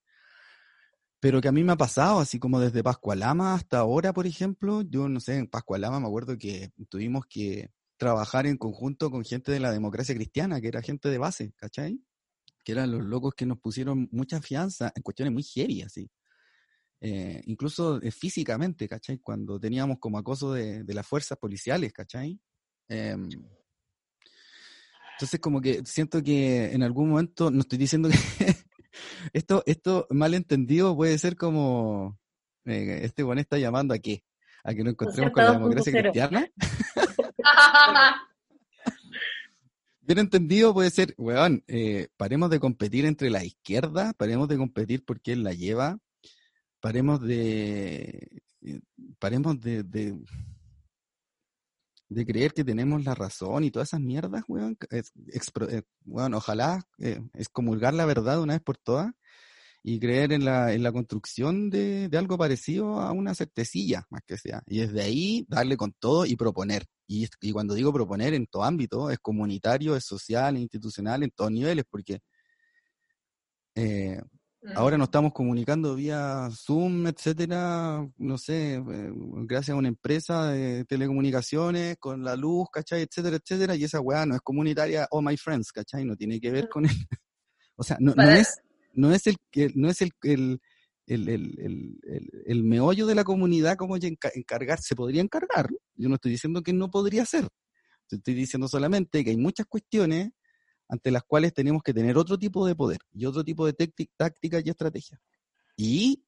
Pero 1.21 1.41
que 1.41 1.49
a 1.49 1.53
mí 1.53 1.65
me 1.65 1.73
ha 1.73 1.77
pasado, 1.77 2.21
así 2.21 2.39
como 2.39 2.61
desde 2.61 2.83
Pascualama 2.83 3.55
hasta 3.55 3.79
ahora, 3.79 4.13
por 4.13 4.27
ejemplo, 4.27 4.83
yo 4.83 5.09
no 5.09 5.21
sé, 5.21 5.37
en 5.37 5.47
Pascualama 5.47 6.01
me 6.01 6.07
acuerdo 6.07 6.37
que 6.37 6.71
tuvimos 6.91 7.25
que 7.25 7.71
trabajar 7.97 8.47
en 8.47 8.59
conjunto 8.59 9.11
con 9.11 9.25
gente 9.25 9.53
de 9.53 9.61
la 9.61 9.73
democracia 9.73 10.15
cristiana, 10.15 10.61
que 10.61 10.69
era 10.69 10.83
gente 10.83 11.09
de 11.09 11.17
base, 11.17 11.55
¿cachai? 11.57 11.99
Que 12.71 12.79
eran 12.79 12.93
los 12.93 13.05
locos 13.05 13.35
que 13.35 13.47
nos 13.47 13.59
pusieron 13.59 14.09
mucha 14.13 14.41
fianza 14.41 14.93
en 14.95 15.03
cuestiones 15.03 15.33
muy 15.33 15.43
heavy, 15.43 15.83
así. 15.83 16.09
Eh, 17.01 17.43
incluso 17.47 18.01
eh, 18.01 18.13
físicamente, 18.13 18.89
¿cachai? 18.89 19.19
Cuando 19.19 19.59
teníamos 19.59 19.99
como 19.99 20.19
acoso 20.19 20.53
de, 20.53 20.85
de 20.85 20.95
las 20.95 21.05
fuerzas 21.07 21.37
policiales, 21.39 21.93
¿cachai? 21.93 22.39
Em, 22.89 23.29
entonces 25.13 25.41
como 25.41 25.61
que 25.61 25.83
siento 25.85 26.23
que 26.23 26.73
en 26.73 26.83
algún 26.83 27.11
momento, 27.11 27.51
no 27.51 27.61
estoy 27.61 27.79
diciendo 27.79 28.09
que 28.09 28.17
esto, 29.33 29.65
esto 29.67 30.07
malentendido 30.11 30.95
puede 30.95 31.19
ser 31.19 31.37
como, 31.37 32.19
eh, 32.67 33.01
este 33.03 33.25
bueno 33.25 33.41
está 33.41 33.59
llamando 33.59 33.95
a 33.95 33.99
qué? 33.99 34.23
A 34.63 34.75
que 34.75 34.85
nos 34.85 34.93
encontremos 34.93 35.33
con 35.33 35.45
la 35.45 35.53
democracia 35.53 35.93
2.0. 35.93 36.01
cristiana. 36.03 36.47
Bien 40.11 40.19
entendido 40.19 40.75
puede 40.75 40.91
ser, 40.91 41.15
weón, 41.19 41.63
eh, 41.69 42.09
paremos 42.17 42.51
de 42.51 42.59
competir 42.59 43.05
entre 43.05 43.31
la 43.31 43.45
izquierda, 43.45 44.13
paremos 44.15 44.49
de 44.49 44.57
competir 44.57 45.05
por 45.05 45.21
quién 45.21 45.45
la 45.45 45.53
lleva, 45.53 45.99
paremos 46.81 47.21
de, 47.21 48.43
eh, 48.63 48.81
paremos 49.21 49.61
de, 49.61 49.85
de, 49.85 50.19
de 52.09 52.27
creer 52.27 52.53
que 52.55 52.65
tenemos 52.65 53.05
la 53.05 53.15
razón 53.15 53.63
y 53.63 53.71
todas 53.71 53.91
esas 53.91 54.01
mierdas, 54.01 54.43
weón. 54.49 54.77
Es- 54.91 55.13
eh, 55.69 55.83
weón, 56.07 56.35
ojalá 56.35 56.85
excomulgar 57.35 57.95
la 57.95 58.05
verdad 58.05 58.41
una 58.43 58.55
vez 58.55 58.63
por 58.63 58.79
todas 58.79 59.13
y 59.85 60.01
creer 60.01 60.33
en 60.33 60.45
la, 60.45 60.73
en 60.75 60.83
la 60.83 60.91
construcción 60.91 61.71
de, 61.71 62.09
de 62.09 62.19
algo 62.19 62.37
parecido 62.37 62.99
a 63.01 63.13
una 63.13 63.37
certecilla, 63.37 64.09
más 64.11 64.23
que 64.27 64.37
sea. 64.37 64.65
Y 64.67 64.81
desde 64.81 65.03
ahí 65.03 65.47
darle 65.49 65.77
con 65.77 65.93
todo 65.93 66.27
y 66.27 66.35
proponer. 66.35 66.87
Y, 67.13 67.27
y 67.41 67.51
cuando 67.51 67.75
digo 67.75 67.93
proponer 67.93 68.35
en 68.35 68.47
todo 68.47 68.63
ámbito, 68.63 69.11
es 69.11 69.19
comunitario, 69.19 69.97
es 69.97 70.05
social, 70.05 70.55
es 70.55 70.63
institucional, 70.63 71.25
en 71.25 71.33
todos 71.33 71.51
niveles, 71.51 71.85
porque 71.91 72.21
eh, 73.75 74.21
ahora 74.77 74.97
nos 74.97 75.09
estamos 75.09 75.33
comunicando 75.33 75.97
vía 75.97 76.49
Zoom, 76.53 77.09
etcétera, 77.09 78.09
no 78.17 78.39
sé, 78.39 78.75
eh, 78.75 79.11
gracias 79.45 79.75
a 79.75 79.79
una 79.79 79.89
empresa 79.89 80.51
de 80.53 80.85
telecomunicaciones, 80.85 81.97
con 81.99 82.23
la 82.23 82.37
luz, 82.37 82.69
¿cachai? 82.73 83.03
Etcétera, 83.03 83.39
etcétera, 83.43 83.75
y 83.75 83.83
esa 83.83 84.01
weá 84.01 84.25
no 84.25 84.37
es 84.37 84.41
comunitaria, 84.43 85.09
oh 85.11 85.21
my 85.21 85.37
friends, 85.37 85.73
¿cachai? 85.73 86.05
No 86.05 86.15
tiene 86.15 86.39
que 86.41 86.53
ver 86.53 86.69
con 86.69 86.85
el, 86.85 86.93
o 87.75 87.83
sea, 87.83 87.97
no, 87.99 88.13
es, 88.23 88.61
no 88.93 89.13
es 89.13 89.27
el, 89.27 89.37
que- 89.51 89.73
no 89.75 89.89
es 89.91 90.01
el, 90.01 90.13
el, 90.23 90.61
el, 91.15 91.29
el, 91.29 91.99
el- 92.05 92.31
el- 92.47 92.63
meollo 92.65 93.07
de 93.07 93.15
la 93.15 93.25
comunidad 93.25 93.77
enca- 93.79 94.31
encargar, 94.35 94.81
se 94.81 94.95
podría 94.95 95.21
encargar, 95.23 95.69
yo 95.97 96.09
no 96.09 96.15
estoy 96.17 96.33
diciendo 96.33 96.63
que 96.63 96.73
no 96.73 96.91
podría 96.91 97.25
ser, 97.27 97.49
estoy 98.11 98.35
diciendo 98.35 98.69
solamente 98.69 99.25
que 99.25 99.31
hay 99.31 99.37
muchas 99.37 99.67
cuestiones 99.67 100.31
ante 100.89 101.11
las 101.11 101.23
cuales 101.23 101.55
tenemos 101.55 101.83
que 101.83 101.95
tener 101.95 102.17
otro 102.19 102.39
tipo 102.39 102.67
de 102.67 102.75
poder 102.75 102.99
y 103.13 103.25
otro 103.27 103.45
tipo 103.45 103.67
de 103.67 103.77
tácti- 103.77 104.11
tácticas 104.17 104.63
y 104.65 104.71
estrategias. 104.71 105.21
Y 105.77 106.25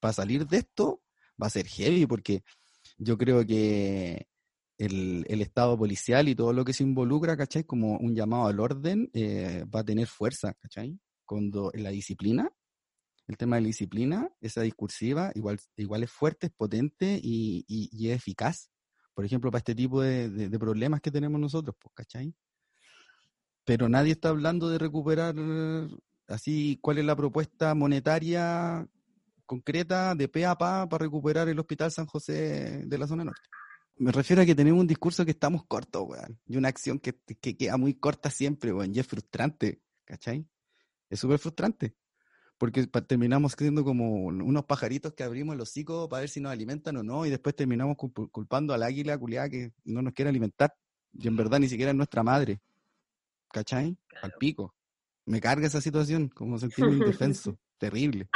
para 0.00 0.12
salir 0.12 0.46
de 0.46 0.58
esto 0.58 1.02
va 1.42 1.48
a 1.48 1.50
ser 1.50 1.66
heavy 1.66 2.06
porque 2.06 2.42
yo 2.98 3.18
creo 3.18 3.44
que 3.44 4.28
el, 4.78 5.24
el 5.28 5.42
Estado 5.42 5.76
policial 5.78 6.28
y 6.28 6.34
todo 6.34 6.52
lo 6.52 6.64
que 6.64 6.72
se 6.72 6.82
involucra, 6.84 7.36
¿cachai? 7.36 7.64
Como 7.64 7.96
un 7.98 8.14
llamado 8.14 8.46
al 8.46 8.60
orden, 8.60 9.10
eh, 9.14 9.64
va 9.74 9.80
a 9.80 9.84
tener 9.84 10.06
fuerza, 10.06 10.54
¿cachai? 10.54 10.98
Cuando 11.24 11.70
la 11.74 11.90
disciplina, 11.90 12.50
el 13.26 13.36
tema 13.36 13.56
de 13.56 13.62
la 13.62 13.66
disciplina, 13.68 14.30
esa 14.40 14.60
discursiva, 14.62 15.32
igual, 15.34 15.58
igual 15.76 16.02
es 16.02 16.10
fuerte, 16.10 16.46
es 16.48 16.52
potente 16.52 17.18
y, 17.22 17.64
y- 17.68 18.08
es 18.10 18.16
eficaz. 18.16 18.70
por 19.14 19.24
ejemplo, 19.24 19.50
para 19.50 19.58
este 19.60 19.74
tipo 19.74 20.00
de, 20.02 20.28
de- 20.28 20.58
problemas 20.58 21.00
que 21.00 21.10
tenemos 21.10 21.40
nosotros, 21.40 21.76
pues, 21.80 21.92
¿cachai? 21.94 22.34
Pero 23.64 23.88
nadie 23.88 24.12
está 24.12 24.28
hablando 24.30 24.68
de 24.68 24.78
recuperar 24.78 25.34
así 26.28 26.78
cuál 26.82 26.98
es 26.98 27.04
la 27.04 27.16
propuesta 27.16 27.74
monetaria 27.74 28.86
concreta 29.46 30.14
de 30.14 30.28
pe 30.28 30.44
a 30.46 30.54
pa 30.56 30.88
para 30.88 31.04
recuperar 31.04 31.48
el 31.48 31.58
Hospital 31.58 31.90
San 31.90 32.06
José 32.06 32.82
de 32.86 32.98
la 32.98 33.06
zona 33.06 33.24
norte. 33.24 33.48
Me 33.96 34.10
refiero 34.10 34.42
a 34.42 34.44
que 34.44 34.54
tenemos 34.54 34.80
un 34.80 34.86
discurso 34.86 35.24
que 35.24 35.30
estamos 35.30 35.64
cortos, 35.66 36.02
weón, 36.06 36.38
y 36.46 36.56
una 36.56 36.68
acción 36.68 36.98
que, 36.98 37.14
que 37.40 37.56
queda 37.56 37.76
muy 37.76 37.94
corta 37.94 38.28
siempre, 38.30 38.72
weón, 38.72 38.94
y 38.94 38.98
es 38.98 39.06
frustrante, 39.06 39.80
¿cachai? 40.04 40.46
Es 41.08 41.20
súper 41.20 41.38
frustrante, 41.38 41.94
porque 42.58 42.86
terminamos 42.86 43.52
siendo 43.58 43.84
como 43.84 44.24
unos 44.26 44.64
pajaritos 44.64 45.12
que 45.14 45.22
abrimos 45.22 45.54
el 45.54 45.60
hocico 45.60 46.08
para 46.08 46.20
ver 46.20 46.28
si 46.28 46.40
nos 46.40 46.52
alimentan 46.52 46.96
o 46.96 47.02
no, 47.02 47.26
y 47.26 47.30
después 47.30 47.54
terminamos 47.54 47.96
culp- 47.96 48.30
culpando 48.30 48.72
al 48.74 48.82
águila 48.82 49.18
culiada 49.18 49.48
que 49.48 49.72
no 49.84 50.02
nos 50.02 50.12
quiere 50.12 50.28
alimentar, 50.28 50.74
y 51.12 51.28
en 51.28 51.36
verdad 51.36 51.58
ni 51.58 51.68
siquiera 51.68 51.90
es 51.90 51.96
nuestra 51.96 52.22
madre, 52.22 52.60
¿cachai? 53.52 53.96
Al 54.22 54.32
pico. 54.38 54.74
Me 55.26 55.40
carga 55.40 55.66
esa 55.66 55.80
situación, 55.80 56.28
como 56.28 56.58
sentirme 56.58 56.92
indefenso, 56.92 57.58
terrible. 57.78 58.28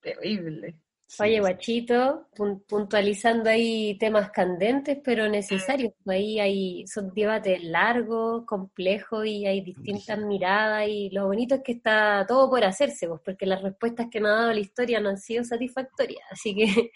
Terrible. 0.00 0.80
Sí, 1.08 1.22
Oye, 1.22 1.38
guachito, 1.40 2.26
pun- 2.34 2.64
puntualizando 2.66 3.48
ahí 3.48 3.96
temas 3.98 4.30
candentes, 4.32 4.98
pero 5.04 5.28
necesarios. 5.28 5.92
Ahí 6.06 6.40
hay, 6.40 6.86
son 6.88 7.12
debates 7.14 7.62
largos, 7.62 8.44
complejos 8.44 9.24
y 9.24 9.46
hay 9.46 9.60
distintas 9.60 10.18
miradas 10.18 10.88
y 10.88 11.10
lo 11.10 11.26
bonito 11.26 11.54
es 11.54 11.62
que 11.62 11.72
está 11.72 12.24
todo 12.26 12.50
por 12.50 12.64
hacerse, 12.64 13.06
pues, 13.08 13.20
porque 13.24 13.46
las 13.46 13.62
respuestas 13.62 14.08
que 14.10 14.20
nos 14.20 14.30
ha 14.32 14.34
dado 14.34 14.52
la 14.52 14.60
historia 14.60 14.98
no 15.00 15.10
han 15.10 15.18
sido 15.18 15.44
satisfactorias. 15.44 16.24
Así 16.30 16.54
que 16.56 16.90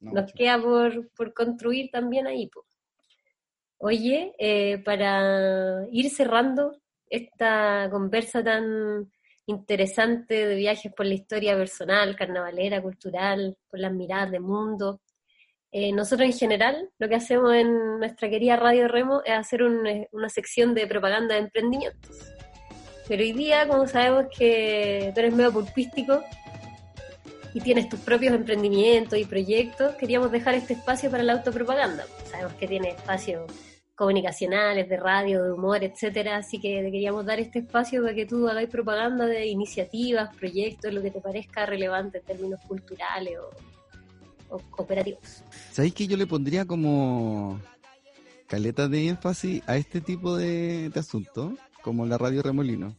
No, 0.00 0.12
nos 0.24 0.32
queda 0.32 0.60
por, 0.60 1.10
por 1.10 1.34
construir 1.34 1.90
también 1.90 2.26
ahí. 2.26 2.48
pues. 2.48 2.66
Oye, 3.78 4.34
eh, 4.38 4.78
para 4.84 5.86
ir 5.90 6.10
cerrando 6.10 6.76
esta 7.08 7.88
conversa 7.90 8.42
tan 8.44 9.10
interesante 9.50 10.46
de 10.46 10.54
viajes 10.54 10.92
por 10.92 11.06
la 11.06 11.14
historia 11.14 11.56
personal, 11.56 12.16
carnavalera, 12.16 12.80
cultural, 12.80 13.56
por 13.70 13.80
las 13.80 13.92
miradas 13.92 14.30
de 14.30 14.40
mundo. 14.40 15.00
Eh, 15.72 15.92
nosotros 15.92 16.26
en 16.26 16.32
general 16.32 16.90
lo 16.98 17.08
que 17.08 17.14
hacemos 17.14 17.54
en 17.54 17.98
nuestra 17.98 18.28
querida 18.28 18.56
Radio 18.56 18.88
Remo 18.88 19.22
es 19.24 19.32
hacer 19.32 19.62
un- 19.62 19.86
eh, 19.86 20.08
una 20.12 20.28
sección 20.28 20.74
de 20.74 20.86
propaganda 20.86 21.34
de 21.34 21.42
emprendimientos. 21.42 22.16
Pero 23.06 23.22
hoy 23.22 23.32
día, 23.32 23.68
como 23.68 23.86
sabemos 23.86 24.26
que 24.36 25.10
tú 25.14 25.20
eres 25.20 25.34
medio 25.34 25.52
pulpístico 25.52 26.22
y 27.54 27.60
tienes 27.60 27.88
tus 27.88 28.00
propios 28.00 28.34
emprendimientos 28.34 29.18
y 29.18 29.24
proyectos, 29.24 29.94
queríamos 29.96 30.30
dejar 30.30 30.54
este 30.54 30.74
espacio 30.74 31.10
para 31.10 31.22
la 31.22 31.32
autopropaganda. 31.34 32.04
Sabemos 32.30 32.54
que 32.54 32.66
tiene 32.68 32.90
espacios 32.90 33.50
comunicacionales, 34.00 34.88
de 34.88 34.96
radio, 34.96 35.44
de 35.44 35.52
humor, 35.52 35.84
etcétera, 35.84 36.38
así 36.38 36.58
que 36.58 36.80
queríamos 36.90 37.26
dar 37.26 37.38
este 37.38 37.58
espacio 37.58 38.00
para 38.02 38.14
que 38.14 38.24
tú 38.24 38.48
hagáis 38.48 38.70
propaganda 38.70 39.26
de 39.26 39.46
iniciativas, 39.46 40.34
proyectos, 40.34 40.90
lo 40.94 41.02
que 41.02 41.10
te 41.10 41.20
parezca 41.20 41.66
relevante 41.66 42.16
en 42.16 42.24
términos 42.24 42.60
culturales 42.66 43.34
o, 44.48 44.56
o 44.56 44.60
operativos. 44.78 45.44
¿Sabéis 45.70 45.92
que 45.92 46.06
yo 46.06 46.16
le 46.16 46.26
pondría 46.26 46.64
como 46.64 47.60
caleta 48.46 48.88
de 48.88 49.08
énfasis 49.08 49.62
a 49.66 49.76
este 49.76 50.00
tipo 50.00 50.34
de, 50.34 50.88
de 50.88 50.98
asuntos? 51.00 51.52
Como 51.82 52.06
la 52.06 52.16
radio 52.16 52.40
Remolino. 52.42 52.96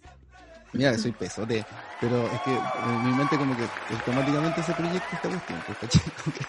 Mira, 0.74 0.96
soy 1.00 1.14
pesote, 1.14 1.66
pero 2.00 2.28
es 2.30 2.40
que 2.42 2.62
en 2.86 3.04
mi 3.04 3.12
mente 3.14 3.40
como 3.40 3.56
que 3.56 3.68
automáticamente 3.92 4.62
se 4.62 4.74
proyecta 4.76 5.16
esta 5.16 5.30
cuestión, 5.30 5.62
que 6.36 6.46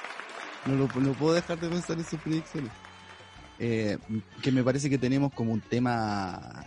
no, 0.71 0.77
lo- 0.77 1.15
puedo 1.15 1.33
dejar 1.33 1.59
de 1.59 1.69
pensar 1.71 1.97
en 1.97 2.05
sus 2.05 2.21
proyecciones. 2.21 2.71
Eh, 3.59 3.99
que 4.43 4.51
me 4.51 4.65
parece 4.65 4.91
que 4.91 4.99
tenemos 4.99 5.33
como 5.33 5.53
un 5.53 5.61
tema 5.61 6.65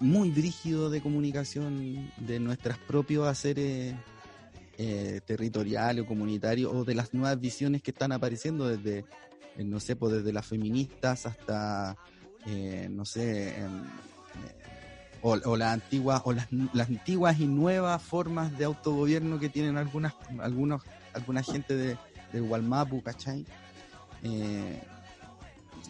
muy 0.00 0.30
brígido 0.30 0.90
de 0.90 1.00
comunicación 1.00 2.10
de 2.16 2.40
nuestros 2.40 2.78
propios 2.78 3.28
haceres 3.28 3.94
eh, 4.78 5.20
territoriales 5.26 6.04
o 6.04 6.08
comunitarios 6.08 6.72
o 6.72 6.84
de 6.84 6.94
las 6.94 7.12
nuevas 7.12 7.38
visiones 7.38 7.82
que 7.82 7.90
están 7.90 8.12
apareciendo 8.12 8.66
desde, 8.66 9.04
eh, 9.58 9.64
no 9.64 9.78
sé, 9.78 9.96
pues 9.96 10.14
desde 10.14 10.32
las 10.32 10.46
feministas 10.46 11.26
hasta, 11.26 11.98
eh, 12.46 12.88
no 12.90 13.04
sé, 13.04 13.60
em, 13.60 13.82
eh, 13.82 14.54
o, 15.20 15.32
o 15.32 15.56
las 15.58 15.74
antiguas 15.74 16.22
o 16.24 16.32
las, 16.32 16.48
antiguas 16.88 17.38
y 17.38 17.46
nuevas 17.46 18.02
formas 18.02 18.56
de 18.56 18.64
autogobierno 18.64 19.38
que 19.38 19.50
tienen 19.50 19.76
algunas 19.76 20.14
algunos 20.38 20.82
alguna 21.12 21.42
gente 21.42 21.76
de, 21.76 21.98
del 22.32 22.44
Gualmapu, 22.44 23.02
¿cachai? 23.02 23.44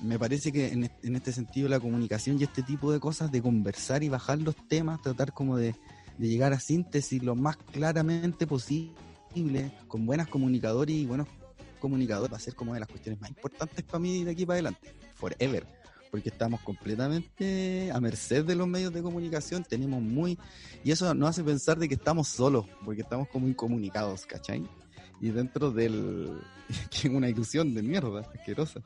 Me 0.02 0.18
parece 0.18 0.50
que 0.50 0.68
en, 0.68 0.90
en 1.02 1.16
este 1.16 1.32
sentido 1.32 1.68
la 1.68 1.80
comunicación 1.80 2.38
y 2.40 2.44
este 2.44 2.62
tipo 2.62 2.92
de 2.92 3.00
cosas 3.00 3.30
de 3.30 3.42
conversar 3.42 4.02
y 4.02 4.08
bajar 4.08 4.38
los 4.38 4.56
temas, 4.68 5.02
tratar 5.02 5.32
como 5.32 5.56
de, 5.56 5.74
de 6.20 6.28
llegar 6.28 6.52
a 6.52 6.60
síntesis 6.60 7.22
lo 7.22 7.34
más 7.34 7.56
claramente 7.56 8.46
posible, 8.46 8.92
con 9.88 10.04
buenas 10.04 10.28
comunicadores 10.28 10.94
y 10.94 11.06
buenos 11.06 11.26
comunicadores, 11.78 12.32
va 12.32 12.36
a 12.36 12.40
ser 12.40 12.54
como 12.54 12.74
de 12.74 12.80
las 12.80 12.88
cuestiones 12.88 13.20
más 13.22 13.30
importantes 13.30 13.82
para 13.84 14.00
mí 14.00 14.22
de 14.22 14.32
aquí 14.32 14.44
para 14.44 14.56
adelante, 14.56 14.92
forever, 15.14 15.66
porque 16.10 16.28
estamos 16.28 16.60
completamente 16.60 17.90
a 17.90 18.00
merced 18.00 18.44
de 18.44 18.54
los 18.54 18.68
medios 18.68 18.92
de 18.92 19.00
comunicación, 19.02 19.64
tenemos 19.64 20.02
muy, 20.02 20.38
y 20.84 20.90
eso 20.90 21.12
nos 21.14 21.30
hace 21.30 21.42
pensar 21.42 21.78
de 21.78 21.88
que 21.88 21.94
estamos 21.94 22.28
solos, 22.28 22.66
porque 22.84 23.00
estamos 23.00 23.26
como 23.28 23.48
incomunicados, 23.48 24.26
¿cachai? 24.26 24.62
Y 25.22 25.30
dentro 25.30 25.70
del, 25.70 26.38
que 26.90 27.08
es 27.08 27.14
una 27.14 27.30
ilusión 27.30 27.74
de 27.74 27.82
mierda, 27.82 28.20
asquerosa. 28.20 28.82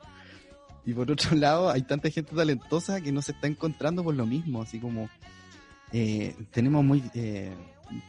Y 0.85 0.93
por 0.93 1.09
otro 1.11 1.35
lado, 1.35 1.69
hay 1.69 1.81
tanta 1.83 2.09
gente 2.09 2.35
talentosa 2.35 3.01
que 3.01 3.11
no 3.11 3.21
se 3.21 3.31
está 3.33 3.47
encontrando 3.47 4.03
por 4.03 4.15
lo 4.15 4.25
mismo, 4.25 4.61
así 4.61 4.79
como 4.79 5.09
eh, 5.91 6.35
tenemos 6.51 6.83
muy... 6.83 7.03
eh, 7.13 7.53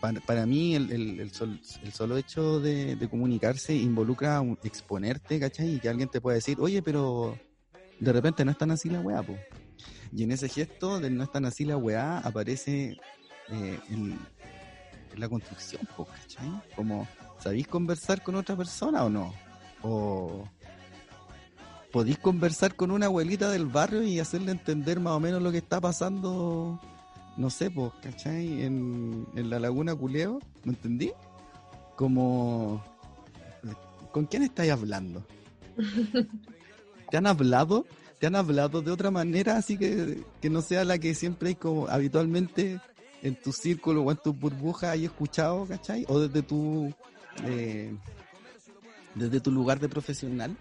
para, 0.00 0.20
para 0.20 0.46
mí 0.46 0.74
el, 0.74 0.90
el- 0.90 1.20
el 1.20 1.30
sol- 1.32 1.60
el 1.82 1.92
solo 1.92 2.16
hecho 2.16 2.60
de, 2.60 2.96
comunicarse 3.10 3.74
involucra 3.74 4.42
exponerte, 4.64 5.38
¿cachai? 5.38 5.74
Y 5.74 5.80
que 5.80 5.88
alguien 5.90 6.08
te 6.08 6.20
pueda 6.20 6.36
decir, 6.36 6.56
oye, 6.60 6.82
pero 6.82 7.38
de 8.00 8.12
repente 8.12 8.42
no 8.44 8.50
es 8.52 8.58
tan 8.58 8.70
así 8.70 8.88
la 8.88 9.00
weá, 9.00 9.22
po. 9.22 9.36
Y 10.12 10.22
en 10.22 10.32
ese 10.32 10.48
gesto 10.48 10.98
del 10.98 11.14
no 11.16 11.24
es 11.24 11.30
tan 11.30 11.44
así 11.44 11.64
la 11.66 11.76
weá 11.76 12.18
aparece 12.20 12.96
eh, 13.50 13.78
la 15.16 15.28
construcción, 15.28 15.86
po, 15.96 16.06
¿cachai? 16.06 16.50
Como, 16.74 17.06
¿sabéis 17.38 17.68
conversar 17.68 18.22
con 18.22 18.34
otra 18.36 18.56
persona 18.56 19.04
o 19.04 19.10
no? 19.10 19.34
O 19.82 20.48
podéis 21.96 22.18
conversar 22.18 22.76
con 22.76 22.90
una 22.90 23.06
abuelita 23.06 23.50
del 23.50 23.64
barrio 23.64 24.02
y 24.02 24.20
hacerle 24.20 24.52
entender 24.52 25.00
más 25.00 25.14
o 25.14 25.18
menos 25.18 25.40
lo 25.40 25.50
que 25.50 25.56
está 25.56 25.80
pasando, 25.80 26.78
no 27.38 27.48
sé, 27.48 27.70
pues, 27.70 27.90
¿cachai? 28.02 28.64
En, 28.64 29.26
en 29.34 29.48
la 29.48 29.58
laguna 29.58 29.94
Culeo, 29.94 30.38
¿me 30.64 30.74
entendí? 30.74 31.10
Como, 31.96 32.84
¿con 34.12 34.26
quién 34.26 34.42
estáis 34.42 34.72
hablando? 34.72 35.24
¿Te 37.10 37.16
han 37.16 37.26
hablado? 37.26 37.86
¿Te 38.18 38.26
han 38.26 38.36
hablado 38.36 38.82
de 38.82 38.90
otra 38.90 39.10
manera 39.10 39.56
así 39.56 39.78
que, 39.78 40.22
que 40.42 40.50
no 40.50 40.60
sea 40.60 40.84
la 40.84 40.98
que 40.98 41.14
siempre 41.14 41.48
hay 41.48 41.54
como 41.54 41.88
habitualmente 41.88 42.78
en 43.22 43.36
tu 43.36 43.52
círculo 43.52 44.02
o 44.02 44.10
en 44.10 44.18
tu 44.18 44.34
burbuja 44.34 44.90
hay 44.90 45.06
escuchado, 45.06 45.64
¿cachai? 45.64 46.04
O 46.08 46.20
desde 46.20 46.42
tu, 46.42 46.92
eh, 47.46 47.90
desde 49.14 49.40
tu 49.40 49.50
lugar 49.50 49.80
de 49.80 49.88
profesional. 49.88 50.54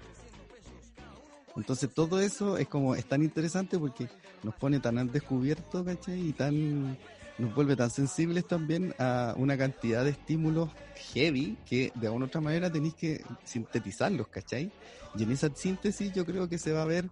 Entonces 1.55 1.93
todo 1.93 2.19
eso 2.19 2.57
es 2.57 2.67
como, 2.67 2.95
es 2.95 3.05
tan 3.05 3.23
interesante 3.23 3.79
porque 3.79 4.09
nos 4.43 4.55
pone 4.55 4.79
tan 4.79 4.97
al 4.97 5.11
descubierto, 5.11 5.85
¿cachai? 5.85 6.29
Y 6.29 6.33
tan, 6.33 6.97
nos 7.37 7.55
vuelve 7.55 7.75
tan 7.75 7.89
sensibles 7.89 8.45
también 8.45 8.93
a 8.99 9.33
una 9.37 9.57
cantidad 9.57 10.03
de 10.03 10.11
estímulos 10.11 10.69
heavy 11.13 11.57
que 11.65 11.91
de 11.95 12.07
alguna 12.07 12.25
u 12.25 12.27
otra 12.27 12.41
manera 12.41 12.71
tenéis 12.71 12.95
que 12.95 13.23
sintetizarlos, 13.45 14.27
¿cachai? 14.27 14.71
Y 15.17 15.23
en 15.23 15.31
esa 15.31 15.49
síntesis 15.55 16.11
yo 16.13 16.25
creo 16.25 16.49
que 16.49 16.57
se 16.57 16.73
va 16.73 16.81
a 16.81 16.85
ver 16.85 17.09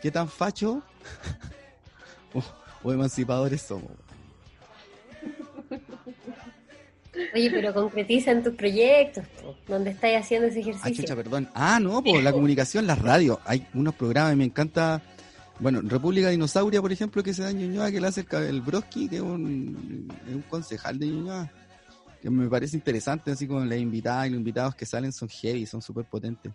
qué 0.00 0.10
tan 0.10 0.28
facho 0.28 0.82
o, 2.34 2.42
o 2.84 2.92
emancipadores 2.92 3.62
somos. 3.62 3.90
Oye, 7.34 7.50
pero 7.50 7.74
concretiza 7.74 8.30
en 8.30 8.42
tus 8.42 8.54
proyectos, 8.54 9.24
po, 9.42 9.54
donde 9.68 9.90
estáis 9.90 10.18
haciendo 10.18 10.48
ese 10.48 10.58
Ah, 10.58 10.62
ejercicio. 10.62 11.04
chucha, 11.04 11.16
perdón. 11.16 11.48
Ah, 11.54 11.78
no, 11.80 12.02
pues 12.02 12.22
la 12.22 12.32
comunicación, 12.32 12.86
las 12.86 12.98
radios. 12.98 13.38
Hay 13.44 13.66
unos 13.74 13.94
programas 13.94 14.36
me 14.36 14.44
encanta. 14.44 15.02
Bueno, 15.60 15.80
República 15.82 16.30
Dinosauria, 16.30 16.80
por 16.80 16.90
ejemplo, 16.90 17.22
que 17.22 17.34
se 17.34 17.42
da 17.42 17.50
en 17.50 17.58
Ñuñoa, 17.58 17.90
que 17.90 18.00
le 18.00 18.06
hace 18.06 18.24
el, 18.48 18.62
Broski, 18.62 19.08
que 19.08 19.16
es 19.16 19.22
un, 19.22 20.08
es 20.26 20.34
un 20.34 20.42
concejal 20.42 20.98
de 20.98 21.06
Ñuñoa. 21.06 21.52
Que 22.20 22.30
me 22.30 22.48
parece 22.48 22.76
interesante, 22.76 23.32
así 23.32 23.46
como 23.46 23.64
las 23.64 23.78
invitadas 23.78 24.28
y 24.28 24.30
los 24.30 24.38
invitados 24.38 24.74
que 24.74 24.86
salen 24.86 25.12
son 25.12 25.28
heavy, 25.28 25.66
son 25.66 25.82
súper 25.82 26.06
potentes. 26.06 26.52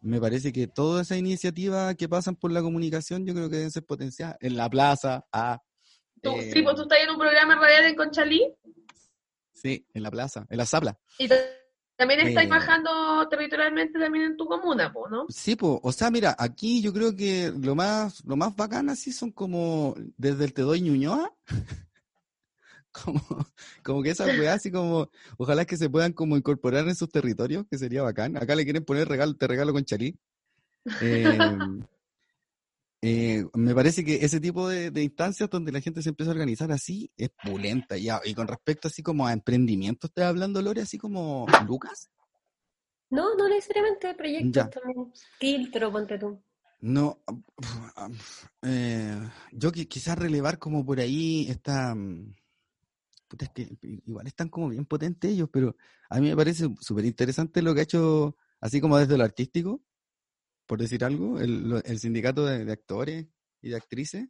Me 0.00 0.20
parece 0.20 0.52
que 0.52 0.66
todas 0.66 1.06
esas 1.06 1.18
iniciativas 1.18 1.94
que 1.96 2.08
pasan 2.08 2.36
por 2.36 2.52
la 2.52 2.60
comunicación, 2.62 3.24
yo 3.24 3.32
creo 3.34 3.48
que 3.48 3.56
deben 3.56 3.70
ser 3.70 3.84
potenciadas. 3.84 4.36
En 4.40 4.56
la 4.56 4.68
plaza, 4.68 5.24
ah, 5.32 5.60
¿Tú, 6.20 6.32
eh, 6.32 6.50
sí, 6.52 6.62
pues 6.62 6.76
tú 6.76 6.82
estás 6.82 6.98
en 7.02 7.10
un 7.10 7.18
programa 7.18 7.54
radial 7.56 7.84
en 7.84 7.94
Conchalí 7.94 8.42
sí, 9.60 9.86
en 9.94 10.02
la 10.02 10.10
plaza, 10.10 10.46
en 10.48 10.56
la 10.58 10.66
sabla. 10.66 10.98
y 11.18 11.28
También 11.96 12.20
estáis 12.20 12.46
Eh. 12.46 12.50
bajando 12.50 13.28
territorialmente 13.28 13.98
también 13.98 14.26
en 14.26 14.36
tu 14.36 14.46
comuna, 14.46 14.92
po, 14.92 15.08
¿no? 15.08 15.26
Sí, 15.28 15.56
pues, 15.56 15.80
o 15.82 15.90
sea, 15.90 16.12
mira, 16.12 16.36
aquí 16.38 16.80
yo 16.80 16.92
creo 16.92 17.16
que 17.16 17.52
lo 17.60 17.74
más, 17.74 18.24
lo 18.24 18.36
más 18.36 18.54
bacán 18.54 18.88
así 18.88 19.10
son 19.12 19.32
como 19.32 19.94
desde 20.16 20.44
el 20.44 20.52
Te 20.52 20.62
doy 20.62 20.80
Ñuñoa, 20.80 21.34
como, 22.92 23.20
como 23.82 24.02
que 24.04 24.10
esas 24.10 24.28
weas 24.38 24.56
así 24.56 24.70
como, 24.70 25.10
ojalá 25.38 25.64
que 25.64 25.76
se 25.76 25.90
puedan 25.90 26.12
como 26.12 26.36
incorporar 26.36 26.86
en 26.86 26.94
sus 26.94 27.08
territorios, 27.08 27.66
que 27.68 27.78
sería 27.78 28.02
bacán. 28.02 28.36
Acá 28.36 28.54
le 28.54 28.62
quieren 28.64 28.84
poner 28.84 29.08
regalo, 29.08 29.34
te 29.34 29.46
regalo 29.48 29.72
con 29.72 29.84
chalí. 29.84 30.16
Eh, 31.02 31.58
eh, 33.02 33.44
me 33.54 33.74
parece 33.74 34.04
que 34.04 34.16
ese 34.24 34.40
tipo 34.40 34.68
de, 34.68 34.90
de 34.90 35.02
instancias 35.02 35.48
donde 35.50 35.72
la 35.72 35.80
gente 35.80 36.02
se 36.02 36.08
empieza 36.08 36.30
a 36.30 36.34
organizar 36.34 36.70
así 36.72 37.12
es 37.16 37.30
pulenta 37.42 37.96
ya. 37.96 38.20
Y 38.24 38.34
con 38.34 38.48
respecto 38.48 38.88
así 38.88 39.02
como 39.02 39.26
a 39.26 39.32
emprendimiento, 39.32 40.06
¿estás 40.08 40.26
hablando, 40.26 40.60
Lore, 40.62 40.82
así 40.82 40.98
como 40.98 41.46
Lucas? 41.66 42.10
No, 43.10 43.34
no 43.36 43.48
necesariamente 43.48 44.14
proyectos 44.14 44.52
Ya. 44.52 44.68
también. 44.70 45.12
Quiltro, 45.38 45.90
ponte 45.92 46.18
tú. 46.18 46.42
No, 46.80 47.18
eh, 48.62 49.18
yo 49.52 49.72
qui- 49.72 49.88
quizás 49.88 50.18
relevar 50.18 50.58
como 50.58 50.84
por 50.84 51.00
ahí 51.00 51.46
esta... 51.48 51.94
mm, 51.94 52.34
puta, 53.28 53.44
es 53.46 53.50
que 53.50 53.76
igual 54.06 54.26
están 54.26 54.48
como 54.48 54.68
bien 54.68 54.86
potentes 54.86 55.30
ellos, 55.32 55.48
pero 55.52 55.76
a 56.08 56.20
mí 56.20 56.28
me 56.28 56.36
parece 56.36 56.68
súper 56.80 57.04
interesante 57.04 57.62
lo 57.62 57.74
que 57.74 57.80
ha 57.80 57.82
hecho, 57.84 58.36
así 58.60 58.80
como 58.80 58.96
desde 58.98 59.18
lo 59.18 59.24
artístico, 59.24 59.82
por 60.68 60.78
decir 60.78 61.02
algo, 61.02 61.40
el, 61.40 61.82
el 61.84 61.98
sindicato 61.98 62.44
de, 62.44 62.64
de 62.66 62.72
actores 62.72 63.26
y 63.62 63.70
de 63.70 63.76
actrices. 63.76 64.28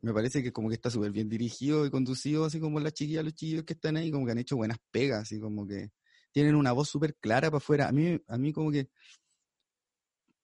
Me 0.00 0.14
parece 0.14 0.42
que 0.42 0.52
como 0.52 0.68
que 0.68 0.76
está 0.76 0.90
súper 0.90 1.10
bien 1.10 1.28
dirigido 1.28 1.84
y 1.84 1.90
conducido, 1.90 2.44
así 2.44 2.60
como 2.60 2.78
las 2.78 2.94
chiquillas, 2.94 3.24
los 3.24 3.34
chiquillos 3.34 3.64
que 3.64 3.72
están 3.72 3.96
ahí, 3.96 4.12
como 4.12 4.24
que 4.26 4.32
han 4.32 4.38
hecho 4.38 4.56
buenas 4.56 4.78
pegas, 4.92 5.22
así 5.22 5.40
como 5.40 5.66
que 5.66 5.90
tienen 6.32 6.54
una 6.54 6.70
voz 6.70 6.88
súper 6.88 7.16
clara 7.16 7.48
para 7.50 7.58
afuera. 7.58 7.88
A 7.88 7.92
mí, 7.92 8.20
a 8.28 8.38
mí 8.38 8.52
como 8.52 8.70
que 8.70 8.88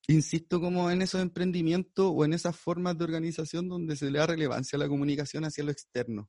insisto 0.08 0.60
como 0.60 0.90
en 0.90 1.02
esos 1.02 1.22
emprendimientos 1.22 2.10
o 2.12 2.24
en 2.24 2.32
esas 2.32 2.56
formas 2.56 2.98
de 2.98 3.04
organización 3.04 3.68
donde 3.68 3.94
se 3.94 4.10
le 4.10 4.18
da 4.18 4.26
relevancia 4.26 4.76
a 4.76 4.80
la 4.80 4.88
comunicación 4.88 5.44
hacia 5.44 5.62
lo 5.62 5.70
externo. 5.70 6.28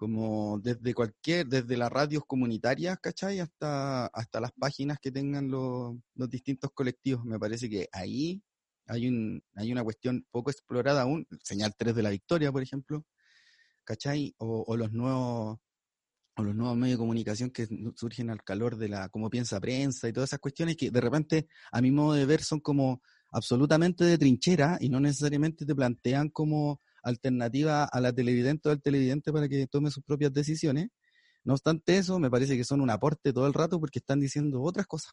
Como 0.00 0.58
desde 0.60 0.94
cualquier, 0.94 1.46
desde 1.46 1.76
las 1.76 1.92
radios 1.92 2.22
comunitarias, 2.26 2.98
¿cachai? 3.02 3.38
Hasta, 3.38 4.06
hasta 4.06 4.40
las 4.40 4.50
páginas 4.52 4.96
que 4.98 5.12
tengan 5.12 5.50
los, 5.50 5.94
los 6.14 6.30
distintos 6.30 6.70
colectivos. 6.72 7.22
Me 7.26 7.38
parece 7.38 7.68
que 7.68 7.86
ahí 7.92 8.42
hay, 8.86 9.08
un, 9.08 9.42
hay 9.56 9.70
una 9.70 9.84
cuestión 9.84 10.26
poco 10.30 10.50
explorada 10.50 11.02
aún. 11.02 11.26
Señal 11.42 11.74
3 11.76 11.94
de 11.94 12.02
la 12.02 12.08
Victoria, 12.08 12.50
por 12.50 12.62
ejemplo, 12.62 13.04
¿cachai? 13.84 14.34
O, 14.38 14.64
o 14.66 14.74
los 14.78 14.90
nuevos 14.90 15.58
o 16.36 16.44
los 16.44 16.54
nuevos 16.54 16.78
medios 16.78 16.96
de 16.96 17.02
comunicación 17.02 17.50
que 17.50 17.68
surgen 17.94 18.30
al 18.30 18.42
calor 18.42 18.78
de 18.78 18.88
la 18.88 19.10
cómo 19.10 19.28
piensa 19.28 19.60
prensa 19.60 20.08
y 20.08 20.14
todas 20.14 20.30
esas 20.30 20.38
cuestiones 20.38 20.78
que 20.78 20.90
de 20.90 21.00
repente 21.02 21.46
a 21.72 21.82
mi 21.82 21.90
modo 21.90 22.14
de 22.14 22.24
ver 22.24 22.42
son 22.42 22.60
como 22.60 23.02
absolutamente 23.32 24.04
de 24.04 24.16
trinchera 24.16 24.78
y 24.80 24.88
no 24.88 24.98
necesariamente 24.98 25.66
te 25.66 25.74
plantean 25.74 26.30
como 26.30 26.80
alternativa 27.02 27.84
a 27.84 28.00
la 28.00 28.12
televidente 28.12 28.68
o 28.68 28.72
al 28.72 28.82
televidente 28.82 29.32
para 29.32 29.48
que 29.48 29.66
tome 29.66 29.90
sus 29.90 30.04
propias 30.04 30.32
decisiones. 30.32 30.88
No 31.44 31.54
obstante 31.54 31.96
eso, 31.96 32.18
me 32.18 32.30
parece 32.30 32.56
que 32.56 32.64
son 32.64 32.80
un 32.80 32.90
aporte 32.90 33.32
todo 33.32 33.46
el 33.46 33.54
rato 33.54 33.80
porque 33.80 33.98
están 33.98 34.20
diciendo 34.20 34.62
otras 34.62 34.86
cosas. 34.86 35.12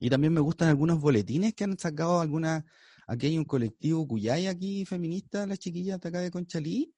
Y 0.00 0.10
también 0.10 0.32
me 0.32 0.40
gustan 0.40 0.68
algunos 0.68 1.00
boletines 1.00 1.54
que 1.54 1.64
han 1.64 1.78
sacado 1.78 2.20
algunas, 2.20 2.64
aquí 3.06 3.26
hay 3.26 3.38
un 3.38 3.44
colectivo 3.44 4.06
Cuyay 4.06 4.48
aquí 4.48 4.84
feminista, 4.84 5.46
las 5.46 5.58
chiquillas 5.58 6.00
de 6.00 6.08
acá 6.08 6.20
de 6.20 6.30
Conchalí, 6.30 6.92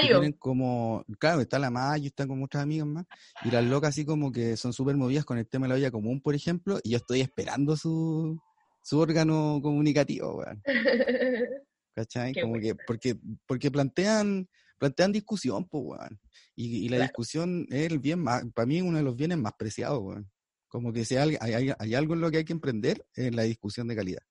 tienen 0.00 0.32
como, 0.32 1.04
claro, 1.18 1.40
está 1.40 1.58
la 1.58 1.70
Mayo, 1.70 2.06
están 2.06 2.28
con 2.28 2.42
otras 2.42 2.62
amigas 2.62 2.86
más, 2.86 3.06
y 3.44 3.50
las 3.50 3.64
locas 3.64 3.90
así 3.90 4.04
como 4.04 4.30
que 4.30 4.56
son 4.56 4.72
súper 4.72 4.96
movidas 4.96 5.24
con 5.24 5.38
el 5.38 5.48
tema 5.48 5.66
de 5.66 5.68
la 5.70 5.74
olla 5.76 5.90
común, 5.90 6.20
por 6.20 6.34
ejemplo, 6.34 6.78
y 6.82 6.90
yo 6.90 6.98
estoy 6.98 7.20
esperando 7.20 7.76
su, 7.76 8.38
su 8.82 8.98
órgano 8.98 9.60
comunicativo, 9.62 10.36
weón, 10.36 10.62
¿cachai? 11.94 12.32
Qué 12.32 12.40
Como 12.42 12.58
que, 12.60 12.74
porque, 12.74 13.16
porque 13.46 13.70
plantean, 13.70 14.48
plantean 14.78 15.12
discusión, 15.12 15.66
pues, 15.68 15.84
weón, 15.86 16.20
y, 16.56 16.84
y 16.84 16.88
la 16.88 16.96
Claro. 16.96 17.08
discusión 17.08 17.66
es 17.70 17.90
el 17.90 17.98
bien 17.98 18.20
más, 18.20 18.44
para 18.54 18.66
mí 18.66 18.80
uno 18.82 18.98
de 18.98 19.04
los 19.04 19.16
bienes 19.16 19.38
más 19.38 19.52
preciados, 19.58 20.00
weón. 20.02 20.30
Como 20.68 20.92
que 20.92 21.04
si 21.04 21.16
hay, 21.16 21.36
hay, 21.40 21.52
hay- 21.52 21.72
hay 21.78 21.94
algo 21.94 22.14
en 22.14 22.20
lo 22.22 22.30
que 22.30 22.38
hay 22.38 22.44
que 22.44 22.52
emprender, 22.54 23.04
es 23.14 23.34
la 23.34 23.42
discusión 23.42 23.88
de 23.88 23.96
calidad. 23.96 24.22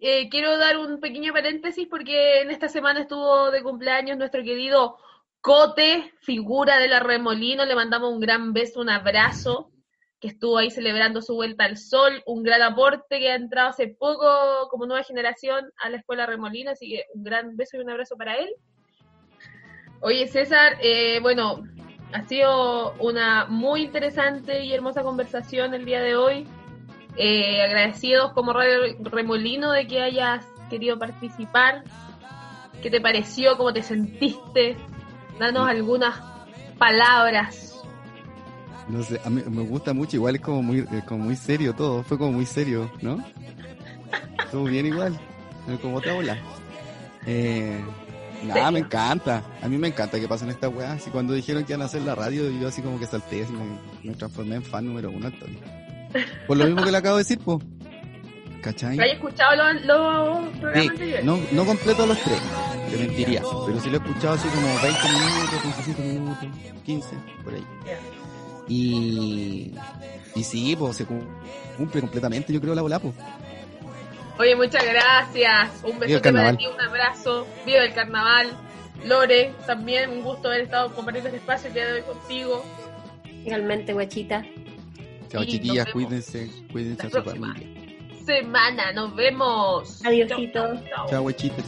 Eh, 0.00 0.28
quiero 0.30 0.56
dar 0.58 0.78
un 0.78 1.00
pequeño 1.00 1.32
paréntesis 1.32 1.86
porque 1.88 2.40
en 2.40 2.50
esta 2.50 2.68
semana 2.68 3.00
estuvo 3.02 3.50
de 3.50 3.62
cumpleaños 3.62 4.16
nuestro 4.18 4.42
querido 4.42 4.96
Cote, 5.40 6.12
figura 6.22 6.78
de 6.78 6.88
la 6.88 7.00
Remolino. 7.00 7.64
Le 7.64 7.74
mandamos 7.74 8.12
un 8.12 8.18
gran 8.20 8.52
beso, 8.52 8.80
un 8.80 8.88
abrazo, 8.90 9.70
estuvo 10.26 10.58
ahí 10.58 10.70
celebrando 10.70 11.22
su 11.22 11.34
vuelta 11.34 11.64
al 11.64 11.76
sol, 11.76 12.22
un 12.26 12.42
gran 12.42 12.62
aporte 12.62 13.18
que 13.18 13.30
ha 13.30 13.36
entrado 13.36 13.70
hace 13.70 13.88
poco 13.88 14.68
como 14.70 14.86
nueva 14.86 15.04
generación 15.04 15.70
a 15.78 15.90
la 15.90 15.98
escuela 15.98 16.26
Remolino, 16.26 16.70
así 16.70 16.88
que 16.88 17.04
un 17.14 17.22
gran 17.22 17.56
beso 17.56 17.76
y 17.76 17.80
un 17.80 17.90
abrazo 17.90 18.16
para 18.16 18.34
él. 18.36 18.48
Oye, 20.00 20.28
César, 20.28 20.76
eh, 20.82 21.18
bueno, 21.20 21.62
ha 22.12 22.22
sido 22.26 22.94
una 23.00 23.46
muy 23.46 23.82
interesante 23.82 24.64
y 24.64 24.72
hermosa 24.72 25.02
conversación 25.02 25.74
el 25.74 25.84
día 25.84 26.00
de 26.00 26.16
hoy. 26.16 26.46
Eh, 27.16 27.62
agradecidos 27.62 28.32
como 28.32 28.52
Radio 28.52 28.96
Remolino 29.00 29.72
de 29.72 29.86
que 29.86 30.02
hayas 30.02 30.44
querido 30.68 30.98
participar. 30.98 31.82
¿Qué 32.82 32.90
te 32.90 33.00
pareció? 33.00 33.56
¿Cómo 33.56 33.72
te 33.72 33.82
sentiste? 33.82 34.76
Danos 35.38 35.66
algunas 35.68 36.20
palabras. 36.78 37.65
No 38.88 39.02
sé, 39.02 39.20
a 39.24 39.30
mí 39.30 39.42
me 39.48 39.62
gusta 39.62 39.92
mucho, 39.92 40.16
igual 40.16 40.36
es 40.36 40.40
como 40.40 40.62
muy, 40.62 40.78
eh, 40.80 41.02
como 41.06 41.24
muy 41.24 41.36
serio 41.36 41.74
todo, 41.74 42.02
fue 42.04 42.16
como 42.18 42.32
muy 42.32 42.46
serio, 42.46 42.90
¿no? 43.02 43.18
Estuvo 44.44 44.64
bien 44.64 44.86
igual, 44.86 45.18
como 45.82 45.96
otra 45.96 46.14
ola. 46.14 46.38
Eh, 47.26 47.80
nada, 48.44 48.70
me 48.70 48.78
Serio. 48.78 48.86
encanta, 48.86 49.42
a 49.60 49.68
mí 49.68 49.76
me 49.76 49.88
encanta 49.88 50.20
que 50.20 50.28
pasen 50.28 50.50
estas 50.50 50.72
weas, 50.72 51.04
y 51.06 51.10
cuando 51.10 51.32
dijeron 51.34 51.64
que 51.64 51.72
iban 51.72 51.82
a 51.82 51.86
hacer 51.86 52.02
la 52.02 52.14
radio, 52.14 52.48
yo 52.50 52.68
así 52.68 52.80
como 52.80 53.00
que 53.00 53.06
salté, 53.06 53.42
así 53.42 53.52
me, 53.52 54.08
me 54.08 54.14
transformé 54.16 54.56
en 54.56 54.62
fan 54.62 54.86
número 54.86 55.10
uno, 55.10 55.26
Antonio. 55.26 55.58
Por 56.46 56.56
lo 56.56 56.64
mismo 56.66 56.84
que 56.84 56.92
le 56.92 56.98
acabo 56.98 57.16
de 57.16 57.22
decir, 57.24 57.40
pues. 57.44 57.58
¿Cachai? 58.62 58.98
¿Has 58.98 59.12
escuchado 59.12 59.54
los, 59.56 59.84
los 59.84 60.48
programas 60.58 60.98
Sí, 60.98 61.14
no, 61.22 61.38
no 61.52 61.64
completo 61.64 62.06
los 62.06 62.18
tres, 62.20 62.40
te 62.90 62.96
mentiría, 62.98 63.42
pero 63.66 63.80
sí 63.80 63.90
lo 63.90 63.96
he 63.96 64.00
escuchado 64.00 64.34
así 64.34 64.48
como 64.48 64.66
20 64.66 65.08
minutos, 65.08 65.62
25 65.62 66.02
minutos, 66.02 66.48
15, 66.84 67.08
por 67.44 67.54
ahí. 67.54 67.66
Y, 68.68 69.72
y 70.34 70.42
sí, 70.44 70.74
pues 70.76 70.96
se 70.96 71.06
cum- 71.06 71.26
cumple 71.76 72.00
completamente, 72.00 72.52
yo 72.52 72.60
creo, 72.60 72.74
la 72.74 72.82
bola, 72.82 72.98
pues. 72.98 73.14
Oye, 74.38 74.54
muchas 74.56 74.84
gracias. 74.84 75.70
Un 75.82 75.92
el 75.92 75.98
besote 75.98 76.08
para 76.08 76.20
carnaval. 76.22 76.56
ti, 76.58 76.66
un 76.66 76.80
abrazo. 76.80 77.46
Viva 77.64 77.78
el 77.84 77.94
carnaval. 77.94 78.48
Lore, 79.04 79.52
también 79.66 80.10
un 80.10 80.22
gusto 80.22 80.48
haber 80.48 80.62
estado 80.62 80.92
compartiendo 80.94 81.28
este 81.28 81.38
espacio 81.38 81.68
el 81.68 81.74
día 81.74 81.86
de 81.86 81.92
hoy 81.94 82.02
contigo. 82.02 82.64
Igualmente, 83.44 83.92
guachita. 83.92 84.44
Chao, 85.28 85.42
Y 85.42 85.46
chiquillas, 85.46 85.86
cuídense, 85.92 86.50
cuídense 86.72 87.02
la 87.04 87.08
a 87.08 87.10
su 87.10 87.30
familia. 87.30 87.68
Semana, 88.24 88.92
nos 88.92 89.14
vemos. 89.14 90.00
Chau. 90.02 91.08
Chao, 91.08 91.22
huechites. 91.22 91.64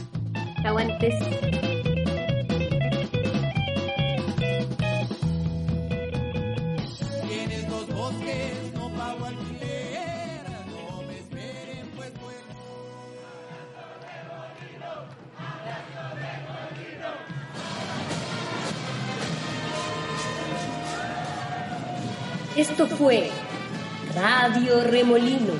Aguantes. 0.65 1.15
Esto 22.59 22.87
fue 22.87 23.29
Radio 24.13 24.83
Remolino, 24.83 25.53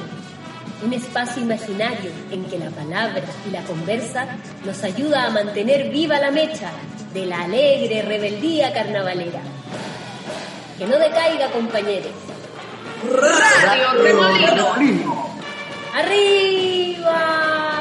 un 0.84 0.92
espacio 0.92 1.42
imaginario 1.42 2.12
en 2.30 2.44
que 2.44 2.60
la 2.60 2.70
palabra 2.72 3.22
y 3.48 3.52
la 3.52 3.64
conversa 3.64 4.28
nos 4.66 4.84
ayuda 4.84 5.26
a 5.26 5.30
mantener 5.30 5.92
viva 5.92 6.20
la 6.20 6.30
mecha 6.30 6.72
de 7.14 7.26
la 7.26 7.44
alegre 7.44 8.02
rebeldía 8.02 8.74
carnavalera. 8.74 9.40
Que 10.78 10.88
no 10.88 11.00
decaiga, 11.00 11.50
compañeros. 11.52 12.12
Radio 13.10 13.94
Remolino. 14.04 15.30
¡Arriba! 15.96 17.79